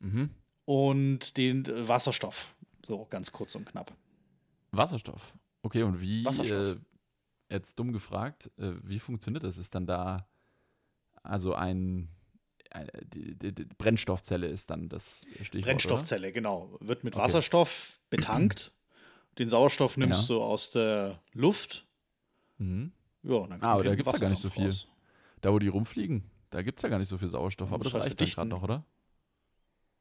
Mhm. 0.00 0.30
und 0.64 1.36
den 1.36 1.64
äh, 1.66 1.86
Wasserstoff. 1.86 2.54
So 2.86 3.04
ganz 3.04 3.30
kurz 3.32 3.54
und 3.54 3.66
knapp. 3.66 3.94
Wasserstoff. 4.72 5.34
Okay, 5.62 5.82
und 5.82 6.00
wie, 6.00 6.24
äh, 6.24 6.76
jetzt 7.50 7.78
dumm 7.78 7.92
gefragt, 7.92 8.50
äh, 8.56 8.72
wie 8.82 8.98
funktioniert 8.98 9.44
das? 9.44 9.58
Ist 9.58 9.74
dann 9.74 9.86
da, 9.86 10.26
also 11.22 11.54
ein, 11.54 12.08
ein 12.70 12.88
die, 13.04 13.34
die, 13.36 13.54
die 13.54 13.64
Brennstoffzelle 13.66 14.46
ist 14.46 14.70
dann 14.70 14.88
das 14.88 15.26
Stichwort, 15.42 15.64
Brennstoffzelle, 15.66 16.32
genau. 16.32 16.78
Wird 16.80 17.04
mit 17.04 17.14
Okay. 17.14 17.22
Wasserstoff 17.24 18.00
betankt. 18.08 18.72
Den 19.40 19.48
Sauerstoff 19.48 19.96
nimmst 19.96 20.28
Ja. 20.28 20.36
du 20.36 20.42
aus 20.42 20.70
der 20.70 21.20
Luft. 21.32 21.86
Mhm. 22.58 22.92
Ja, 23.22 23.34
und 23.34 23.50
dann 23.50 23.62
Ah, 23.62 23.72
aber 23.72 23.84
da 23.84 23.90
eben 23.90 23.96
gibt's 23.96 24.12
ja 24.12 24.18
gar 24.18 24.28
nicht 24.30 24.42
so 24.42 24.50
viel. 24.50 24.72
Da, 25.40 25.52
wo 25.52 25.58
die 25.58 25.68
rumfliegen, 25.68 26.30
da 26.50 26.62
gibt 26.62 26.78
es 26.78 26.82
ja 26.82 26.88
gar 26.90 26.98
nicht 26.98 27.08
so 27.08 27.16
viel 27.18 27.28
Sauerstoff, 27.28 27.72
aber 27.72 27.82
das 27.84 27.94
reicht 27.94 28.20
dann 28.20 28.28
gerade 28.28 28.48
noch, 28.50 28.62
oder? 28.62 28.84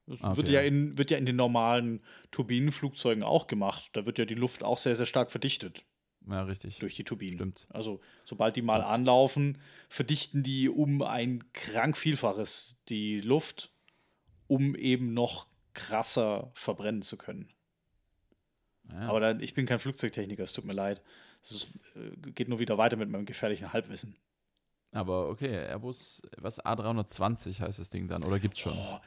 Das 0.08 0.21
Ah, 0.23 0.36
wird, 0.36 0.47
okay. 0.47 0.56
ja 0.56 0.62
in, 0.62 0.97
wird 0.97 1.12
ja 1.12 1.17
in 1.17 1.25
den 1.25 1.36
normalen 1.38 2.02
Turbinenflugzeugen 2.32 3.23
auch 3.23 3.47
gemacht. 3.47 3.89
Da 3.93 4.06
wird 4.06 4.17
ja 4.17 4.25
die 4.25 4.34
Luft 4.36 4.63
auch 4.63 4.78
sehr, 4.78 4.95
sehr 4.95 5.06
stark 5.06 5.32
verdichtet 5.32 5.86
Ja, 6.28 6.41
richtig. 6.43 6.80
durch 6.80 6.95
die 6.95 7.04
Turbinen. 7.04 7.36
Stimmt. 7.38 7.67
Also, 7.69 8.02
sobald 8.25 8.56
die 8.56 8.62
mal 8.62 8.82
Krass. 8.82 8.91
anlaufen, 8.91 9.58
verdichten 9.88 10.43
die 10.43 10.67
um 10.67 11.02
ein 11.02 11.43
krank 11.54 11.95
Vielfaches 11.95 12.78
die 12.89 13.21
Luft, 13.21 13.71
um 14.47 14.75
eben 14.75 15.13
noch 15.13 15.47
krasser 15.73 16.52
verbrennen 16.56 17.04
zu 17.04 17.15
können. 17.17 17.54
Ja. 18.91 19.10
Aber 19.10 19.19
dann, 19.19 19.39
ich 19.39 19.54
bin 19.54 19.65
kein 19.65 19.80
Flugzeugtechniker, 19.80 20.43
es 20.43 20.54
tut 20.54 20.65
mir 20.65 20.73
leid. 20.73 21.02
Es 21.43 21.71
äh, 21.95 22.32
geht 22.32 22.49
nur 22.49 22.60
wieder 22.60 22.78
weiter 22.78 22.97
mit 22.97 23.12
meinem 23.12 23.25
gefährlichen 23.25 23.71
Halbwissen. 23.71 24.15
Aber 24.91 25.30
okay, 25.30 25.56
Airbus, 25.67 26.21
was 26.38 26.63
A320 26.63 27.62
heißt 27.62 27.80
das 27.80 27.89
Ding 27.89 28.08
dann, 28.08 28.23
oder 28.23 28.39
gibt's 28.39 28.60
schon? 28.60 28.73
Oh, 28.73 28.99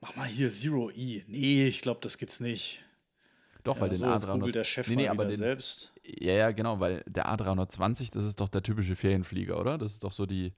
mach 0.00 0.16
mal 0.16 0.26
hier 0.26 0.50
Zero 0.50 0.90
E. 0.90 1.22
Nee, 1.28 1.66
ich 1.66 1.80
glaube, 1.80 2.00
das 2.02 2.18
gibt's 2.18 2.40
nicht. 2.40 2.84
Doch, 3.62 3.76
weil 3.80 3.88
Ja, 3.88 3.94
den 3.94 3.96
so, 3.98 4.06
jetzt 4.12 4.26
googelt 4.26 4.56
A320. 4.56 4.58
der 4.58 4.64
Chef 4.64 4.88
nee, 4.88 4.96
nee, 4.96 5.08
aber 5.08 5.24
den, 5.24 5.36
selbst. 5.36 5.92
Ja, 6.02 6.32
ja, 6.32 6.50
genau, 6.50 6.80
weil 6.80 7.04
der 7.06 7.26
A320, 7.26 8.12
das 8.12 8.24
ist 8.24 8.40
doch 8.40 8.48
der 8.48 8.62
typische 8.62 8.96
Ferienflieger, 8.96 9.58
oder? 9.60 9.78
Das 9.78 9.92
ist 9.92 10.02
doch 10.02 10.10
so 10.10 10.26
die, 10.26 10.52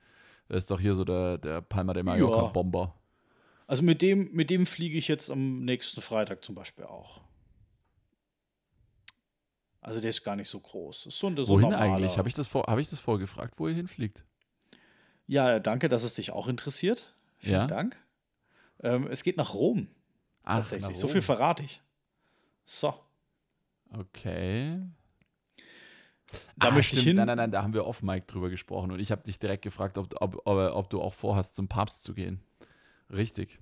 das 0.48 0.64
ist 0.64 0.70
doch 0.70 0.81
hier 0.81 0.94
so 0.94 1.05
der, 1.05 1.37
der 1.37 1.61
Palma 1.61 1.92
de 1.92 2.03
Mallorca-Bomber. 2.03 2.94
Also 3.66 3.83
mit 3.83 4.00
dem, 4.03 4.31
mit 4.33 4.48
dem 4.50 4.66
fliege 4.66 4.96
ich 4.96 5.09
jetzt 5.09 5.31
am 5.31 5.64
nächsten 5.64 6.00
Freitag 6.00 6.44
zum 6.44 6.55
Beispiel 6.55 6.85
auch. 6.85 7.20
Also 9.84 10.00
der 10.00 10.10
ist 10.10 10.24
gar 10.24 10.34
nicht 10.34 10.48
so 10.48 10.58
groß. 10.60 11.04
Das 11.04 11.14
ist 11.14 11.20
so, 11.20 11.26
ein- 11.28 11.36
so 11.36 11.46
Wohin 11.48 11.70
normaler. 11.70 11.94
eigentlich? 11.96 12.16
Habe 12.18 12.28
ich, 12.28 12.34
das 12.34 12.48
vor, 12.48 12.64
hab 12.66 12.78
ich 12.78 12.88
das 12.88 13.00
vorgefragt, 13.00 13.54
wo 13.58 13.68
ihr 13.68 13.74
hinfliegt? 13.74 14.24
Ja, 15.26 15.58
danke, 15.60 15.88
dass 15.88 16.02
es 16.04 16.14
dich 16.14 16.30
auch 16.32 16.48
interessiert. 16.48 17.14
Vielen 17.38 17.52
Ja? 17.54 17.66
Dank. 17.66 17.96
Ähm, 18.82 19.06
es 19.10 19.22
geht 19.22 19.36
nach 19.36 19.54
Rom 19.54 19.88
Ach, 20.42 20.56
tatsächlich. 20.56 20.90
nach 20.90 20.96
So 20.96 21.06
Rom. 21.06 21.12
viel 21.12 21.22
verrate 21.22 21.62
ich. 21.62 21.80
So, 22.64 22.94
Okay. 23.96 24.80
da 26.56 26.68
ah, 26.68 26.70
möchte 26.72 26.96
ich 26.96 27.02
stimmt. 27.02 27.06
hin. 27.06 27.16
Nein, 27.16 27.26
nein, 27.26 27.36
nein, 27.36 27.50
da 27.52 27.62
haben 27.62 27.74
wir 27.74 27.84
off-Mic 27.86 28.26
drüber 28.26 28.50
gesprochen 28.50 28.90
und 28.90 28.98
ich 29.00 29.10
habe 29.12 29.22
dich 29.22 29.38
direkt 29.38 29.62
gefragt, 29.62 29.98
ob, 29.98 30.14
ob, 30.20 30.42
ob, 30.46 30.58
ob 30.74 30.90
du 30.90 31.00
auch 31.00 31.14
vorhast, 31.14 31.54
zum 31.54 31.68
Papst 31.68 32.02
zu 32.04 32.14
gehen. 32.14 32.40
Richtig. 33.12 33.60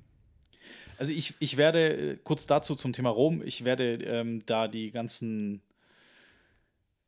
Also 0.99 1.13
ich, 1.13 1.35
ich 1.41 1.57
werde, 1.57 2.13
äh, 2.13 2.17
kurz 2.23 2.47
dazu 2.47 2.75
zum 2.77 2.93
Thema 2.93 3.11
Rom, 3.11 3.43
ich 3.45 3.65
werde 3.65 3.95
ähm, 3.97 4.47
da 4.47 4.69
die 4.69 4.91
ganzen, 4.93 5.61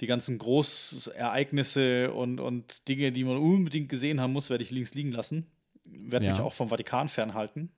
die 0.01 0.07
ganzen 0.07 0.39
Großereignisse 0.39 2.13
und, 2.13 2.41
und 2.41 2.89
Dinge, 2.89 3.13
die 3.13 3.25
man 3.25 3.37
unbedingt 3.37 3.89
gesehen 3.89 4.21
haben 4.21 4.33
muss, 4.33 4.51
werde 4.51 4.65
ich 4.65 4.71
links 4.71 4.95
liegen 4.95 5.13
lassen. 5.13 5.47
Werde 5.87 6.27
Ja. 6.27 6.33
mich 6.33 6.41
auch 6.41 6.53
vom 6.53 6.69
Vatikan 6.69 7.09
fernhalten. 7.09 7.71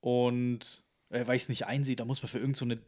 Und 0.00 0.82
äh, 1.10 1.26
weil 1.26 1.36
ich 1.36 1.42
es 1.42 1.48
nicht 1.48 1.66
einsehe, 1.66 1.96
da 1.96 2.04
muss 2.04 2.22
man 2.22 2.28
für 2.28 2.38
irgendeine, 2.38 2.78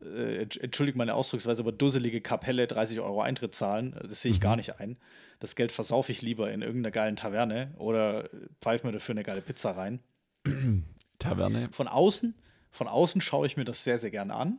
so 0.00 0.06
äh, 0.06 0.44
entsch- 0.44 0.60
entschuldigt 0.60 0.96
meine 0.98 1.14
Ausdrucksweise, 1.14 1.62
aber 1.62 1.72
dusselige 1.72 2.20
Kapelle 2.20 2.66
30 2.66 3.00
Euro 3.00 3.22
Eintritt 3.22 3.54
zahlen. 3.54 3.98
Das 4.02 4.22
sehe 4.22 4.32
ich 4.32 4.40
gar 4.40 4.56
nicht 4.56 4.78
ein. 4.80 4.96
Das 5.38 5.54
Geld 5.56 5.72
versaufe 5.72 6.12
ich 6.12 6.22
lieber 6.22 6.50
in 6.52 6.62
irgendeiner 6.62 6.90
geilen 6.92 7.16
Taverne 7.16 7.74
oder 7.78 8.28
pfeife 8.60 8.86
mir 8.86 8.92
dafür 8.92 9.14
eine 9.14 9.22
geile 9.24 9.42
Pizza 9.42 9.72
rein. 9.72 10.00
Taverne. 11.18 11.68
Von 11.72 11.88
außen, 11.88 12.34
von 12.70 12.88
außen 12.88 13.20
schaue 13.20 13.46
ich 13.46 13.56
mir 13.56 13.64
das 13.64 13.84
sehr, 13.84 13.98
sehr 13.98 14.10
gerne 14.10 14.34
an. 14.34 14.58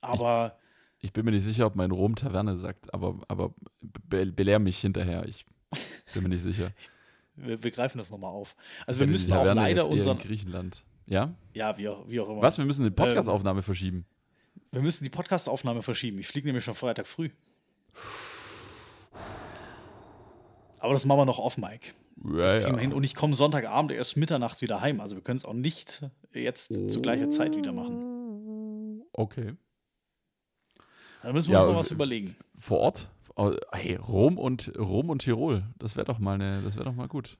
Aber 0.00 0.58
Ich 1.04 1.12
bin 1.12 1.26
mir 1.26 1.32
nicht 1.32 1.44
sicher, 1.44 1.66
ob 1.66 1.76
mein 1.76 1.90
Rom 1.90 2.16
Taverne 2.16 2.56
sagt, 2.56 2.94
aber, 2.94 3.18
aber 3.28 3.52
be 4.08 4.24
belehr 4.24 4.58
mich 4.58 4.78
hinterher. 4.78 5.26
Ich 5.26 5.44
bin 6.14 6.22
mir 6.22 6.30
nicht 6.30 6.42
sicher. 6.42 6.70
wir, 7.36 7.62
wir 7.62 7.70
greifen 7.70 7.98
das 7.98 8.10
nochmal 8.10 8.30
auf. 8.32 8.56
Also 8.86 9.00
wir 9.00 9.06
müssen 9.06 9.30
auch 9.34 9.40
Taverne 9.40 9.60
leider 9.60 9.82
jetzt 9.82 9.90
eher 9.90 9.92
unseren. 9.92 10.16
in 10.16 10.22
Griechenland. 10.22 10.82
Ja? 11.04 11.34
Ja, 11.52 11.76
wie 11.76 11.88
auch, 11.90 12.08
wie 12.08 12.20
auch 12.20 12.30
immer. 12.30 12.40
Was? 12.40 12.56
Wir 12.56 12.64
müssen 12.64 12.84
die 12.84 12.90
Podcast-Aufnahme 12.90 13.62
verschieben. 13.62 14.06
Wir 14.72 14.80
müssen 14.80 15.04
die 15.04 15.10
Podcast-Aufnahme 15.10 15.82
verschieben. 15.82 16.18
Ich 16.20 16.26
fliege 16.26 16.48
nämlich 16.48 16.64
schon 16.64 16.74
Freitag 16.74 17.06
früh. 17.06 17.28
Aber 20.78 20.94
das 20.94 21.04
machen 21.04 21.18
wir 21.18 21.26
noch 21.26 21.38
off, 21.38 21.58
Mike. 21.58 21.92
Das 22.16 22.52
Ja, 22.52 22.60
kriegen 22.60 22.76
wir 22.76 22.76
ja. 22.76 22.78
hin. 22.78 22.92
Und 22.94 23.04
ich 23.04 23.14
komme 23.14 23.34
Sonntagabend 23.34 23.92
erst 23.92 24.16
Mitternacht 24.16 24.62
wieder 24.62 24.80
heim. 24.80 25.02
Also 25.02 25.16
wir 25.16 25.22
können 25.22 25.36
es 25.36 25.44
auch 25.44 25.52
nicht 25.52 26.06
jetzt 26.32 26.90
zu 26.90 27.02
gleicher 27.02 27.28
Zeit 27.28 27.54
wieder 27.58 27.72
machen. 27.72 29.02
Okay. 29.12 29.52
Da 31.24 31.32
müssen 31.32 31.48
wir 31.50 31.54
Ja, 31.58 31.62
uns 31.64 31.72
noch 31.72 31.78
was 31.78 31.90
überlegen. 31.90 32.36
Vor 32.56 32.80
Ort? 32.80 33.08
Oh, 33.36 33.52
Hey, 33.72 33.96
Rom 33.96 34.38
und 34.38 34.72
Rom 34.78 35.10
und 35.10 35.20
Tirol. 35.22 35.64
Das 35.78 35.96
wäre 35.96 36.04
doch 36.04 36.18
mal 36.18 36.38
das 36.62 36.76
wäre 36.76 36.84
doch 36.84 36.94
mal 36.94 37.08
gut. 37.08 37.38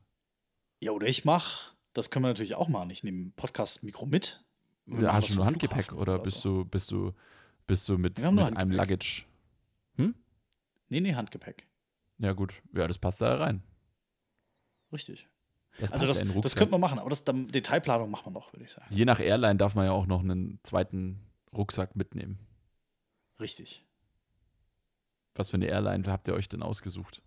Ja, 0.80 0.90
oder 0.92 1.06
ich 1.06 1.24
mach, 1.24 1.74
das 1.92 2.10
können 2.10 2.24
wir 2.24 2.28
natürlich 2.28 2.54
auch 2.56 2.68
machen. 2.68 2.90
Ich 2.90 3.04
nehme 3.04 3.30
Podcast-Mikro 3.36 4.06
mit. 4.06 4.42
Ja, 4.86 5.12
hast 5.14 5.30
du 5.30 5.36
nur 5.36 5.46
Handgepäck 5.46 5.86
Flughafen 5.86 5.98
oder 5.98 6.18
bist 6.18 6.40
so. 6.40 6.62
du, 6.62 6.64
bist 6.64 6.90
du, 6.90 7.12
bist 7.66 7.88
du 7.88 7.98
mit, 7.98 8.18
mit 8.18 8.56
einem. 8.56 8.70
Luggage? 8.70 9.24
Nee, 10.88 11.00
nee, 11.00 11.14
Handgepäck. 11.14 11.66
Ja, 12.18 12.32
gut. 12.32 12.62
Ja, 12.74 12.86
das 12.86 12.98
passt 12.98 13.20
da 13.20 13.34
rein. 13.36 13.62
Richtig. 14.92 15.28
Das 15.78 15.92
Also 15.92 16.06
das, 16.06 16.22
ja 16.22 16.40
das 16.40 16.54
könnte 16.54 16.72
man 16.72 16.80
machen, 16.80 16.98
aber 16.98 17.10
das 17.10 17.24
Detailplanung 17.24 18.10
machen 18.10 18.26
wir 18.26 18.38
noch, 18.38 18.52
würde 18.52 18.64
ich 18.64 18.70
sagen. 18.70 18.86
Je 18.94 19.04
nach 19.04 19.18
Airline 19.18 19.56
darf 19.56 19.74
man 19.74 19.86
ja 19.86 19.92
auch 19.92 20.06
noch 20.06 20.20
einen 20.20 20.60
zweiten 20.62 21.20
Rucksack 21.52 21.96
mitnehmen. 21.96 22.38
Richtig. 23.40 23.84
Was 25.34 25.50
für 25.50 25.56
eine 25.56 25.66
Airline 25.66 26.06
habt 26.06 26.28
ihr 26.28 26.34
euch 26.34 26.48
denn 26.48 26.62
ausgesucht? 26.62 27.22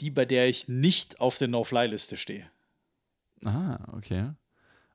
Die, 0.00 0.10
bei 0.10 0.24
der 0.24 0.48
ich 0.48 0.68
nicht 0.68 1.20
auf 1.20 1.38
der 1.38 1.48
No-Fly-Liste 1.48 2.16
stehe. 2.16 2.50
Ah, 3.44 3.78
okay. 3.96 4.32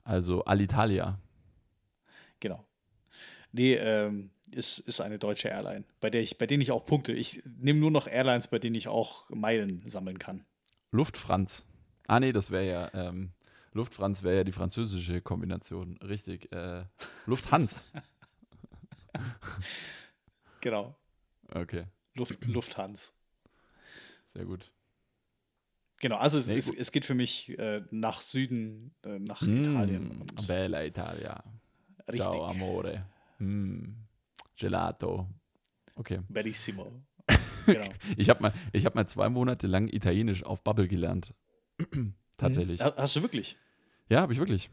Also 0.03 0.45
Alitalia. 0.45 1.19
Genau. 2.39 2.65
Nee, 3.51 3.75
ähm, 3.75 4.31
ist, 4.51 4.79
ist 4.79 5.01
eine 5.01 5.19
deutsche 5.19 5.49
Airline, 5.49 5.85
bei 5.99 6.09
der 6.09 6.21
ich, 6.21 6.37
bei 6.37 6.45
denen 6.45 6.61
ich 6.61 6.71
auch 6.71 6.85
punkte. 6.85 7.11
Ich 7.11 7.43
nehme 7.57 7.79
nur 7.79 7.91
noch 7.91 8.07
Airlines, 8.07 8.47
bei 8.47 8.59
denen 8.59 8.75
ich 8.75 8.87
auch 8.87 9.29
Meilen 9.29 9.83
sammeln 9.89 10.19
kann. 10.19 10.45
Luftfranz. 10.91 11.65
Ah, 12.07 12.19
nee, 12.19 12.31
das 12.31 12.51
wäre 12.51 12.67
ja, 12.67 12.93
ähm, 12.93 13.31
Luftfranz 13.73 14.23
wäre 14.23 14.37
ja 14.37 14.43
die 14.43 14.51
französische 14.51 15.21
Kombination. 15.21 15.97
Richtig. 15.97 16.51
Äh, 16.51 16.85
Lufthans. 17.25 17.91
Genau. 20.67 20.97
Okay, 21.53 21.85
Luft, 22.15 22.45
Lufthans. 22.45 23.17
sehr 24.33 24.43
gut. 24.43 24.69
Genau, 26.01 26.17
also 26.17 26.37
es, 26.37 26.47
Nee, 26.49 26.57
es, 26.57 26.69
es 26.75 26.91
geht 26.91 27.05
für 27.05 27.13
mich 27.15 27.57
äh, 27.57 27.83
nach 27.89 28.19
Süden, 28.19 28.93
äh, 29.05 29.17
nach 29.17 29.41
Mm, 29.41 29.61
Italien. 29.61 30.11
Und 30.21 30.45
Bella 30.45 30.83
Italia. 30.83 31.41
richtig. 31.99 32.19
Ciao, 32.19 32.43
amore. 32.45 33.05
Mm, 33.39 33.93
Gelato. 34.57 35.29
Okay. 35.95 36.19
Bellissimo. 36.27 36.91
genau. 37.65 37.87
Ich 38.17 38.29
habe 38.29 38.41
mal, 38.41 38.53
ich 38.73 38.85
hab 38.85 38.93
mal 38.93 39.07
zwei 39.07 39.29
Monate 39.29 39.67
lang 39.67 39.87
Italienisch 39.87 40.43
auf 40.43 40.65
Bubble 40.65 40.89
gelernt. 40.89 41.33
Tatsächlich. 42.37 42.81
Ha- 42.81 42.93
Hast 42.97 43.15
du 43.15 43.21
wirklich? 43.21 43.57
Ja, 44.09 44.19
habe 44.19 44.33
ich 44.33 44.39
wirklich. 44.39 44.69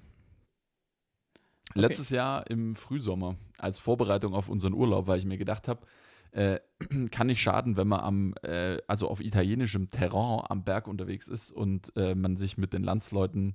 Letztes 1.72 2.10
Jahr 2.10 2.48
im 2.50 2.76
Frühsommer, 2.76 3.36
als 3.58 3.78
Vorbereitung 3.78 4.34
auf 4.34 4.48
unseren 4.48 4.74
Urlaub, 4.74 5.06
weil 5.06 5.18
ich 5.18 5.24
mir 5.24 5.38
gedacht 5.38 5.66
habe, 5.66 5.86
äh, 6.32 6.60
kann 7.10 7.28
nicht 7.28 7.40
schaden, 7.40 7.76
wenn 7.76 7.88
man 7.88 8.00
am, 8.00 8.34
äh, 8.42 8.78
also 8.86 9.08
auf 9.08 9.20
italienischem 9.20 9.90
Terrain 9.90 10.42
am 10.48 10.64
Berg 10.64 10.86
unterwegs 10.86 11.26
ist 11.28 11.52
und 11.52 11.92
äh, 11.96 12.14
man 12.14 12.36
sich 12.36 12.58
mit 12.58 12.72
den 12.72 12.82
Landsleuten 12.82 13.54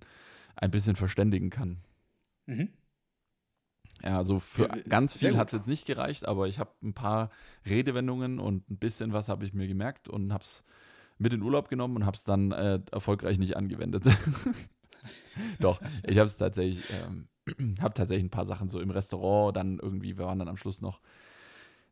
ein 0.55 0.71
bisschen 0.71 0.95
verständigen 0.95 1.49
kann. 1.49 1.83
Mhm. 2.47 2.69
Ja, 4.03 4.17
also 4.17 4.39
für 4.39 4.63
Ja, 4.63 4.75
ganz 4.87 5.15
viel 5.15 5.37
hat 5.37 5.47
es 5.47 5.53
jetzt 5.53 5.67
nicht 5.67 5.85
gereicht, 5.85 6.25
aber 6.25 6.47
ich 6.47 6.59
habe 6.59 6.71
ein 6.81 6.93
paar 6.93 7.31
Redewendungen 7.65 8.39
und 8.39 8.69
ein 8.69 8.77
bisschen 8.77 9.13
was 9.13 9.29
habe 9.29 9.45
ich 9.45 9.53
mir 9.53 9.67
gemerkt 9.67 10.07
und 10.07 10.31
habe 10.31 10.43
es 10.43 10.63
mit 11.17 11.33
in 11.33 11.41
Urlaub 11.41 11.69
genommen 11.69 11.97
und 11.97 12.05
habe 12.05 12.15
es 12.15 12.23
dann 12.23 12.51
äh, 12.51 12.79
erfolgreich 12.91 13.39
nicht 13.39 13.57
angewendet. 13.57 14.05
Doch, 15.59 15.81
ich 16.07 16.17
habe 16.17 16.27
es 16.27 16.37
tatsächlich, 16.37 16.83
ähm, 16.91 17.27
habe 17.81 17.93
tatsächlich 17.93 18.25
ein 18.25 18.29
paar 18.31 18.45
Sachen 18.45 18.69
so 18.69 18.79
im 18.79 18.89
Restaurant, 18.91 19.55
dann 19.55 19.79
irgendwie, 19.79 20.17
wir 20.17 20.25
waren 20.25 20.39
dann 20.39 20.47
am 20.47 20.57
Schluss 20.57 20.81
noch 20.81 21.01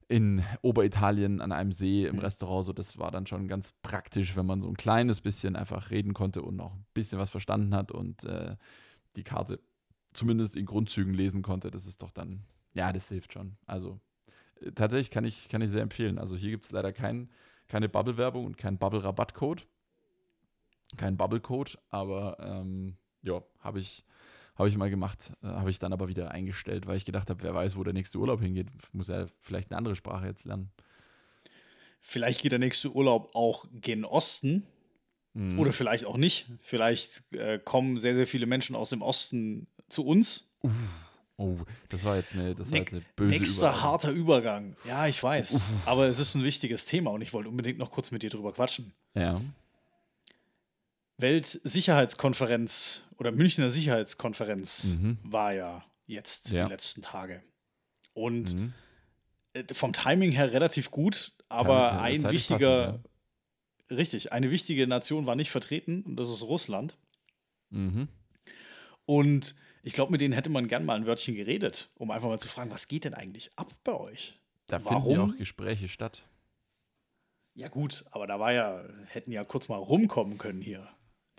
in 0.10 0.44
Oberitalien 0.62 1.42
an 1.42 1.52
einem 1.52 1.72
See 1.72 2.06
im 2.06 2.16
Mhm. 2.16 2.22
Restaurant, 2.22 2.66
so 2.66 2.74
das 2.74 2.98
war 2.98 3.12
dann 3.12 3.28
schon 3.28 3.48
ganz 3.48 3.74
praktisch, 3.82 4.38
wenn 4.38 4.46
man 4.46 4.62
so 4.62 4.70
ein 4.70 4.78
kleines 4.78 5.20
bisschen 5.22 5.56
einfach 5.56 5.92
reden 5.92 6.14
konnte 6.14 6.42
und 6.42 6.56
noch 6.56 6.74
ein 6.76 6.86
bisschen 6.94 7.20
was 7.20 7.30
verstanden 7.30 7.76
hat 7.76 7.92
und 7.92 8.24
äh, 8.24 8.56
die 9.18 9.24
Karte 9.24 9.60
zumindest 10.14 10.56
in 10.56 10.66
Grundzügen 10.66 11.14
lesen 11.14 11.42
konnte. 11.42 11.72
Das 11.72 11.86
ist 11.86 12.02
doch 12.02 12.12
dann, 12.12 12.44
ja, 12.74 12.94
das 12.94 13.10
hilft 13.10 13.34
schon. 13.34 13.58
Also 13.66 14.00
äh, 14.62 14.72
tatsächlich 14.72 15.12
kann 15.12 15.26
ich, 15.26 15.50
kann 15.50 15.62
ich 15.62 15.70
sehr 15.70 15.82
empfehlen. 15.84 16.20
Also 16.20 16.38
hier 16.38 16.52
gibt 16.52 16.66
es 16.66 16.72
leider 16.72 16.94
kein, 16.94 17.30
keine 17.68 17.90
Bubble-Werbung 17.90 18.46
und 18.46 18.58
keinen 18.58 18.78
Bubble-Rabattcode. 18.78 19.68
Kein 20.96 21.18
Bubble-Code, 21.18 21.78
aber 21.90 22.38
ähm, 22.40 22.96
ja, 23.22 23.44
habe 23.60 23.80
ich, 23.80 24.06
hab 24.58 24.68
ich 24.68 24.76
mal 24.78 24.90
gemacht. 24.90 25.32
Äh, 25.44 25.48
habe 25.48 25.70
ich 25.70 25.80
dann 25.80 25.94
aber 25.94 26.08
wieder 26.08 26.32
eingestellt, 26.32 26.88
weil 26.88 26.98
ich 26.98 27.06
gedacht 27.06 27.30
habe, 27.30 27.44
wer 27.44 27.54
weiß, 27.54 27.76
wo 27.78 27.84
der 27.84 27.94
nächste 27.94 28.18
Urlaub 28.18 28.42
hingeht. 28.42 28.68
Muss 28.94 29.10
er 29.10 29.30
vielleicht 29.42 29.72
eine 29.72 29.78
andere 29.78 29.96
Sprache 29.96 30.26
jetzt 30.28 30.46
lernen. 30.46 30.72
Vielleicht 32.02 32.42
geht 32.42 32.52
der 32.52 32.60
nächste 32.60 32.94
Urlaub 32.94 33.32
auch 33.34 33.66
gen 33.74 34.06
Osten 34.06 34.66
Mhm. 35.34 35.60
oder 35.60 35.72
vielleicht 35.72 36.06
auch 36.06 36.18
nicht. 36.18 36.48
Vielleicht 36.62 37.32
äh, 37.34 37.60
kommen 37.60 38.00
sehr, 38.00 38.16
sehr 38.16 38.26
viele 38.26 38.48
Menschen 38.48 38.76
aus 38.76 38.90
dem 38.90 39.04
Osten 39.04 39.68
zu 39.88 40.04
uns. 40.04 40.56
Oh, 41.36 41.58
das 41.90 42.04
war 42.06 42.16
jetzt 42.16 42.34
eine, 42.34 42.56
das 42.56 42.72
war 42.72 42.78
Näch- 42.80 42.80
jetzt 42.86 42.94
eine 42.94 43.04
böse 43.16 43.38
Nächster 43.38 43.58
Überleitung. 43.68 43.84
harter 43.84 44.12
Übergang. 44.12 44.76
Ja, 44.88 45.06
ich 45.06 45.22
weiß. 45.22 45.68
Aber 45.86 46.08
es 46.08 46.18
ist 46.18 46.34
ein 46.34 46.44
wichtiges 46.44 46.86
Thema 46.86 47.12
und 47.12 47.22
ich 47.22 47.34
wollte 47.34 47.50
unbedingt 47.50 47.78
noch 47.78 47.92
kurz 47.92 48.10
mit 48.10 48.24
dir 48.24 48.32
drüber 48.32 48.52
quatschen. 48.54 48.94
Ja. 49.14 49.40
Weltsicherheitskonferenz 51.18 53.04
oder 53.18 53.32
Münchner 53.32 53.72
Sicherheitskonferenz 53.72 54.96
Mhm. 55.00 55.18
war 55.24 55.54
ja 55.54 55.86
jetzt 56.06 56.50
Ja. 56.52 56.66
die 56.66 56.72
letzten 56.72 57.02
Tage. 57.02 57.44
Und 58.14 58.54
Mhm. 58.56 58.74
äh, 59.54 59.64
vom 59.74 59.94
Timing 59.94 60.32
her 60.32 60.52
relativ 60.54 60.92
gut, 60.92 61.34
aber 61.50 61.90
Kann- 61.90 62.00
ein 62.00 62.32
wichtiger, 62.32 63.04
richtig, 63.90 64.32
eine 64.32 64.52
wichtige 64.52 64.88
Nation 64.88 65.26
war 65.26 65.36
nicht 65.36 65.52
vertreten 65.52 66.04
und 66.04 66.16
das 66.18 66.30
ist 66.30 66.44
Russland. 66.44 66.98
Mhm. 67.70 68.08
Und 69.06 69.56
ich 69.84 69.94
glaube, 69.94 70.12
mit 70.12 70.22
denen 70.22 70.34
hätte 70.34 70.50
man 70.50 70.68
gern 70.68 70.86
mal 70.86 70.96
ein 70.96 71.06
Wörtchen 71.06 71.36
geredet, 71.36 71.90
um 71.96 72.12
einfach 72.12 72.28
mal 72.28 72.40
zu 72.40 72.50
fragen, 72.50 72.72
was 72.72 72.88
geht 72.88 73.06
denn 73.06 73.14
eigentlich 73.14 73.52
ab 73.56 73.74
bei 73.84 73.94
euch? 73.94 74.40
Da 74.68 74.80
finden 74.80 74.94
ja 74.94 75.00
Warum? 75.00 75.32
auch 75.32 75.38
Gespräche 75.38 75.88
statt. 75.88 76.24
Ja, 77.54 77.70
gut, 77.70 78.04
aber 78.12 78.28
da 78.28 78.40
war 78.40 78.52
ja, 78.52 78.84
hätten 79.08 79.32
ja 79.32 79.44
kurz 79.44 79.68
mal 79.70 79.78
rumkommen 79.78 80.38
können 80.38 80.62
hier, 80.62 80.88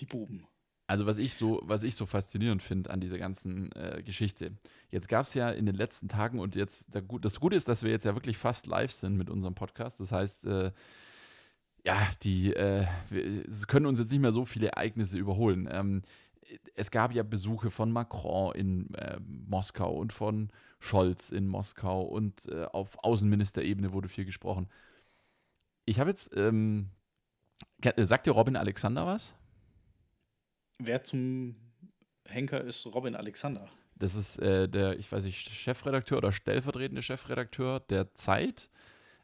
die 0.00 0.06
Buben. 0.06 0.46
Also 0.86 1.04
was 1.04 1.18
ich 1.18 1.34
so, 1.34 1.60
was 1.64 1.82
ich 1.82 1.94
so 1.96 2.06
faszinierend 2.06 2.62
finde 2.62 2.90
an 2.90 3.00
dieser 3.00 3.18
ganzen 3.18 3.70
äh, 3.72 4.02
Geschichte. 4.02 4.52
Jetzt 4.90 5.08
gab 5.08 5.26
es 5.26 5.34
ja 5.34 5.50
in 5.50 5.66
den 5.66 5.74
letzten 5.74 6.08
Tagen 6.08 6.38
und 6.38 6.56
jetzt, 6.56 6.92
Gut- 7.06 7.24
das 7.24 7.40
Gute 7.40 7.56
ist, 7.56 7.68
dass 7.68 7.82
wir 7.82 7.90
jetzt 7.90 8.06
ja 8.06 8.14
wirklich 8.14 8.38
fast 8.38 8.66
live 8.66 8.90
sind 8.92 9.16
mit 9.16 9.28
unserem 9.28 9.54
Podcast. 9.54 10.00
Das 10.00 10.12
heißt, 10.12 10.46
äh, 10.46 10.72
ja, 11.84 12.08
die 12.22 12.54
äh, 12.54 12.86
wir, 13.10 13.44
können 13.66 13.84
uns 13.86 13.98
jetzt 13.98 14.10
nicht 14.10 14.20
mehr 14.20 14.32
so 14.32 14.46
viele 14.46 14.68
Ereignisse 14.68 15.18
überholen. 15.18 15.68
Ähm, 15.70 16.02
es 16.74 16.90
gab 16.90 17.12
ja 17.12 17.22
Besuche 17.22 17.70
von 17.70 17.92
Macron 17.92 18.54
in 18.54 18.94
äh, 18.94 19.20
Moskau 19.20 19.94
und 19.94 20.14
von 20.14 20.48
Scholz 20.80 21.30
in 21.30 21.46
Moskau 21.48 22.02
und 22.02 22.46
äh, 22.46 22.64
auf 22.64 22.96
Außenministerebene 23.04 23.92
wurde 23.92 24.08
viel 24.08 24.24
gesprochen. 24.24 24.68
Ich 25.84 26.00
habe 26.00 26.08
jetzt, 26.10 26.34
ähm, 26.34 26.88
ke- 27.82 27.94
sagt 28.06 28.26
dir 28.26 28.30
Robin 28.32 28.56
Alexander 28.56 29.04
was? 29.04 29.34
Wer 30.78 31.02
zum 31.04 31.56
Henker 32.28 32.60
ist 32.62 32.86
Robin 32.94 33.14
Alexander. 33.16 33.68
Das 33.96 34.14
ist 34.14 34.38
äh, 34.38 34.68
der, 34.68 34.98
ich 34.98 35.10
weiß 35.10 35.24
nicht, 35.24 35.48
Chefredakteur 35.48 36.18
oder 36.18 36.30
stellvertretende 36.30 37.02
Chefredakteur 37.02 37.80
der 37.80 38.14
Zeit 38.14 38.70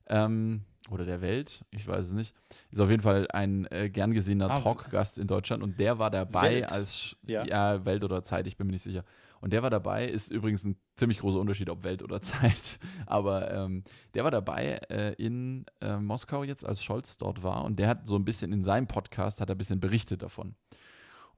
ähm, 0.08 0.62
oder 0.90 1.04
der 1.04 1.20
Welt, 1.20 1.64
ich 1.70 1.86
weiß 1.86 2.08
es 2.08 2.12
nicht. 2.12 2.34
Ist 2.72 2.80
auf 2.80 2.90
jeden 2.90 3.02
Fall 3.02 3.28
ein 3.30 3.66
äh, 3.70 3.88
gern 3.88 4.12
gesehener 4.12 4.50
Ah, 4.50 4.60
Talkgast 4.60 5.18
in 5.18 5.28
Deutschland 5.28 5.62
und 5.62 5.78
der 5.78 5.98
war 6.00 6.10
dabei 6.10 6.54
Welt. 6.62 6.72
als 6.72 7.16
Ja. 7.24 7.44
ja. 7.46 7.84
Welt 7.86 8.02
oder 8.02 8.24
Zeit, 8.24 8.46
ich 8.48 8.56
bin 8.56 8.66
mir 8.66 8.72
nicht 8.72 8.82
sicher. 8.82 9.04
Und 9.40 9.52
der 9.52 9.62
war 9.62 9.70
dabei, 9.70 10.08
ist 10.08 10.30
übrigens 10.32 10.64
ein 10.64 10.76
ziemlich 10.96 11.18
großer 11.18 11.38
Unterschied, 11.38 11.70
ob 11.70 11.84
Welt 11.84 12.02
oder 12.02 12.20
Zeit. 12.22 12.80
Aber 13.06 13.52
ähm, 13.52 13.84
der 14.14 14.24
war 14.24 14.30
dabei 14.30 14.80
äh, 14.88 15.12
in 15.22 15.66
äh, 15.82 15.98
Moskau 15.98 16.42
jetzt, 16.42 16.66
als 16.66 16.82
Scholz 16.82 17.16
dort 17.18 17.42
war. 17.44 17.62
Und 17.64 17.78
der 17.78 17.86
hat 17.88 18.06
so 18.08 18.16
ein 18.16 18.24
bisschen 18.24 18.52
in 18.52 18.62
seinem 18.64 18.88
Podcast, 18.88 19.40
hat 19.40 19.50
er 19.50 19.54
ein 19.54 19.58
bisschen 19.58 19.80
berichtet 19.80 20.22
davon. 20.22 20.56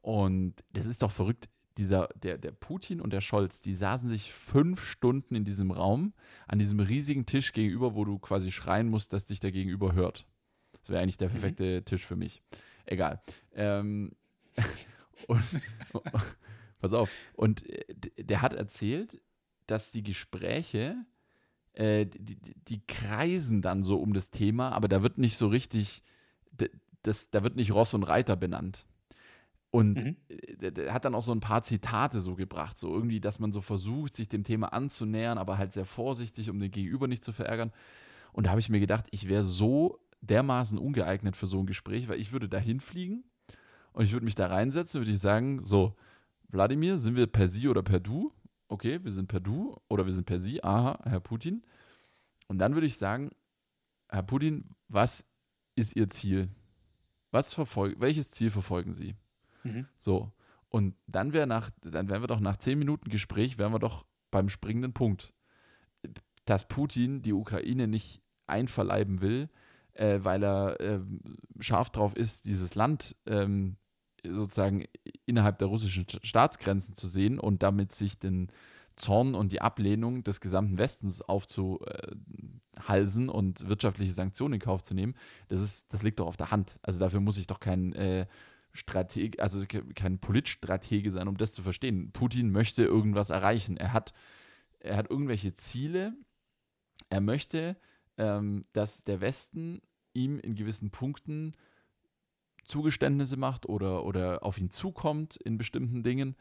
Und 0.06 0.54
das 0.72 0.86
ist 0.86 1.02
doch 1.02 1.10
verrückt. 1.10 1.48
Dieser, 1.78 2.08
der, 2.14 2.38
der 2.38 2.52
Putin 2.52 3.00
und 3.00 3.12
der 3.12 3.20
Scholz, 3.20 3.60
die 3.60 3.74
saßen 3.74 4.08
sich 4.08 4.32
fünf 4.32 4.84
Stunden 4.84 5.34
in 5.34 5.42
diesem 5.42 5.72
Raum, 5.72 6.14
an 6.46 6.60
diesem 6.60 6.78
riesigen 6.78 7.26
Tisch 7.26 7.52
gegenüber, 7.52 7.96
wo 7.96 8.04
du 8.04 8.20
quasi 8.20 8.52
schreien 8.52 8.88
musst, 8.88 9.12
dass 9.12 9.26
dich 9.26 9.40
der 9.40 9.50
Gegenüber 9.50 9.94
hört. 9.94 10.24
Das 10.80 10.90
wäre 10.90 11.02
eigentlich 11.02 11.16
der 11.16 11.28
perfekte 11.28 11.82
Tisch 11.84 12.06
für 12.06 12.14
mich. 12.14 12.40
Egal. 12.84 13.20
Ähm, 13.52 14.12
und, 15.26 15.42
pass 16.78 16.92
auf. 16.92 17.10
Und 17.34 17.68
äh, 17.68 17.84
der 18.16 18.42
hat 18.42 18.52
erzählt, 18.52 19.20
dass 19.66 19.90
die 19.90 20.04
Gespräche, 20.04 20.94
äh, 21.72 22.06
die, 22.06 22.36
die, 22.36 22.54
die 22.54 22.86
kreisen 22.86 23.60
dann 23.60 23.82
so 23.82 23.98
um 23.98 24.12
das 24.12 24.30
Thema, 24.30 24.70
aber 24.70 24.86
da 24.86 25.02
wird 25.02 25.18
nicht 25.18 25.36
so 25.36 25.48
richtig, 25.48 26.04
das, 27.02 27.28
da 27.30 27.42
wird 27.42 27.56
nicht 27.56 27.74
Ross 27.74 27.92
und 27.92 28.04
Reiter 28.04 28.36
benannt. 28.36 28.86
Und 29.70 30.04
Mhm. 30.04 30.16
äh, 30.28 30.90
hat 30.90 31.04
dann 31.04 31.14
auch 31.14 31.22
so 31.22 31.32
ein 31.32 31.40
paar 31.40 31.62
Zitate 31.62 32.20
so 32.20 32.34
gebracht, 32.34 32.78
so 32.78 32.92
irgendwie, 32.92 33.20
dass 33.20 33.38
man 33.38 33.52
so 33.52 33.60
versucht, 33.60 34.14
sich 34.14 34.28
dem 34.28 34.44
Thema 34.44 34.72
anzunähern, 34.72 35.38
aber 35.38 35.58
halt 35.58 35.72
sehr 35.72 35.84
vorsichtig, 35.84 36.48
um 36.50 36.58
den 36.58 36.70
Gegenüber 36.70 37.08
nicht 37.08 37.24
zu 37.24 37.32
verärgern. 37.32 37.72
Und 38.32 38.46
da 38.46 38.50
habe 38.50 38.60
ich 38.60 38.68
mir 38.68 38.80
gedacht, 38.80 39.06
ich 39.10 39.28
wäre 39.28 39.44
so 39.44 39.98
dermaßen 40.22 40.78
ungeeignet 40.78 41.36
für 41.36 41.46
so 41.46 41.58
ein 41.58 41.66
Gespräch, 41.66 42.08
weil 42.08 42.20
ich 42.20 42.32
würde 42.32 42.48
da 42.48 42.58
hinfliegen 42.58 43.24
und 43.92 44.04
ich 44.04 44.12
würde 44.12 44.24
mich 44.24 44.34
da 44.34 44.46
reinsetzen, 44.46 45.00
würde 45.00 45.12
ich 45.12 45.20
sagen, 45.20 45.62
so, 45.62 45.94
Wladimir, 46.48 46.96
sind 46.98 47.16
wir 47.16 47.26
per 47.26 47.48
Sie 47.48 47.68
oder 47.68 47.82
per 47.82 48.00
Du? 48.00 48.32
Okay, 48.68 49.02
wir 49.04 49.12
sind 49.12 49.28
per 49.28 49.40
Du 49.40 49.76
oder 49.88 50.06
wir 50.06 50.12
sind 50.12 50.26
per 50.26 50.40
Sie. 50.40 50.62
Aha, 50.62 50.98
Herr 51.04 51.20
Putin. 51.20 51.64
Und 52.46 52.58
dann 52.58 52.74
würde 52.74 52.86
ich 52.86 52.96
sagen, 52.96 53.30
Herr 54.08 54.22
Putin, 54.22 54.74
was 54.88 55.26
ist 55.74 55.96
Ihr 55.96 56.08
Ziel? 56.08 56.48
Was 57.30 57.52
verfolg 57.52 57.96
welches 58.00 58.30
Ziel 58.30 58.50
verfolgen 58.50 58.94
Sie? 58.94 59.16
Mhm. 59.66 59.86
So. 59.98 60.32
Und 60.68 60.94
dann 61.06 61.32
wäre 61.32 61.46
nach, 61.46 61.70
dann 61.82 62.08
wären 62.08 62.22
wir 62.22 62.28
doch 62.28 62.40
nach 62.40 62.56
zehn 62.56 62.78
Minuten 62.78 63.08
Gespräch, 63.08 63.58
wären 63.58 63.72
wir 63.72 63.78
doch 63.78 64.06
beim 64.30 64.48
springenden 64.48 64.92
Punkt. 64.92 65.32
Dass 66.44 66.68
Putin 66.68 67.22
die 67.22 67.32
Ukraine 67.32 67.86
nicht 67.86 68.22
einverleiben 68.46 69.20
will, 69.20 69.48
äh, 69.94 70.20
weil 70.22 70.44
er 70.44 70.78
ähm, 70.80 71.20
scharf 71.58 71.90
drauf 71.90 72.14
ist, 72.14 72.44
dieses 72.44 72.74
Land 72.74 73.16
ähm, 73.26 73.76
sozusagen 74.24 74.84
innerhalb 75.24 75.58
der 75.58 75.68
russischen 75.68 76.04
Sta- 76.04 76.18
Staatsgrenzen 76.22 76.94
zu 76.94 77.06
sehen 77.06 77.38
und 77.38 77.62
damit 77.62 77.92
sich 77.92 78.18
den 78.18 78.50
Zorn 78.96 79.34
und 79.34 79.52
die 79.52 79.60
Ablehnung 79.60 80.24
des 80.24 80.40
gesamten 80.40 80.78
Westens 80.78 81.22
aufzuhalsen 81.22 83.28
und 83.28 83.68
wirtschaftliche 83.68 84.12
Sanktionen 84.12 84.54
in 84.54 84.60
Kauf 84.60 84.82
zu 84.82 84.94
nehmen, 84.94 85.14
das, 85.48 85.60
ist, 85.60 85.92
das 85.92 86.02
liegt 86.02 86.18
doch 86.18 86.26
auf 86.26 86.36
der 86.36 86.50
Hand. 86.50 86.78
Also 86.82 86.98
dafür 86.98 87.20
muss 87.20 87.38
ich 87.38 87.46
doch 87.46 87.60
kein 87.60 87.92
äh, 87.92 88.26
Strateg, 88.76 89.40
also 89.40 89.66
ke- 89.66 89.84
kein 89.94 90.18
Politstratege 90.18 91.10
sein, 91.10 91.28
um 91.28 91.36
das 91.36 91.54
zu 91.54 91.62
verstehen. 91.62 92.12
Putin 92.12 92.50
möchte 92.50 92.84
irgendwas 92.84 93.30
erreichen. 93.30 93.76
Er 93.76 93.92
hat, 93.92 94.12
er 94.80 94.96
hat 94.96 95.10
irgendwelche 95.10 95.54
Ziele. 95.54 96.14
Er 97.10 97.20
möchte, 97.20 97.76
ähm, 98.18 98.64
dass 98.72 99.04
der 99.04 99.20
Westen 99.20 99.80
ihm 100.14 100.38
in 100.38 100.54
gewissen 100.54 100.90
Punkten 100.90 101.52
Zugeständnisse 102.64 103.36
macht 103.36 103.66
oder, 103.68 104.04
oder 104.04 104.42
auf 104.42 104.58
ihn 104.58 104.70
zukommt 104.70 105.36
in 105.36 105.56
bestimmten 105.56 106.02
Dingen. 106.02 106.36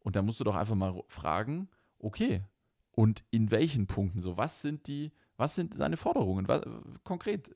Und 0.00 0.16
da 0.16 0.22
musst 0.22 0.40
du 0.40 0.44
doch 0.44 0.56
einfach 0.56 0.74
mal 0.74 1.02
fragen, 1.08 1.68
okay, 1.98 2.42
und 2.92 3.24
in 3.30 3.50
welchen 3.50 3.86
Punkten 3.86 4.20
so? 4.20 4.36
Was 4.36 4.62
sind 4.62 4.86
die, 4.86 5.12
was 5.36 5.54
sind 5.54 5.74
seine 5.74 5.96
Forderungen? 5.96 6.48
Was, 6.48 6.62
konkret, 7.04 7.54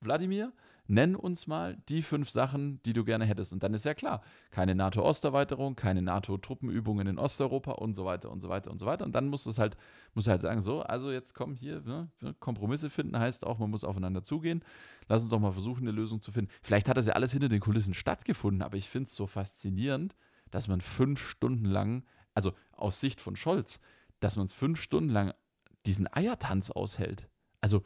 Wladimir, 0.00 0.52
nenn 0.90 1.14
uns 1.14 1.46
mal 1.46 1.76
die 1.88 2.02
fünf 2.02 2.28
Sachen, 2.30 2.82
die 2.82 2.92
du 2.92 3.04
gerne 3.04 3.24
hättest. 3.24 3.52
Und 3.52 3.62
dann 3.62 3.74
ist 3.74 3.84
ja 3.84 3.94
klar, 3.94 4.22
keine 4.50 4.74
NATO-Osterweiterung, 4.74 5.76
keine 5.76 6.02
NATO-Truppenübungen 6.02 7.06
in 7.06 7.18
Osteuropa 7.18 7.72
und 7.72 7.94
so 7.94 8.04
weiter 8.04 8.30
und 8.30 8.40
so 8.40 8.48
weiter 8.48 8.72
und 8.72 8.78
so 8.78 8.86
weiter. 8.86 9.04
Und 9.04 9.14
dann 9.14 9.28
musst 9.28 9.46
du 9.46 9.50
es 9.50 9.58
halt, 9.58 9.76
musst 10.14 10.26
du 10.26 10.32
halt 10.32 10.42
sagen, 10.42 10.62
so, 10.62 10.82
also 10.82 11.12
jetzt 11.12 11.32
komm 11.34 11.54
hier, 11.54 11.80
ne, 11.82 12.10
Kompromisse 12.40 12.90
finden 12.90 13.16
heißt 13.16 13.46
auch, 13.46 13.60
man 13.60 13.70
muss 13.70 13.84
aufeinander 13.84 14.24
zugehen. 14.24 14.64
Lass 15.06 15.22
uns 15.22 15.30
doch 15.30 15.38
mal 15.38 15.52
versuchen, 15.52 15.82
eine 15.82 15.92
Lösung 15.92 16.20
zu 16.20 16.32
finden. 16.32 16.50
Vielleicht 16.60 16.88
hat 16.88 16.96
das 16.96 17.06
ja 17.06 17.14
alles 17.14 17.30
hinter 17.30 17.48
den 17.48 17.60
Kulissen 17.60 17.94
stattgefunden, 17.94 18.62
aber 18.62 18.76
ich 18.76 18.88
finde 18.88 19.06
es 19.06 19.14
so 19.14 19.28
faszinierend, 19.28 20.16
dass 20.50 20.66
man 20.66 20.80
fünf 20.80 21.24
Stunden 21.24 21.66
lang, 21.66 22.04
also 22.34 22.52
aus 22.72 22.98
Sicht 23.00 23.20
von 23.20 23.36
Scholz, 23.36 23.80
dass 24.18 24.34
man 24.34 24.46
es 24.46 24.52
fünf 24.52 24.80
Stunden 24.80 25.10
lang 25.10 25.34
diesen 25.86 26.12
Eiertanz 26.12 26.72
aushält. 26.72 27.28
Also, 27.60 27.84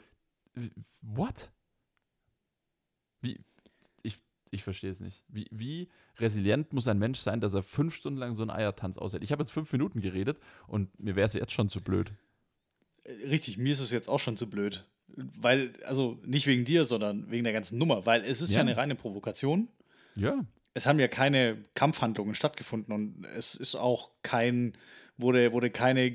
what? 1.02 1.50
Wie, 3.24 3.40
ich, 4.02 4.18
ich 4.50 4.62
verstehe 4.62 4.90
es 4.92 5.00
nicht. 5.00 5.22
Wie, 5.28 5.46
wie 5.50 5.88
resilient 6.18 6.72
muss 6.72 6.86
ein 6.86 6.98
Mensch 6.98 7.18
sein, 7.18 7.40
dass 7.40 7.54
er 7.54 7.62
fünf 7.62 7.94
Stunden 7.96 8.18
lang 8.18 8.34
so 8.34 8.42
einen 8.44 8.50
Eiertanz 8.50 8.98
aushält? 8.98 9.22
Ich 9.24 9.32
habe 9.32 9.42
jetzt 9.42 9.50
fünf 9.50 9.72
Minuten 9.72 10.00
geredet 10.00 10.38
und 10.68 10.98
mir 11.00 11.16
wäre 11.16 11.26
es 11.26 11.32
jetzt 11.32 11.52
schon 11.52 11.68
zu 11.68 11.80
blöd. 11.80 12.12
Richtig, 13.26 13.58
mir 13.58 13.72
ist 13.72 13.80
es 13.80 13.90
jetzt 13.90 14.08
auch 14.08 14.20
schon 14.20 14.36
zu 14.36 14.48
blöd. 14.48 14.86
Weil, 15.16 15.74
also 15.84 16.18
nicht 16.24 16.46
wegen 16.46 16.64
dir, 16.64 16.84
sondern 16.86 17.30
wegen 17.30 17.44
der 17.44 17.52
ganzen 17.52 17.78
Nummer. 17.78 18.06
Weil 18.06 18.22
es 18.22 18.40
ist 18.40 18.50
ja, 18.50 18.56
Ja. 18.56 18.60
eine 18.62 18.76
reine 18.76 18.94
Provokation. 18.94 19.68
Ja, 20.16 20.44
Es 20.72 20.86
haben 20.86 20.98
ja 20.98 21.08
keine 21.08 21.56
Kampfhandlungen 21.74 22.34
stattgefunden 22.34 22.92
und 22.94 23.24
es 23.36 23.54
ist 23.54 23.74
auch 23.76 24.10
kein, 24.22 24.72
wurde, 25.16 25.52
wurde 25.52 25.70
keine 25.70 26.12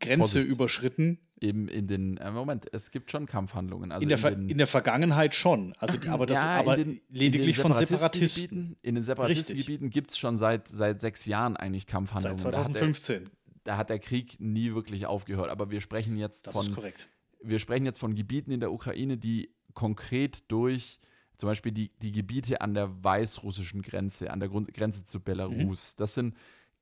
Grenze 0.00 0.16
Vorsicht. 0.40 0.46
überschritten. 0.48 1.18
Eben 1.40 1.68
in 1.68 1.86
den, 1.86 2.16
äh, 2.18 2.30
Moment, 2.30 2.66
es 2.72 2.90
gibt 2.90 3.10
schon 3.10 3.26
Kampfhandlungen. 3.26 3.92
Also 3.92 4.02
in, 4.02 4.08
der 4.08 4.18
Ver 4.18 4.32
den, 4.32 4.48
in 4.48 4.58
der 4.58 4.66
Vergangenheit 4.66 5.34
schon. 5.34 5.74
Also, 5.78 5.98
aber 6.08 6.26
das 6.26 6.42
Ja, 6.42 6.60
aber 6.60 6.76
in 6.78 6.84
den- 6.86 7.00
lediglich 7.08 7.56
in 7.56 7.62
von 7.62 7.72
Separatisten. 7.72 8.76
Separatistengebieten- 8.76 8.76
In 8.82 8.94
den 8.96 9.04
Separatistengebieten 9.04 9.90
gibt 9.90 10.10
es 10.10 10.18
schon 10.18 10.36
seit, 10.38 10.68
seit 10.68 11.00
sechs 11.00 11.24
Jahren 11.26 11.56
eigentlich 11.56 11.86
Kampfhandlungen. 11.86 12.38
Seit 12.38 12.52
Da 12.54 12.58
hat, 12.58 12.66
der, 12.66 12.74
2015. 12.74 13.30
da 13.64 13.76
hat 13.76 13.90
der 13.90 13.98
Krieg 13.98 14.38
nie 14.40 14.74
wirklich 14.74 15.06
aufgehört. 15.06 15.48
Aber 15.50 15.70
wir 15.70 15.80
sprechen 15.80 16.16
jetzt 16.16 16.46
Das 16.46 16.54
von 16.56 16.66
ist 16.66 16.74
korrekt. 16.74 17.08
wir 17.42 17.58
sprechen 17.58 17.84
jetzt 17.86 17.98
von 17.98 18.14
Gebieten 18.14 18.50
in 18.50 18.60
der 18.60 18.72
Ukraine, 18.72 19.16
die 19.16 19.50
konkret 19.74 20.50
durch 20.50 20.98
zum 21.38 21.48
Beispiel 21.48 21.72
die, 21.72 21.90
die 22.02 22.12
Gebiete 22.12 22.60
an 22.60 22.74
der 22.74 23.02
weißrussischen 23.02 23.80
Grenze, 23.80 24.30
an 24.30 24.40
der 24.40 24.50
Grund 24.50 24.74
Grenze 24.74 25.04
zu 25.04 25.20
Belarus. 25.20 25.96
Das 25.96 26.12
sind 26.12 26.34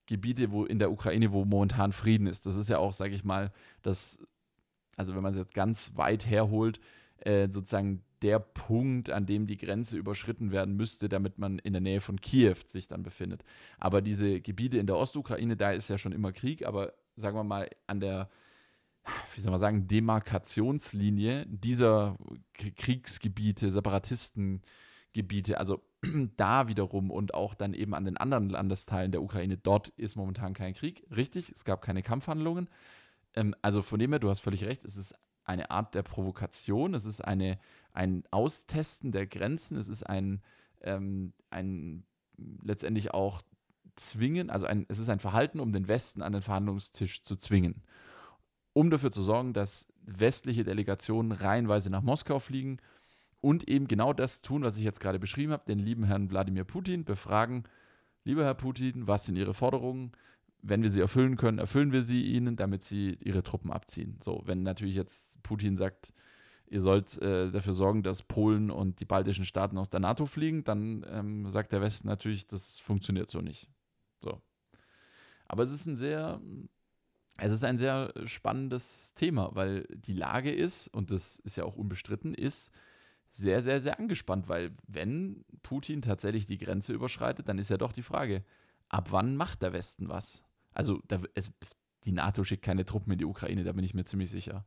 Gebiete, 0.06 0.50
wo 0.50 0.64
in 0.64 0.80
der 0.80 0.90
Ukraine, 0.90 1.30
wo 1.32 1.44
momentan 1.44 1.92
Frieden 1.92 2.26
ist. 2.26 2.44
Das 2.44 2.56
ist 2.56 2.68
ja 2.68 2.78
auch, 2.78 2.92
sage 2.92 3.14
ich 3.14 3.22
mal, 3.24 3.52
das, 3.82 4.18
also 4.99 5.14
wenn 5.14 5.22
man 5.22 5.32
es 5.32 5.38
jetzt 5.38 5.55
ganz 5.55 5.92
weit 5.96 6.26
herholt, 6.26 6.80
äh, 7.20 7.49
sozusagen 7.49 8.03
der 8.22 8.38
Punkt, 8.40 9.11
an 9.11 9.26
dem 9.26 9.46
die 9.46 9.57
Grenze 9.57 9.96
überschritten 9.96 10.51
werden 10.51 10.76
müsste, 10.76 11.09
damit 11.09 11.38
man 11.38 11.59
in 11.59 11.72
der 11.72 11.80
Nähe 11.80 12.01
von 12.01 12.20
Kiew 12.20 12.57
sich 12.66 12.88
dann 12.88 13.03
befindet. 13.03 13.44
Aber 13.78 14.03
diese 14.03 14.40
Gebiete 14.40 14.78
in 14.78 14.86
der 14.86 14.96
Ostukraine, 14.96 15.57
da 15.57 15.72
ist 15.72 15.88
ja 15.88 15.99
schon 15.99 16.12
immer 16.12 16.32
Krieg, 16.32 16.66
aber 16.66 16.92
sagen 17.16 17.36
wir 17.36 17.44
mal 17.44 17.68
an 17.86 18.01
der 18.01 18.28
wie 19.34 19.40
soll 19.40 19.51
man 19.51 19.61
sagen, 19.61 19.86
Demarkationslinie 19.88 21.46
dieser 21.46 22.16
Kriegsgebiete, 22.55 23.70
Separatistengebiete, 23.70 25.59
also 25.59 25.82
da 26.36 26.68
wiederum 26.68 27.11
und 27.11 27.34
auch 27.34 27.55
dann 27.55 27.74
eben 27.74 27.94
an 27.94 28.05
den 28.05 28.16
anderen 28.16 28.49
Landesteilen 28.51 29.12
der 29.12 29.22
Ukraine, 29.22 29.57
dort 29.57 29.88
ist 29.90 30.16
momentan 30.16 30.55
kein 30.55 30.74
Krieg. 30.74 31.07
Richtig, 31.14 31.51
es 31.51 31.64
gab 31.64 31.82
keine 31.82 32.03
Kampfhandlungen. 32.03 32.68
Ähm, 33.39 33.55
also 33.62 33.82
von 33.82 33.99
dem 33.99 34.12
her, 34.12 34.18
du 34.18 34.28
hast 34.28 34.41
völlig 34.41 34.64
recht, 34.64 34.84
es 34.84 34.97
ist 34.97 35.14
eine 35.45 35.70
Art 35.70 35.95
der 35.95 36.03
Provokation, 36.03 36.95
es 36.95 37.05
ist 37.05 37.24
eine, 37.24 37.59
ein 37.93 38.24
Austesten 38.30 39.12
der 39.12 39.26
Grenzen, 39.26 39.78
es 39.78 39.89
ist 39.89 40.03
ein, 40.03 40.43
ähm, 40.82 41.32
ein 41.51 42.05
letztendlich 42.62 43.14
auch 43.14 43.43
zwingen, 43.97 44.51
also 44.51 44.66
ein, 44.66 44.86
es 44.89 44.99
ist 44.99 45.09
ein 45.09 45.18
Verhalten, 45.18 45.59
um 45.59 45.72
den 45.72 45.89
Westen 45.89 46.22
an 46.22 46.32
den 46.32 46.43
Verhandlungstisch 46.43 47.22
zu 47.22 47.36
zwingen 47.36 47.82
um 48.78 48.91
dafür 48.91 49.11
zu 49.11 49.22
sorgen, 49.22 49.55
dass 49.55 49.89
westliche 50.03 50.62
Delegationen 50.62 51.32
reihenweise 51.32 51.91
nach 51.91 52.03
Moskau 52.03 52.39
fliegen 52.39 52.78
und 53.41 53.68
eben 53.68 53.89
genau 53.89 54.12
das 54.12 54.41
tun, 54.41 54.62
was 54.62 54.76
ich 54.76 54.84
jetzt 54.84 55.01
gerade 55.01 55.18
beschrieben 55.18 55.51
habe, 55.51 55.64
den 55.66 55.80
lieben 55.80 56.05
Herrn 56.05 56.30
Wladimir 56.30 56.62
Putin 56.62 57.05
befragen, 57.05 57.64
lieber 58.22 58.45
Herr 58.45 58.55
Putin, 58.55 59.09
was 59.09 59.26
sind 59.26 59.34
Ihre 59.34 59.53
Forderungen? 59.53 60.12
Wenn 60.61 60.82
wir 60.82 60.90
sie 60.90 61.00
erfüllen 61.00 61.36
können, 61.36 61.59
erfüllen 61.59 61.92
wir 61.92 62.02
sie 62.02 62.24
Ihnen, 62.24 62.56
damit 62.56 62.82
Sie 62.82 63.16
Ihre 63.22 63.42
Truppen 63.42 63.70
abziehen. 63.70 64.18
So, 64.22 64.42
wenn 64.44 64.62
natürlich 64.62 64.96
jetzt 64.96 65.40
Putin 65.42 65.76
sagt, 65.76 66.12
ihr 66.70 66.80
sollt 66.80 67.16
äh, 67.22 67.50
dafür 67.50 67.74
sorgen, 67.74 68.02
dass 68.02 68.22
Polen 68.22 68.70
und 68.70 69.00
die 69.00 69.04
baltischen 69.04 69.44
Staaten 69.44 69.78
aus 69.78 69.88
der 69.88 70.00
NATO 70.00 70.26
fliegen, 70.26 70.64
dann 70.64 71.04
ähm, 71.09 71.48
sagt 71.50 71.72
der 71.72 71.80
Westen 71.80 72.09
natürlich, 72.09 72.46
das 72.46 72.78
funktioniert 72.78 73.28
so 73.28 73.40
nicht. 73.40 73.70
So, 74.20 74.42
Aber 75.46 75.62
es 75.62 75.72
ist 75.72 75.86
ein 75.86 75.96
sehr, 75.96 76.40
es 77.38 77.52
ist 77.52 77.64
ein 77.64 77.78
sehr 77.78 78.12
spannendes 78.24 79.14
Thema, 79.14 79.50
weil 79.54 79.86
die 79.90 80.12
Lage 80.12 80.52
ist, 80.52 80.88
und 80.88 81.11
das 81.11 81.38
ist 81.38 81.56
ja 81.56 81.64
auch 81.64 81.76
unbestritten, 81.76 82.34
ist 82.34 82.74
sehr, 83.30 83.62
sehr, 83.62 83.80
sehr 83.80 83.98
angespannt, 83.98 84.48
weil 84.48 84.74
wenn 84.86 85.44
Putin 85.62 86.02
tatsächlich 86.02 86.46
die 86.46 86.59
Grenze 86.59 86.92
überschreitet, 86.92 87.48
dann 87.48 87.59
ist 87.59 87.70
ja 87.70 87.76
doch 87.76 87.92
die 87.92 88.02
Frage, 88.02 88.44
ab 88.88 89.12
wann 89.12 89.36
macht 89.36 89.62
der 89.62 89.72
Westen 89.72 90.09
was? 90.09 90.42
Also 90.79 91.03
da, 91.09 91.20
es, 91.35 91.53
die 92.05 92.12
NATO 92.12 92.45
schickt 92.45 92.64
keine 92.64 92.85
Truppen 92.85 93.12
in 93.12 93.18
die 93.18 93.24
Ukraine, 93.24 93.64
da 93.64 93.72
bin 93.72 93.85
ich 93.85 93.95
mir 93.95 94.05
ziemlich 94.05 94.31
sicher. 94.31 94.64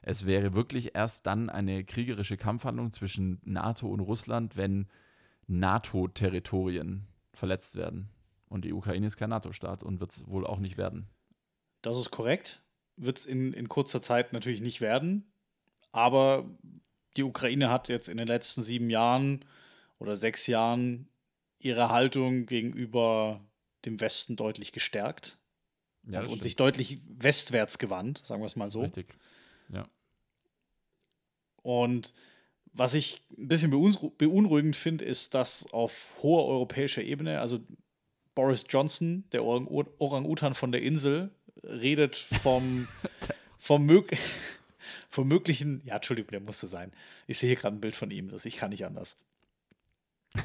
Es 0.00 0.24
wäre 0.24 0.54
wirklich 0.54 0.94
erst 0.94 1.26
dann 1.26 1.50
eine 1.50 1.84
kriegerische 1.84 2.38
Kampfhandlung 2.38 2.92
zwischen 2.92 3.42
NATO 3.44 3.86
und 3.88 4.00
Russland, 4.00 4.56
wenn 4.56 4.88
NATO-Territorien 5.46 7.06
verletzt 7.34 7.76
werden. 7.76 8.08
Und 8.48 8.64
die 8.64 8.72
Ukraine 8.72 9.06
ist 9.06 9.18
kein 9.18 9.28
NATO-Staat 9.28 9.82
und 9.82 10.00
wird 10.00 10.12
es 10.12 10.26
wohl 10.26 10.46
auch 10.46 10.60
nicht 10.60 10.78
werden. 10.78 11.10
Das 11.82 11.98
ist 11.98 12.10
korrekt. 12.10 12.62
Wird 12.96 13.18
es 13.18 13.26
in, 13.26 13.52
in 13.52 13.68
kurzer 13.68 14.00
Zeit 14.00 14.32
natürlich 14.32 14.62
nicht 14.62 14.80
werden. 14.80 15.30
Aber 15.92 16.48
die 17.18 17.22
Ukraine 17.22 17.70
hat 17.70 17.88
jetzt 17.88 18.08
in 18.08 18.16
den 18.16 18.26
letzten 18.26 18.62
sieben 18.62 18.88
Jahren 18.88 19.44
oder 19.98 20.16
sechs 20.16 20.46
Jahren 20.46 21.10
ihre 21.58 21.90
Haltung 21.90 22.46
gegenüber 22.46 23.44
dem 23.84 24.00
Westen 24.00 24.36
deutlich 24.36 24.72
gestärkt. 24.72 25.39
Ja, 26.08 26.24
und 26.24 26.42
sich 26.42 26.56
deutlich 26.56 26.98
westwärts 27.08 27.78
gewandt, 27.78 28.24
sagen 28.24 28.40
wir 28.40 28.46
es 28.46 28.56
mal 28.56 28.70
so. 28.70 28.80
Richtig. 28.80 29.14
Ja. 29.72 29.86
Und 31.62 32.14
was 32.72 32.94
ich 32.94 33.22
ein 33.36 33.48
bisschen 33.48 33.70
beunruhigend 33.70 34.76
finde, 34.76 35.04
ist, 35.04 35.34
dass 35.34 35.72
auf 35.72 36.10
hoher 36.22 36.46
europäischer 36.46 37.02
Ebene, 37.02 37.40
also 37.40 37.60
Boris 38.34 38.64
Johnson, 38.68 39.24
der 39.32 39.44
Orang-Utan 39.44 40.54
von 40.54 40.72
der 40.72 40.82
Insel, 40.82 41.30
redet 41.62 42.16
vom, 42.16 42.88
vom, 43.58 43.84
mög 43.84 44.16
vom 45.08 45.28
möglichen, 45.28 45.82
ja, 45.84 45.96
Entschuldigung, 45.96 46.30
der 46.30 46.40
musste 46.40 46.66
sein. 46.66 46.92
Ich 47.26 47.38
sehe 47.38 47.48
hier 47.48 47.56
gerade 47.56 47.76
ein 47.76 47.80
Bild 47.80 47.94
von 47.94 48.10
ihm, 48.10 48.30
das 48.30 48.44
ich 48.44 48.56
kann 48.56 48.70
nicht 48.70 48.86
anders. 48.86 49.24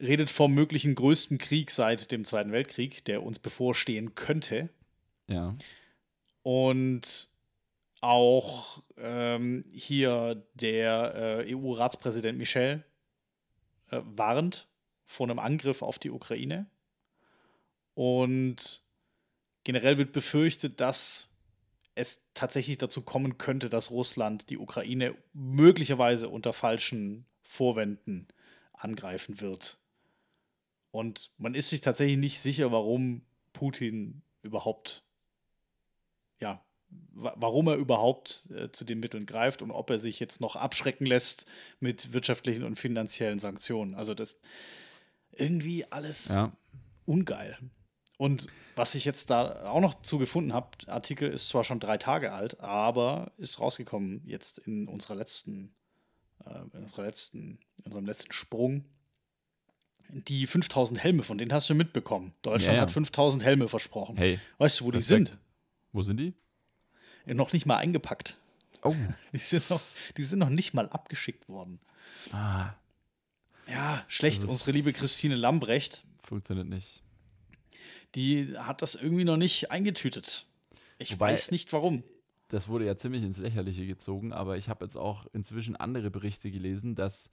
redet 0.00 0.30
vom 0.30 0.52
möglichen 0.52 0.94
größten 0.94 1.38
Krieg 1.38 1.70
seit 1.70 2.10
dem 2.10 2.24
Zweiten 2.24 2.52
Weltkrieg, 2.52 3.04
der 3.04 3.22
uns 3.22 3.38
bevorstehen 3.38 4.14
könnte. 4.14 4.68
Ja. 5.28 5.56
Und 6.42 7.28
auch 8.00 8.82
ähm, 8.98 9.64
hier 9.72 10.44
der 10.54 11.46
äh, 11.46 11.54
EU-Ratspräsident 11.54 12.36
Michel 12.36 12.84
äh, 13.90 14.00
warnt 14.04 14.68
vor 15.06 15.26
einem 15.26 15.38
Angriff 15.38 15.80
auf 15.80 15.98
die 15.98 16.10
Ukraine. 16.10 16.66
Und 17.94 18.82
generell 19.62 19.96
wird 19.96 20.12
befürchtet, 20.12 20.80
dass 20.80 21.34
es 21.94 22.28
tatsächlich 22.34 22.76
dazu 22.76 23.02
kommen 23.02 23.38
könnte, 23.38 23.70
dass 23.70 23.90
Russland 23.90 24.50
die 24.50 24.58
Ukraine 24.58 25.14
möglicherweise 25.32 26.28
unter 26.28 26.52
falschen 26.52 27.24
Vorwänden 27.42 28.26
angreifen 28.72 29.40
wird. 29.40 29.78
Und 30.94 31.32
man 31.38 31.56
ist 31.56 31.70
sich 31.70 31.80
tatsächlich 31.80 32.18
nicht 32.18 32.38
sicher, 32.38 32.70
warum 32.70 33.22
Putin 33.52 34.22
überhaupt, 34.42 35.02
ja, 36.38 36.64
warum 37.10 37.66
er 37.66 37.74
überhaupt 37.74 38.48
äh, 38.52 38.70
zu 38.70 38.84
den 38.84 39.00
Mitteln 39.00 39.26
greift 39.26 39.60
und 39.60 39.72
ob 39.72 39.90
er 39.90 39.98
sich 39.98 40.20
jetzt 40.20 40.40
noch 40.40 40.54
abschrecken 40.54 41.04
lässt 41.04 41.46
mit 41.80 42.12
wirtschaftlichen 42.12 42.62
und 42.62 42.78
finanziellen 42.78 43.40
Sanktionen. 43.40 43.96
Also 43.96 44.14
das 44.14 44.36
irgendwie 45.32 45.84
alles 45.90 46.28
ja. 46.28 46.52
ungeil. 47.06 47.58
Und 48.16 48.46
was 48.76 48.94
ich 48.94 49.04
jetzt 49.04 49.30
da 49.30 49.64
auch 49.64 49.80
noch 49.80 50.00
zu 50.02 50.18
gefunden 50.18 50.52
habe, 50.52 50.68
Artikel 50.86 51.28
ist 51.28 51.48
zwar 51.48 51.64
schon 51.64 51.80
drei 51.80 51.98
Tage 51.98 52.30
alt, 52.30 52.60
aber 52.60 53.32
ist 53.36 53.58
rausgekommen 53.58 54.22
jetzt 54.26 54.58
in 54.58 54.86
unserer 54.86 55.16
letzten, 55.16 55.74
äh, 56.44 56.54
in 56.72 56.84
unserer 56.84 57.02
letzten, 57.02 57.58
in 57.78 57.86
unserem 57.86 58.06
letzten 58.06 58.32
Sprung. 58.32 58.84
Die 60.08 60.46
5000 60.46 61.02
Helme, 61.02 61.22
von 61.22 61.38
denen 61.38 61.52
hast 61.52 61.68
du 61.68 61.74
mitbekommen. 61.74 62.32
Deutschland 62.42 62.66
ja, 62.66 62.74
ja. 62.74 62.80
hat 62.82 62.90
5000 62.90 63.42
Helme 63.42 63.68
versprochen. 63.68 64.16
Hey, 64.16 64.38
weißt 64.58 64.80
du, 64.80 64.84
wo 64.84 64.90
die 64.90 65.02
sind? 65.02 65.38
Wo 65.92 66.02
sind 66.02 66.18
die? 66.18 66.34
Noch 67.26 67.52
nicht 67.52 67.66
mal 67.66 67.76
eingepackt. 67.76 68.36
Oh. 68.82 68.94
Die 69.32 69.38
sind 69.38 69.70
noch, 69.70 69.80
die 70.18 70.24
sind 70.24 70.40
noch 70.40 70.50
nicht 70.50 70.74
mal 70.74 70.90
abgeschickt 70.90 71.48
worden. 71.48 71.80
Ah. 72.32 72.74
Ja, 73.66 74.04
schlecht. 74.08 74.44
Unsere 74.44 74.72
liebe 74.72 74.92
Christine 74.92 75.36
Lambrecht. 75.36 76.04
Funktioniert 76.22 76.68
nicht 76.68 77.02
die 78.14 78.56
hat 78.56 78.82
das 78.82 78.94
irgendwie 78.94 79.24
noch 79.24 79.36
nicht 79.36 79.70
eingetütet. 79.70 80.46
Ich 80.98 81.12
Wobei, 81.12 81.32
weiß 81.32 81.50
nicht 81.50 81.72
warum. 81.72 82.04
Das 82.48 82.68
wurde 82.68 82.86
ja 82.86 82.96
ziemlich 82.96 83.22
ins 83.22 83.38
Lächerliche 83.38 83.86
gezogen, 83.86 84.32
aber 84.32 84.56
ich 84.56 84.68
habe 84.68 84.84
jetzt 84.84 84.96
auch 84.96 85.26
inzwischen 85.32 85.76
andere 85.76 86.10
Berichte 86.10 86.50
gelesen, 86.50 86.94
dass 86.94 87.30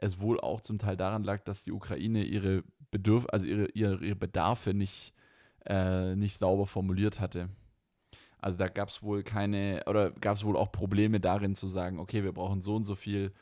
es 0.00 0.20
wohl 0.20 0.40
auch 0.40 0.60
zum 0.60 0.78
Teil 0.78 0.96
daran 0.96 1.24
lag, 1.24 1.42
dass 1.42 1.64
die 1.64 1.72
Ukraine 1.72 2.24
ihre 2.24 2.62
Bedürf 2.90 3.26
also 3.30 3.46
ihre, 3.46 3.66
ihre, 3.72 4.04
ihre 4.04 4.16
Bedarfe 4.16 4.72
nicht, 4.72 5.12
äh, 5.66 6.14
nicht 6.16 6.38
sauber 6.38 6.66
formuliert 6.66 7.20
hatte. 7.20 7.48
Also 8.38 8.58
da 8.58 8.68
gab 8.68 8.88
es 8.88 9.02
wohl 9.02 9.22
keine, 9.24 9.82
oder 9.86 10.12
gab 10.12 10.36
es 10.36 10.44
wohl 10.44 10.56
auch 10.56 10.70
Probleme 10.70 11.20
darin 11.20 11.54
zu 11.54 11.68
sagen, 11.68 11.98
okay, 11.98 12.22
wir 12.22 12.32
brauchen 12.32 12.60
so 12.60 12.76
und 12.76 12.84
so 12.84 12.94
viel 12.94 13.32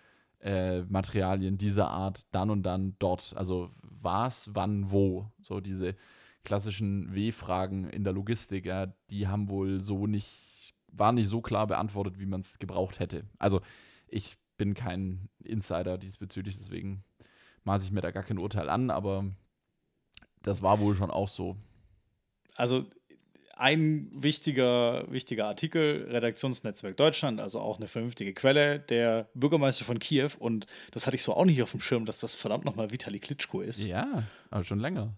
äh, 0.41 0.83
Materialien 0.83 1.59
dieser 1.59 1.91
Art, 1.91 2.27
dann 2.35 2.51
und 2.51 2.63
dann 2.63 2.97
dort. 2.99 3.35
Also 3.37 3.69
was, 3.83 4.55
wann, 4.55 4.91
wo. 4.91 5.31
So 5.43 5.61
diese 5.61 5.95
klassischen 6.45 7.15
W-Fragen 7.15 7.91
in 7.91 8.05
der 8.05 8.15
Logistik, 8.15 8.65
ja, 8.65 8.87
die 9.11 9.29
haben 9.29 9.49
wohl 9.49 9.81
so 9.81 10.07
nicht, 10.07 10.75
waren 10.93 11.17
nicht 11.17 11.29
so 11.29 11.43
klar 11.43 11.67
beantwortet, 11.67 12.19
wie 12.19 12.27
man 12.27 12.41
es 12.41 12.59
gebraucht 12.59 12.99
hätte. 12.99 13.25
Also 13.39 13.61
ich 14.09 14.39
bin 14.57 14.75
kein 14.75 15.29
Insider 15.43 15.99
diesbezüglich, 15.99 16.57
deswegen 16.57 17.05
maße 17.65 17.85
ich 17.85 17.93
mir 17.93 18.01
da 18.01 18.11
gar 18.11 18.23
kein 18.23 18.39
Urteil 18.39 18.69
an, 18.69 18.91
aber 18.91 19.25
das 20.43 20.63
war 20.63 20.81
wohl 20.81 20.95
schon 20.95 21.11
auch 21.11 21.29
so. 21.29 21.57
Also 22.55 22.87
ein 23.57 24.11
wichtiger, 24.13 25.11
wichtiger 25.11 25.47
Artikel, 25.47 26.07
Redaktionsnetzwerk 26.11 26.97
Deutschland, 26.97 27.41
also 27.41 27.59
auch 27.59 27.79
eine 27.79 27.89
vernünftige 27.89 28.35
Quelle, 28.35 28.79
der 28.79 29.29
Bürgermeister 29.35 29.85
von 29.85 29.99
Kiew, 29.99 30.31
und 30.39 30.67
das 30.93 31.07
hatte 31.07 31.17
ich 31.17 31.23
so 31.23 31.35
auch 31.35 31.45
nicht 31.45 31.63
auf 31.63 31.71
dem 31.71 31.81
Schirm, 31.81 32.05
dass 32.05 32.21
das 32.21 32.35
verdammt 32.35 32.65
nochmal 32.65 32.91
Vitali 32.91 33.19
Klitschko 33.19 33.63
ist. 33.63 33.85
Ja, 33.85 34.25
aber 34.51 34.65
schon 34.65 34.81
länger 34.81 35.11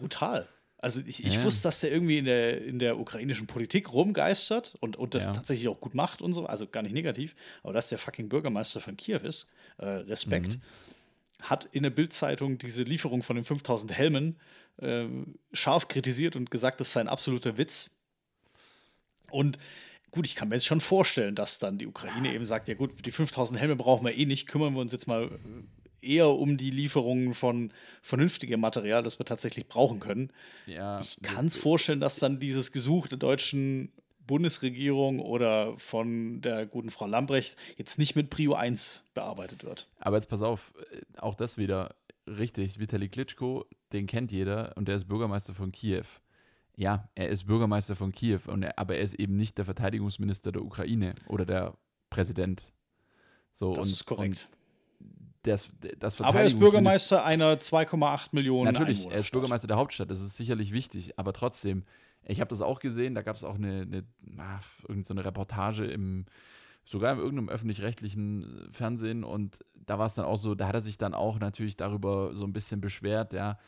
brutal. 0.00 0.48
Also 0.82 1.00
ich, 1.06 1.24
ich 1.24 1.34
ja. 1.34 1.44
wusste, 1.44 1.64
dass 1.64 1.80
der 1.80 1.92
irgendwie 1.92 2.18
in 2.18 2.24
der, 2.24 2.64
in 2.64 2.78
der 2.78 2.98
ukrainischen 2.98 3.46
Politik 3.46 3.92
rumgeistert 3.92 4.76
und, 4.80 4.96
und 4.96 5.14
das 5.14 5.26
ja. 5.26 5.32
tatsächlich 5.32 5.68
auch 5.68 5.78
gut 5.78 5.94
macht 5.94 6.22
und 6.22 6.32
so, 6.32 6.46
also 6.46 6.66
gar 6.66 6.82
nicht 6.82 6.94
negativ, 6.94 7.36
aber 7.62 7.74
dass 7.74 7.90
der 7.90 7.98
fucking 7.98 8.30
Bürgermeister 8.30 8.80
von 8.80 8.96
Kiew 8.96 9.18
ist, 9.18 9.46
äh, 9.76 9.86
Respekt, 9.86 10.56
mhm. 10.56 11.42
hat 11.42 11.66
in 11.66 11.82
der 11.82 11.90
Bildzeitung 11.90 12.56
diese 12.56 12.82
Lieferung 12.82 13.22
von 13.22 13.36
den 13.36 13.44
5000 13.44 13.92
Helmen 13.92 14.38
äh, 14.78 15.06
scharf 15.52 15.88
kritisiert 15.88 16.34
und 16.34 16.50
gesagt, 16.50 16.80
das 16.80 16.92
sei 16.92 17.00
ein 17.00 17.08
absoluter 17.08 17.58
Witz. 17.58 17.98
Und 19.30 19.58
gut, 20.12 20.26
ich 20.26 20.34
kann 20.34 20.48
mir 20.48 20.54
jetzt 20.54 20.66
schon 20.66 20.80
vorstellen, 20.80 21.34
dass 21.34 21.58
dann 21.58 21.76
die 21.76 21.86
Ukraine 21.86 22.32
eben 22.32 22.46
sagt, 22.46 22.68
ja 22.68 22.74
gut, 22.74 23.04
die 23.04 23.12
5000 23.12 23.60
Helme 23.60 23.76
brauchen 23.76 24.06
wir 24.06 24.16
eh 24.16 24.24
nicht, 24.24 24.46
kümmern 24.46 24.72
wir 24.72 24.80
uns 24.80 24.92
jetzt 24.92 25.06
mal 25.06 25.30
eher 26.02 26.30
um 26.30 26.56
die 26.56 26.70
Lieferungen 26.70 27.34
von 27.34 27.72
vernünftigem 28.02 28.60
Material, 28.60 29.02
das 29.02 29.18
wir 29.18 29.26
tatsächlich 29.26 29.66
brauchen 29.68 30.00
können. 30.00 30.30
Ja, 30.66 31.00
ich 31.00 31.20
kann 31.22 31.46
es 31.46 31.56
vorstellen, 31.56 32.00
dass 32.00 32.18
dann 32.18 32.40
dieses 32.40 32.72
Gesuch 32.72 33.08
der 33.08 33.18
deutschen 33.18 33.92
Bundesregierung 34.26 35.18
oder 35.18 35.76
von 35.78 36.40
der 36.40 36.66
guten 36.66 36.90
Frau 36.90 37.06
Lambrecht 37.06 37.56
jetzt 37.76 37.98
nicht 37.98 38.14
mit 38.14 38.30
Prio 38.30 38.54
1 38.54 39.10
bearbeitet 39.12 39.64
wird. 39.64 39.88
Aber 39.98 40.16
jetzt 40.16 40.28
pass 40.28 40.42
auf, 40.42 40.72
äh, 40.92 41.00
auch 41.18 41.34
das 41.34 41.58
wieder 41.58 41.96
richtig. 42.26 42.78
Vitali 42.78 43.08
Klitschko, 43.08 43.66
den 43.92 44.06
kennt 44.06 44.30
jeder 44.30 44.76
und 44.76 44.86
der 44.86 44.96
ist 44.96 45.08
Bürgermeister 45.08 45.52
von 45.52 45.72
Kiew. 45.72 46.04
Ja, 46.76 47.08
er 47.14 47.28
ist 47.28 47.46
Bürgermeister 47.46 47.96
von 47.96 48.12
Kiew, 48.12 48.40
und 48.46 48.62
er, 48.62 48.78
aber 48.78 48.96
er 48.96 49.02
ist 49.02 49.14
eben 49.14 49.36
nicht 49.36 49.58
der 49.58 49.64
Verteidigungsminister 49.64 50.52
der 50.52 50.62
Ukraine 50.62 51.14
oder 51.26 51.44
der 51.44 51.74
Präsident. 52.08 52.72
So, 53.52 53.74
das 53.74 53.88
und, 53.88 53.94
ist 53.94 54.06
korrekt 54.06 54.48
das, 55.42 55.70
das 55.98 56.20
Aber 56.20 56.40
er 56.40 56.46
ist 56.46 56.58
Bürgermeister 56.58 57.24
einer 57.24 57.54
2,8 57.56 58.28
Millionen 58.32 58.72
Natürlich, 58.72 59.06
er 59.06 59.20
ist 59.20 59.32
Bürgermeister 59.32 59.68
der 59.68 59.76
Hauptstadt, 59.76 60.10
das 60.10 60.20
ist 60.20 60.36
sicherlich 60.36 60.72
wichtig, 60.72 61.18
aber 61.18 61.32
trotzdem, 61.32 61.84
ich 62.24 62.40
habe 62.40 62.50
das 62.50 62.60
auch 62.60 62.78
gesehen, 62.78 63.14
da 63.14 63.22
gab 63.22 63.36
es 63.36 63.44
auch 63.44 63.54
eine, 63.54 63.82
eine, 63.82 64.04
na, 64.20 64.60
so 65.02 65.14
eine 65.14 65.24
Reportage 65.24 65.86
im, 65.86 66.26
sogar 66.84 67.14
in 67.14 67.18
irgendeinem 67.18 67.48
öffentlich-rechtlichen 67.48 68.68
Fernsehen 68.70 69.24
und 69.24 69.58
da 69.74 69.98
war 69.98 70.06
es 70.06 70.14
dann 70.14 70.26
auch 70.26 70.36
so, 70.36 70.54
da 70.54 70.68
hat 70.68 70.74
er 70.74 70.82
sich 70.82 70.98
dann 70.98 71.14
auch 71.14 71.38
natürlich 71.38 71.76
darüber 71.76 72.34
so 72.34 72.44
ein 72.44 72.52
bisschen 72.52 72.80
beschwert, 72.80 73.32
ja, 73.32 73.58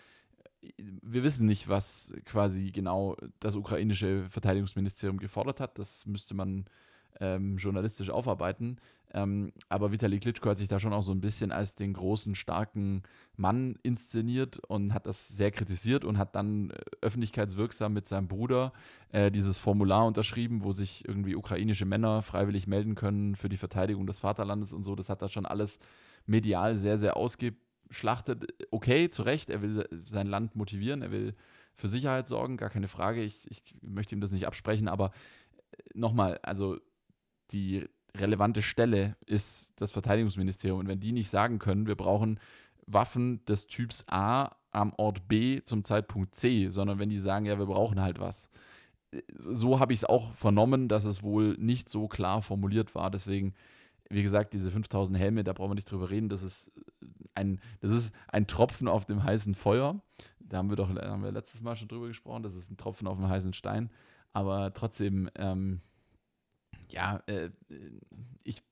wir 0.76 1.22
wissen 1.22 1.46
nicht, 1.46 1.68
was 1.68 2.12
quasi 2.24 2.70
genau 2.70 3.16
das 3.40 3.56
ukrainische 3.56 4.28
Verteidigungsministerium 4.28 5.18
gefordert 5.18 5.58
hat, 5.60 5.78
das 5.78 6.06
müsste 6.06 6.34
man 6.34 6.66
ähm, 7.22 7.56
journalistisch 7.56 8.10
aufarbeiten. 8.10 8.78
Ähm, 9.14 9.52
aber 9.68 9.92
Vitali 9.92 10.18
Klitschko 10.18 10.50
hat 10.50 10.56
sich 10.56 10.68
da 10.68 10.80
schon 10.80 10.92
auch 10.92 11.02
so 11.02 11.12
ein 11.12 11.20
bisschen 11.20 11.52
als 11.52 11.76
den 11.76 11.92
großen, 11.92 12.34
starken 12.34 13.02
Mann 13.36 13.76
inszeniert 13.82 14.58
und 14.68 14.92
hat 14.92 15.06
das 15.06 15.28
sehr 15.28 15.50
kritisiert 15.50 16.04
und 16.04 16.18
hat 16.18 16.34
dann 16.34 16.70
äh, 16.70 16.76
öffentlichkeitswirksam 17.02 17.92
mit 17.92 18.08
seinem 18.08 18.26
Bruder 18.26 18.72
äh, 19.12 19.30
dieses 19.30 19.58
Formular 19.58 20.06
unterschrieben, 20.06 20.64
wo 20.64 20.72
sich 20.72 21.06
irgendwie 21.06 21.36
ukrainische 21.36 21.84
Männer 21.84 22.22
freiwillig 22.22 22.66
melden 22.66 22.94
können 22.94 23.36
für 23.36 23.48
die 23.48 23.58
Verteidigung 23.58 24.06
des 24.06 24.20
Vaterlandes 24.20 24.72
und 24.72 24.82
so. 24.82 24.96
Das 24.96 25.08
hat 25.08 25.22
er 25.22 25.28
schon 25.28 25.46
alles 25.46 25.78
medial 26.26 26.76
sehr, 26.76 26.98
sehr 26.98 27.16
ausgeschlachtet. 27.16 28.46
Okay, 28.70 29.10
zu 29.10 29.22
Recht, 29.22 29.50
er 29.50 29.62
will 29.62 29.88
sein 30.06 30.26
Land 30.26 30.56
motivieren, 30.56 31.02
er 31.02 31.12
will 31.12 31.34
für 31.74 31.88
Sicherheit 31.88 32.28
sorgen, 32.28 32.56
gar 32.56 32.70
keine 32.70 32.88
Frage. 32.88 33.22
Ich, 33.22 33.50
ich 33.50 33.74
möchte 33.82 34.14
ihm 34.14 34.20
das 34.20 34.32
nicht 34.32 34.46
absprechen, 34.46 34.88
aber 34.88 35.10
äh, 35.72 35.76
nochmal, 35.94 36.38
also 36.42 36.78
die 37.52 37.86
relevante 38.16 38.62
Stelle 38.62 39.16
ist 39.26 39.74
das 39.80 39.92
Verteidigungsministerium. 39.92 40.80
Und 40.80 40.88
wenn 40.88 41.00
die 41.00 41.12
nicht 41.12 41.30
sagen 41.30 41.58
können, 41.58 41.86
wir 41.86 41.94
brauchen 41.94 42.38
Waffen 42.86 43.44
des 43.46 43.66
Typs 43.66 44.04
A 44.08 44.56
am 44.70 44.92
Ort 44.96 45.28
B 45.28 45.62
zum 45.62 45.84
Zeitpunkt 45.84 46.34
C, 46.34 46.68
sondern 46.70 46.98
wenn 46.98 47.10
die 47.10 47.18
sagen, 47.18 47.46
ja, 47.46 47.58
wir 47.58 47.66
brauchen 47.66 48.00
halt 48.00 48.18
was. 48.18 48.50
So 49.38 49.78
habe 49.78 49.92
ich 49.92 50.00
es 50.00 50.04
auch 50.04 50.32
vernommen, 50.32 50.88
dass 50.88 51.04
es 51.04 51.22
wohl 51.22 51.56
nicht 51.58 51.88
so 51.88 52.08
klar 52.08 52.40
formuliert 52.40 52.94
war. 52.94 53.10
Deswegen, 53.10 53.54
wie 54.08 54.22
gesagt, 54.22 54.54
diese 54.54 54.70
5000 54.70 55.18
Helme, 55.18 55.44
da 55.44 55.52
brauchen 55.52 55.70
wir 55.70 55.74
nicht 55.74 55.90
drüber 55.90 56.10
reden. 56.10 56.30
Das 56.30 56.42
ist 56.42 56.72
ein, 57.34 57.60
das 57.80 57.90
ist 57.90 58.14
ein 58.28 58.46
Tropfen 58.46 58.88
auf 58.88 59.04
dem 59.04 59.22
heißen 59.22 59.54
Feuer. 59.54 60.00
Da 60.40 60.58
haben 60.58 60.70
wir 60.70 60.76
doch 60.76 60.88
haben 60.88 61.22
wir 61.22 61.32
letztes 61.32 61.62
Mal 61.62 61.76
schon 61.76 61.88
drüber 61.88 62.08
gesprochen. 62.08 62.42
Das 62.42 62.54
ist 62.54 62.70
ein 62.70 62.76
Tropfen 62.76 63.06
auf 63.06 63.18
dem 63.18 63.28
heißen 63.28 63.52
Stein. 63.52 63.90
Aber 64.32 64.72
trotzdem, 64.72 65.30
ähm, 65.34 65.82
ja, 66.92 67.22
äh, 67.26 67.50
ich 68.44 68.62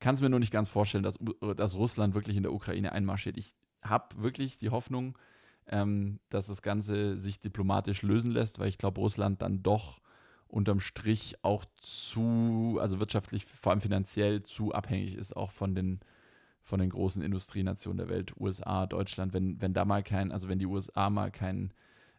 kann 0.00 0.14
es 0.14 0.20
mir 0.20 0.30
nur 0.30 0.40
nicht 0.40 0.52
ganz 0.52 0.68
vorstellen, 0.68 1.04
dass, 1.04 1.18
dass 1.56 1.74
Russland 1.74 2.14
wirklich 2.14 2.36
in 2.36 2.42
der 2.42 2.52
Ukraine 2.52 2.92
einmarschiert. 2.92 3.36
Ich 3.36 3.54
habe 3.82 4.22
wirklich 4.22 4.58
die 4.58 4.70
Hoffnung, 4.70 5.18
ähm, 5.66 6.20
dass 6.30 6.46
das 6.46 6.62
Ganze 6.62 7.18
sich 7.18 7.40
diplomatisch 7.40 8.02
lösen 8.02 8.30
lässt, 8.30 8.58
weil 8.58 8.68
ich 8.68 8.78
glaube, 8.78 9.00
Russland 9.00 9.42
dann 9.42 9.62
doch 9.62 10.00
unterm 10.46 10.80
Strich 10.80 11.36
auch 11.42 11.64
zu, 11.76 12.78
also 12.80 13.00
wirtschaftlich, 13.00 13.44
vor 13.44 13.72
allem 13.72 13.80
finanziell 13.80 14.42
zu 14.42 14.72
abhängig 14.72 15.14
ist, 15.14 15.36
auch 15.36 15.52
von 15.52 15.74
den, 15.74 16.00
von 16.62 16.80
den 16.80 16.90
großen 16.90 17.22
Industrienationen 17.22 17.98
der 17.98 18.08
Welt, 18.08 18.32
USA, 18.38 18.86
Deutschland, 18.86 19.34
wenn, 19.34 19.60
wenn 19.60 19.74
da 19.74 19.84
mal 19.84 20.02
kein, 20.02 20.32
also 20.32 20.48
wenn 20.48 20.58
die 20.58 20.66
USA 20.66 21.10
mal 21.10 21.30
kein 21.30 21.72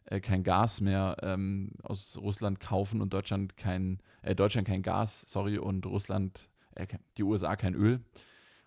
äh, 0.06 0.20
kein 0.20 0.42
Gas 0.42 0.80
mehr 0.80 1.16
ähm, 1.22 1.72
aus 1.82 2.18
Russland 2.20 2.60
kaufen 2.60 3.00
und 3.00 3.12
Deutschland 3.12 3.56
kein, 3.56 4.00
äh, 4.22 4.34
Deutschland 4.34 4.66
kein 4.66 4.82
Gas, 4.82 5.22
sorry, 5.22 5.58
und 5.58 5.86
Russland, 5.86 6.48
äh, 6.74 6.86
die 7.16 7.22
USA 7.22 7.56
kein 7.56 7.74
Öl 7.74 8.00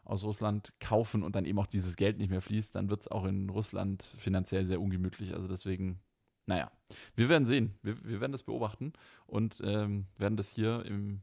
aus 0.05 0.23
Russland 0.23 0.73
kaufen 0.79 1.23
und 1.23 1.35
dann 1.35 1.45
eben 1.45 1.59
auch 1.59 1.65
dieses 1.65 1.95
Geld 1.95 2.17
nicht 2.17 2.29
mehr 2.29 2.41
fließt, 2.41 2.75
dann 2.75 2.89
wird 2.89 3.01
es 3.01 3.07
auch 3.07 3.25
in 3.25 3.49
Russland 3.49 4.03
finanziell 4.19 4.65
sehr 4.65 4.81
ungemütlich. 4.81 5.33
Also 5.33 5.47
deswegen, 5.47 6.01
naja, 6.45 6.71
wir 7.15 7.29
werden 7.29 7.45
sehen. 7.45 7.75
Wir, 7.81 8.03
wir 8.03 8.19
werden 8.19 8.33
das 8.33 8.43
beobachten 8.43 8.93
und 9.25 9.61
ähm, 9.63 10.07
werden 10.17 10.37
das 10.37 10.53
hier 10.53 10.85
im, 10.85 11.21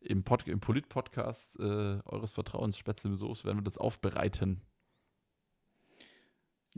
im, 0.00 0.24
im 0.46 0.60
Polit-Podcast 0.60 1.58
äh, 1.58 2.00
eures 2.04 2.32
Vertrauens, 2.32 2.76
Spätzle 2.76 3.10
werden 3.10 3.58
wir 3.58 3.62
das 3.62 3.78
aufbereiten. 3.78 4.60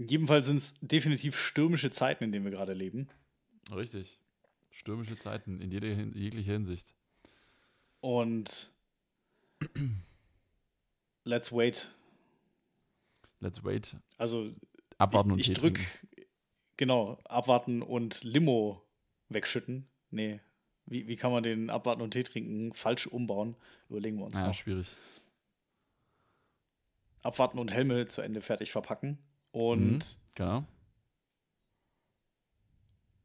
In 0.00 0.08
jedem 0.08 0.28
Fall 0.28 0.42
sind 0.42 0.56
es 0.56 0.76
definitiv 0.80 1.38
stürmische 1.38 1.90
Zeiten, 1.90 2.24
in 2.24 2.32
denen 2.32 2.46
wir 2.46 2.50
gerade 2.50 2.72
leben. 2.72 3.10
Richtig. 3.70 4.18
Stürmische 4.70 5.18
Zeiten 5.18 5.60
in 5.60 5.70
jeder, 5.70 5.88
jeglicher 5.88 6.52
Hinsicht. 6.52 6.94
Und 8.00 8.72
let's 11.24 11.52
wait. 11.52 11.90
Let's 13.40 13.62
wait. 13.62 13.94
Also 14.16 14.54
abwarten 14.96 15.32
ich, 15.32 15.34
und 15.34 15.40
ich 15.40 15.52
drück 15.52 15.78
genau 16.78 17.18
abwarten 17.24 17.82
und 17.82 18.24
Limo 18.24 18.82
wegschütten. 19.28 19.86
Nee, 20.08 20.40
wie, 20.86 21.08
wie 21.08 21.16
kann 21.16 21.30
man 21.30 21.42
den 21.42 21.68
abwarten 21.68 22.00
und 22.00 22.12
Tee 22.12 22.22
trinken 22.22 22.72
falsch 22.72 23.06
umbauen? 23.06 23.54
Überlegen 23.90 24.16
wir 24.16 24.24
uns 24.24 24.36
naja, 24.36 24.46
noch. 24.46 24.54
schwierig. 24.54 24.96
Abwarten 27.20 27.58
und 27.58 27.70
Helme 27.70 28.08
zu 28.08 28.22
Ende 28.22 28.40
fertig 28.40 28.72
verpacken. 28.72 29.18
Und 29.52 29.98
mhm, 29.98 30.02
genau. 30.34 30.64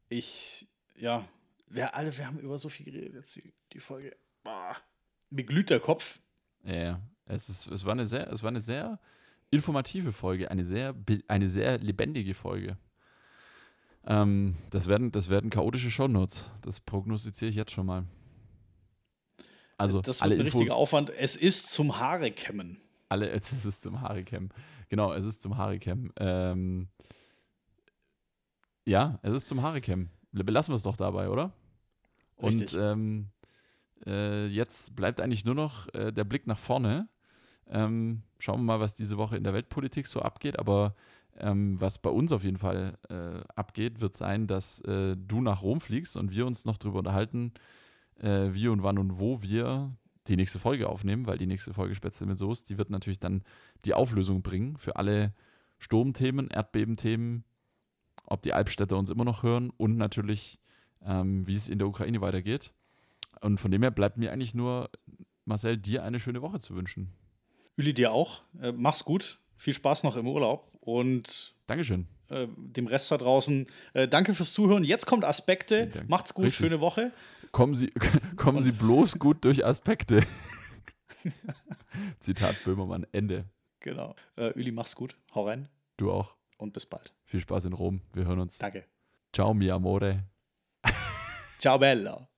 ich, 0.08 0.66
ja, 0.96 1.26
wir 1.68 1.94
alle, 1.94 2.16
wir 2.16 2.26
haben 2.26 2.38
über 2.38 2.58
so 2.58 2.68
viel 2.68 2.86
geredet 2.86 3.14
jetzt 3.14 3.36
die, 3.36 3.52
die 3.72 3.80
Folge. 3.80 4.16
Boah, 4.42 4.76
mir 5.30 5.44
glüht 5.44 5.70
der 5.70 5.80
Kopf. 5.80 6.20
Ja, 6.64 7.00
es, 7.26 7.48
ist, 7.48 7.66
es, 7.66 7.84
war 7.84 7.92
eine 7.92 8.06
sehr, 8.06 8.30
es 8.30 8.42
war 8.42 8.48
eine 8.48 8.60
sehr 8.60 8.98
informative 9.50 10.12
Folge, 10.12 10.50
eine 10.50 10.64
sehr, 10.64 10.94
eine 11.28 11.48
sehr 11.48 11.78
lebendige 11.78 12.34
Folge. 12.34 12.76
Ähm, 14.06 14.56
das, 14.70 14.86
werden, 14.86 15.10
das 15.10 15.30
werden 15.30 15.50
chaotische 15.50 15.90
Shownotes. 15.90 16.50
Das 16.62 16.80
prognostiziere 16.80 17.50
ich 17.50 17.56
jetzt 17.56 17.72
schon 17.72 17.86
mal. 17.86 18.04
Also, 19.78 20.00
das 20.00 20.18
wird 20.18 20.22
alle 20.22 20.34
ein 20.36 20.46
Infos, 20.46 20.60
richtiger 20.60 20.76
Aufwand. 20.76 21.10
Es 21.10 21.36
ist 21.36 21.70
zum 21.70 21.98
Haare 21.98 22.30
kämmen. 22.30 22.80
Alle, 23.08 23.28
es 23.30 23.64
ist 23.64 23.82
zum 23.82 24.00
Haare 24.00 24.24
kämmen. 24.24 24.50
Genau, 24.88 25.12
es 25.12 25.24
ist 25.24 25.42
zum 25.42 25.56
Haaricam. 25.56 26.12
Ähm, 26.16 26.88
ja, 28.84 29.18
es 29.22 29.32
ist 29.32 29.48
zum 29.48 29.62
Haaricam. 29.62 30.10
Belassen 30.32 30.72
wir 30.72 30.76
es 30.76 30.82
doch 30.82 30.96
dabei, 30.96 31.28
oder? 31.28 31.52
Richtig. 32.42 32.74
Und 32.74 32.82
ähm, 32.82 33.28
äh, 34.06 34.46
jetzt 34.46 34.94
bleibt 34.94 35.20
eigentlich 35.20 35.44
nur 35.44 35.54
noch 35.54 35.92
äh, 35.94 36.10
der 36.10 36.24
Blick 36.24 36.46
nach 36.46 36.58
vorne. 36.58 37.08
Ähm, 37.68 38.22
schauen 38.38 38.60
wir 38.60 38.64
mal, 38.64 38.80
was 38.80 38.94
diese 38.94 39.16
Woche 39.16 39.36
in 39.36 39.44
der 39.44 39.54
Weltpolitik 39.54 40.06
so 40.06 40.20
abgeht. 40.20 40.58
Aber 40.58 40.94
ähm, 41.38 41.80
was 41.80 41.98
bei 41.98 42.10
uns 42.10 42.32
auf 42.32 42.44
jeden 42.44 42.58
Fall 42.58 42.98
äh, 43.08 43.42
abgeht, 43.54 44.00
wird 44.00 44.16
sein, 44.16 44.46
dass 44.46 44.80
äh, 44.82 45.16
du 45.16 45.40
nach 45.40 45.62
Rom 45.62 45.80
fliegst 45.80 46.16
und 46.16 46.30
wir 46.30 46.46
uns 46.46 46.64
noch 46.64 46.76
darüber 46.76 46.98
unterhalten, 47.00 47.52
äh, 48.20 48.48
wie 48.52 48.68
und 48.68 48.82
wann 48.82 48.98
und 48.98 49.18
wo 49.18 49.42
wir 49.42 49.96
die 50.28 50.36
nächste 50.36 50.58
Folge 50.58 50.88
aufnehmen, 50.88 51.26
weil 51.26 51.38
die 51.38 51.46
nächste 51.46 51.74
Folge 51.74 51.94
Spätzle 51.94 52.26
mit 52.26 52.38
Soße, 52.38 52.66
die 52.66 52.78
wird 52.78 52.90
natürlich 52.90 53.18
dann 53.18 53.42
die 53.84 53.94
Auflösung 53.94 54.42
bringen 54.42 54.76
für 54.76 54.96
alle 54.96 55.34
Sturmthemen, 55.78 56.48
Erdbebenthemen, 56.48 57.44
ob 58.24 58.42
die 58.42 58.52
Albstädter 58.52 58.96
uns 58.96 59.10
immer 59.10 59.24
noch 59.24 59.42
hören 59.42 59.70
und 59.76 59.96
natürlich, 59.96 60.58
ähm, 61.04 61.46
wie 61.46 61.54
es 61.54 61.68
in 61.68 61.78
der 61.78 61.88
Ukraine 61.88 62.20
weitergeht. 62.20 62.72
Und 63.40 63.58
von 63.58 63.70
dem 63.70 63.82
her 63.82 63.90
bleibt 63.90 64.16
mir 64.16 64.32
eigentlich 64.32 64.54
nur, 64.54 64.90
Marcel, 65.44 65.76
dir 65.76 66.02
eine 66.02 66.18
schöne 66.18 66.42
Woche 66.42 66.60
zu 66.60 66.74
wünschen. 66.74 67.12
Uli, 67.78 67.92
dir 67.92 68.12
auch. 68.12 68.42
Äh, 68.60 68.72
mach's 68.72 69.04
gut. 69.04 69.38
Viel 69.56 69.74
Spaß 69.74 70.02
noch 70.02 70.16
im 70.16 70.26
Urlaub 70.26 70.70
und 70.80 71.54
Dankeschön. 71.66 72.06
Äh, 72.28 72.48
dem 72.56 72.86
Rest 72.86 73.10
da 73.10 73.18
draußen. 73.18 73.66
Äh, 73.92 74.08
danke 74.08 74.34
fürs 74.34 74.52
Zuhören. 74.52 74.84
Jetzt 74.84 75.06
kommt 75.06 75.24
Aspekte. 75.24 75.90
Macht's 76.08 76.34
gut, 76.34 76.46
Richtig. 76.46 76.66
schöne 76.66 76.80
Woche. 76.80 77.12
Kommen 77.56 77.74
Sie, 77.74 77.90
kommen 78.36 78.62
Sie 78.62 78.70
bloß 78.70 79.18
gut 79.18 79.42
durch 79.46 79.64
Aspekte. 79.64 80.22
Zitat 82.20 82.62
Böhmermann, 82.66 83.06
Ende. 83.12 83.48
Genau. 83.80 84.14
Äh, 84.36 84.52
Uli, 84.56 84.72
mach's 84.72 84.94
gut. 84.94 85.16
Hau 85.34 85.46
rein. 85.46 85.70
Du 85.96 86.12
auch. 86.12 86.36
Und 86.58 86.74
bis 86.74 86.84
bald. 86.84 87.14
Viel 87.24 87.40
Spaß 87.40 87.64
in 87.64 87.72
Rom. 87.72 88.02
Wir 88.12 88.26
hören 88.26 88.40
uns. 88.40 88.58
Danke. 88.58 88.84
Ciao, 89.32 89.54
mi 89.54 89.70
amore. 89.70 90.24
Ciao, 91.58 91.78
Bella. 91.78 92.28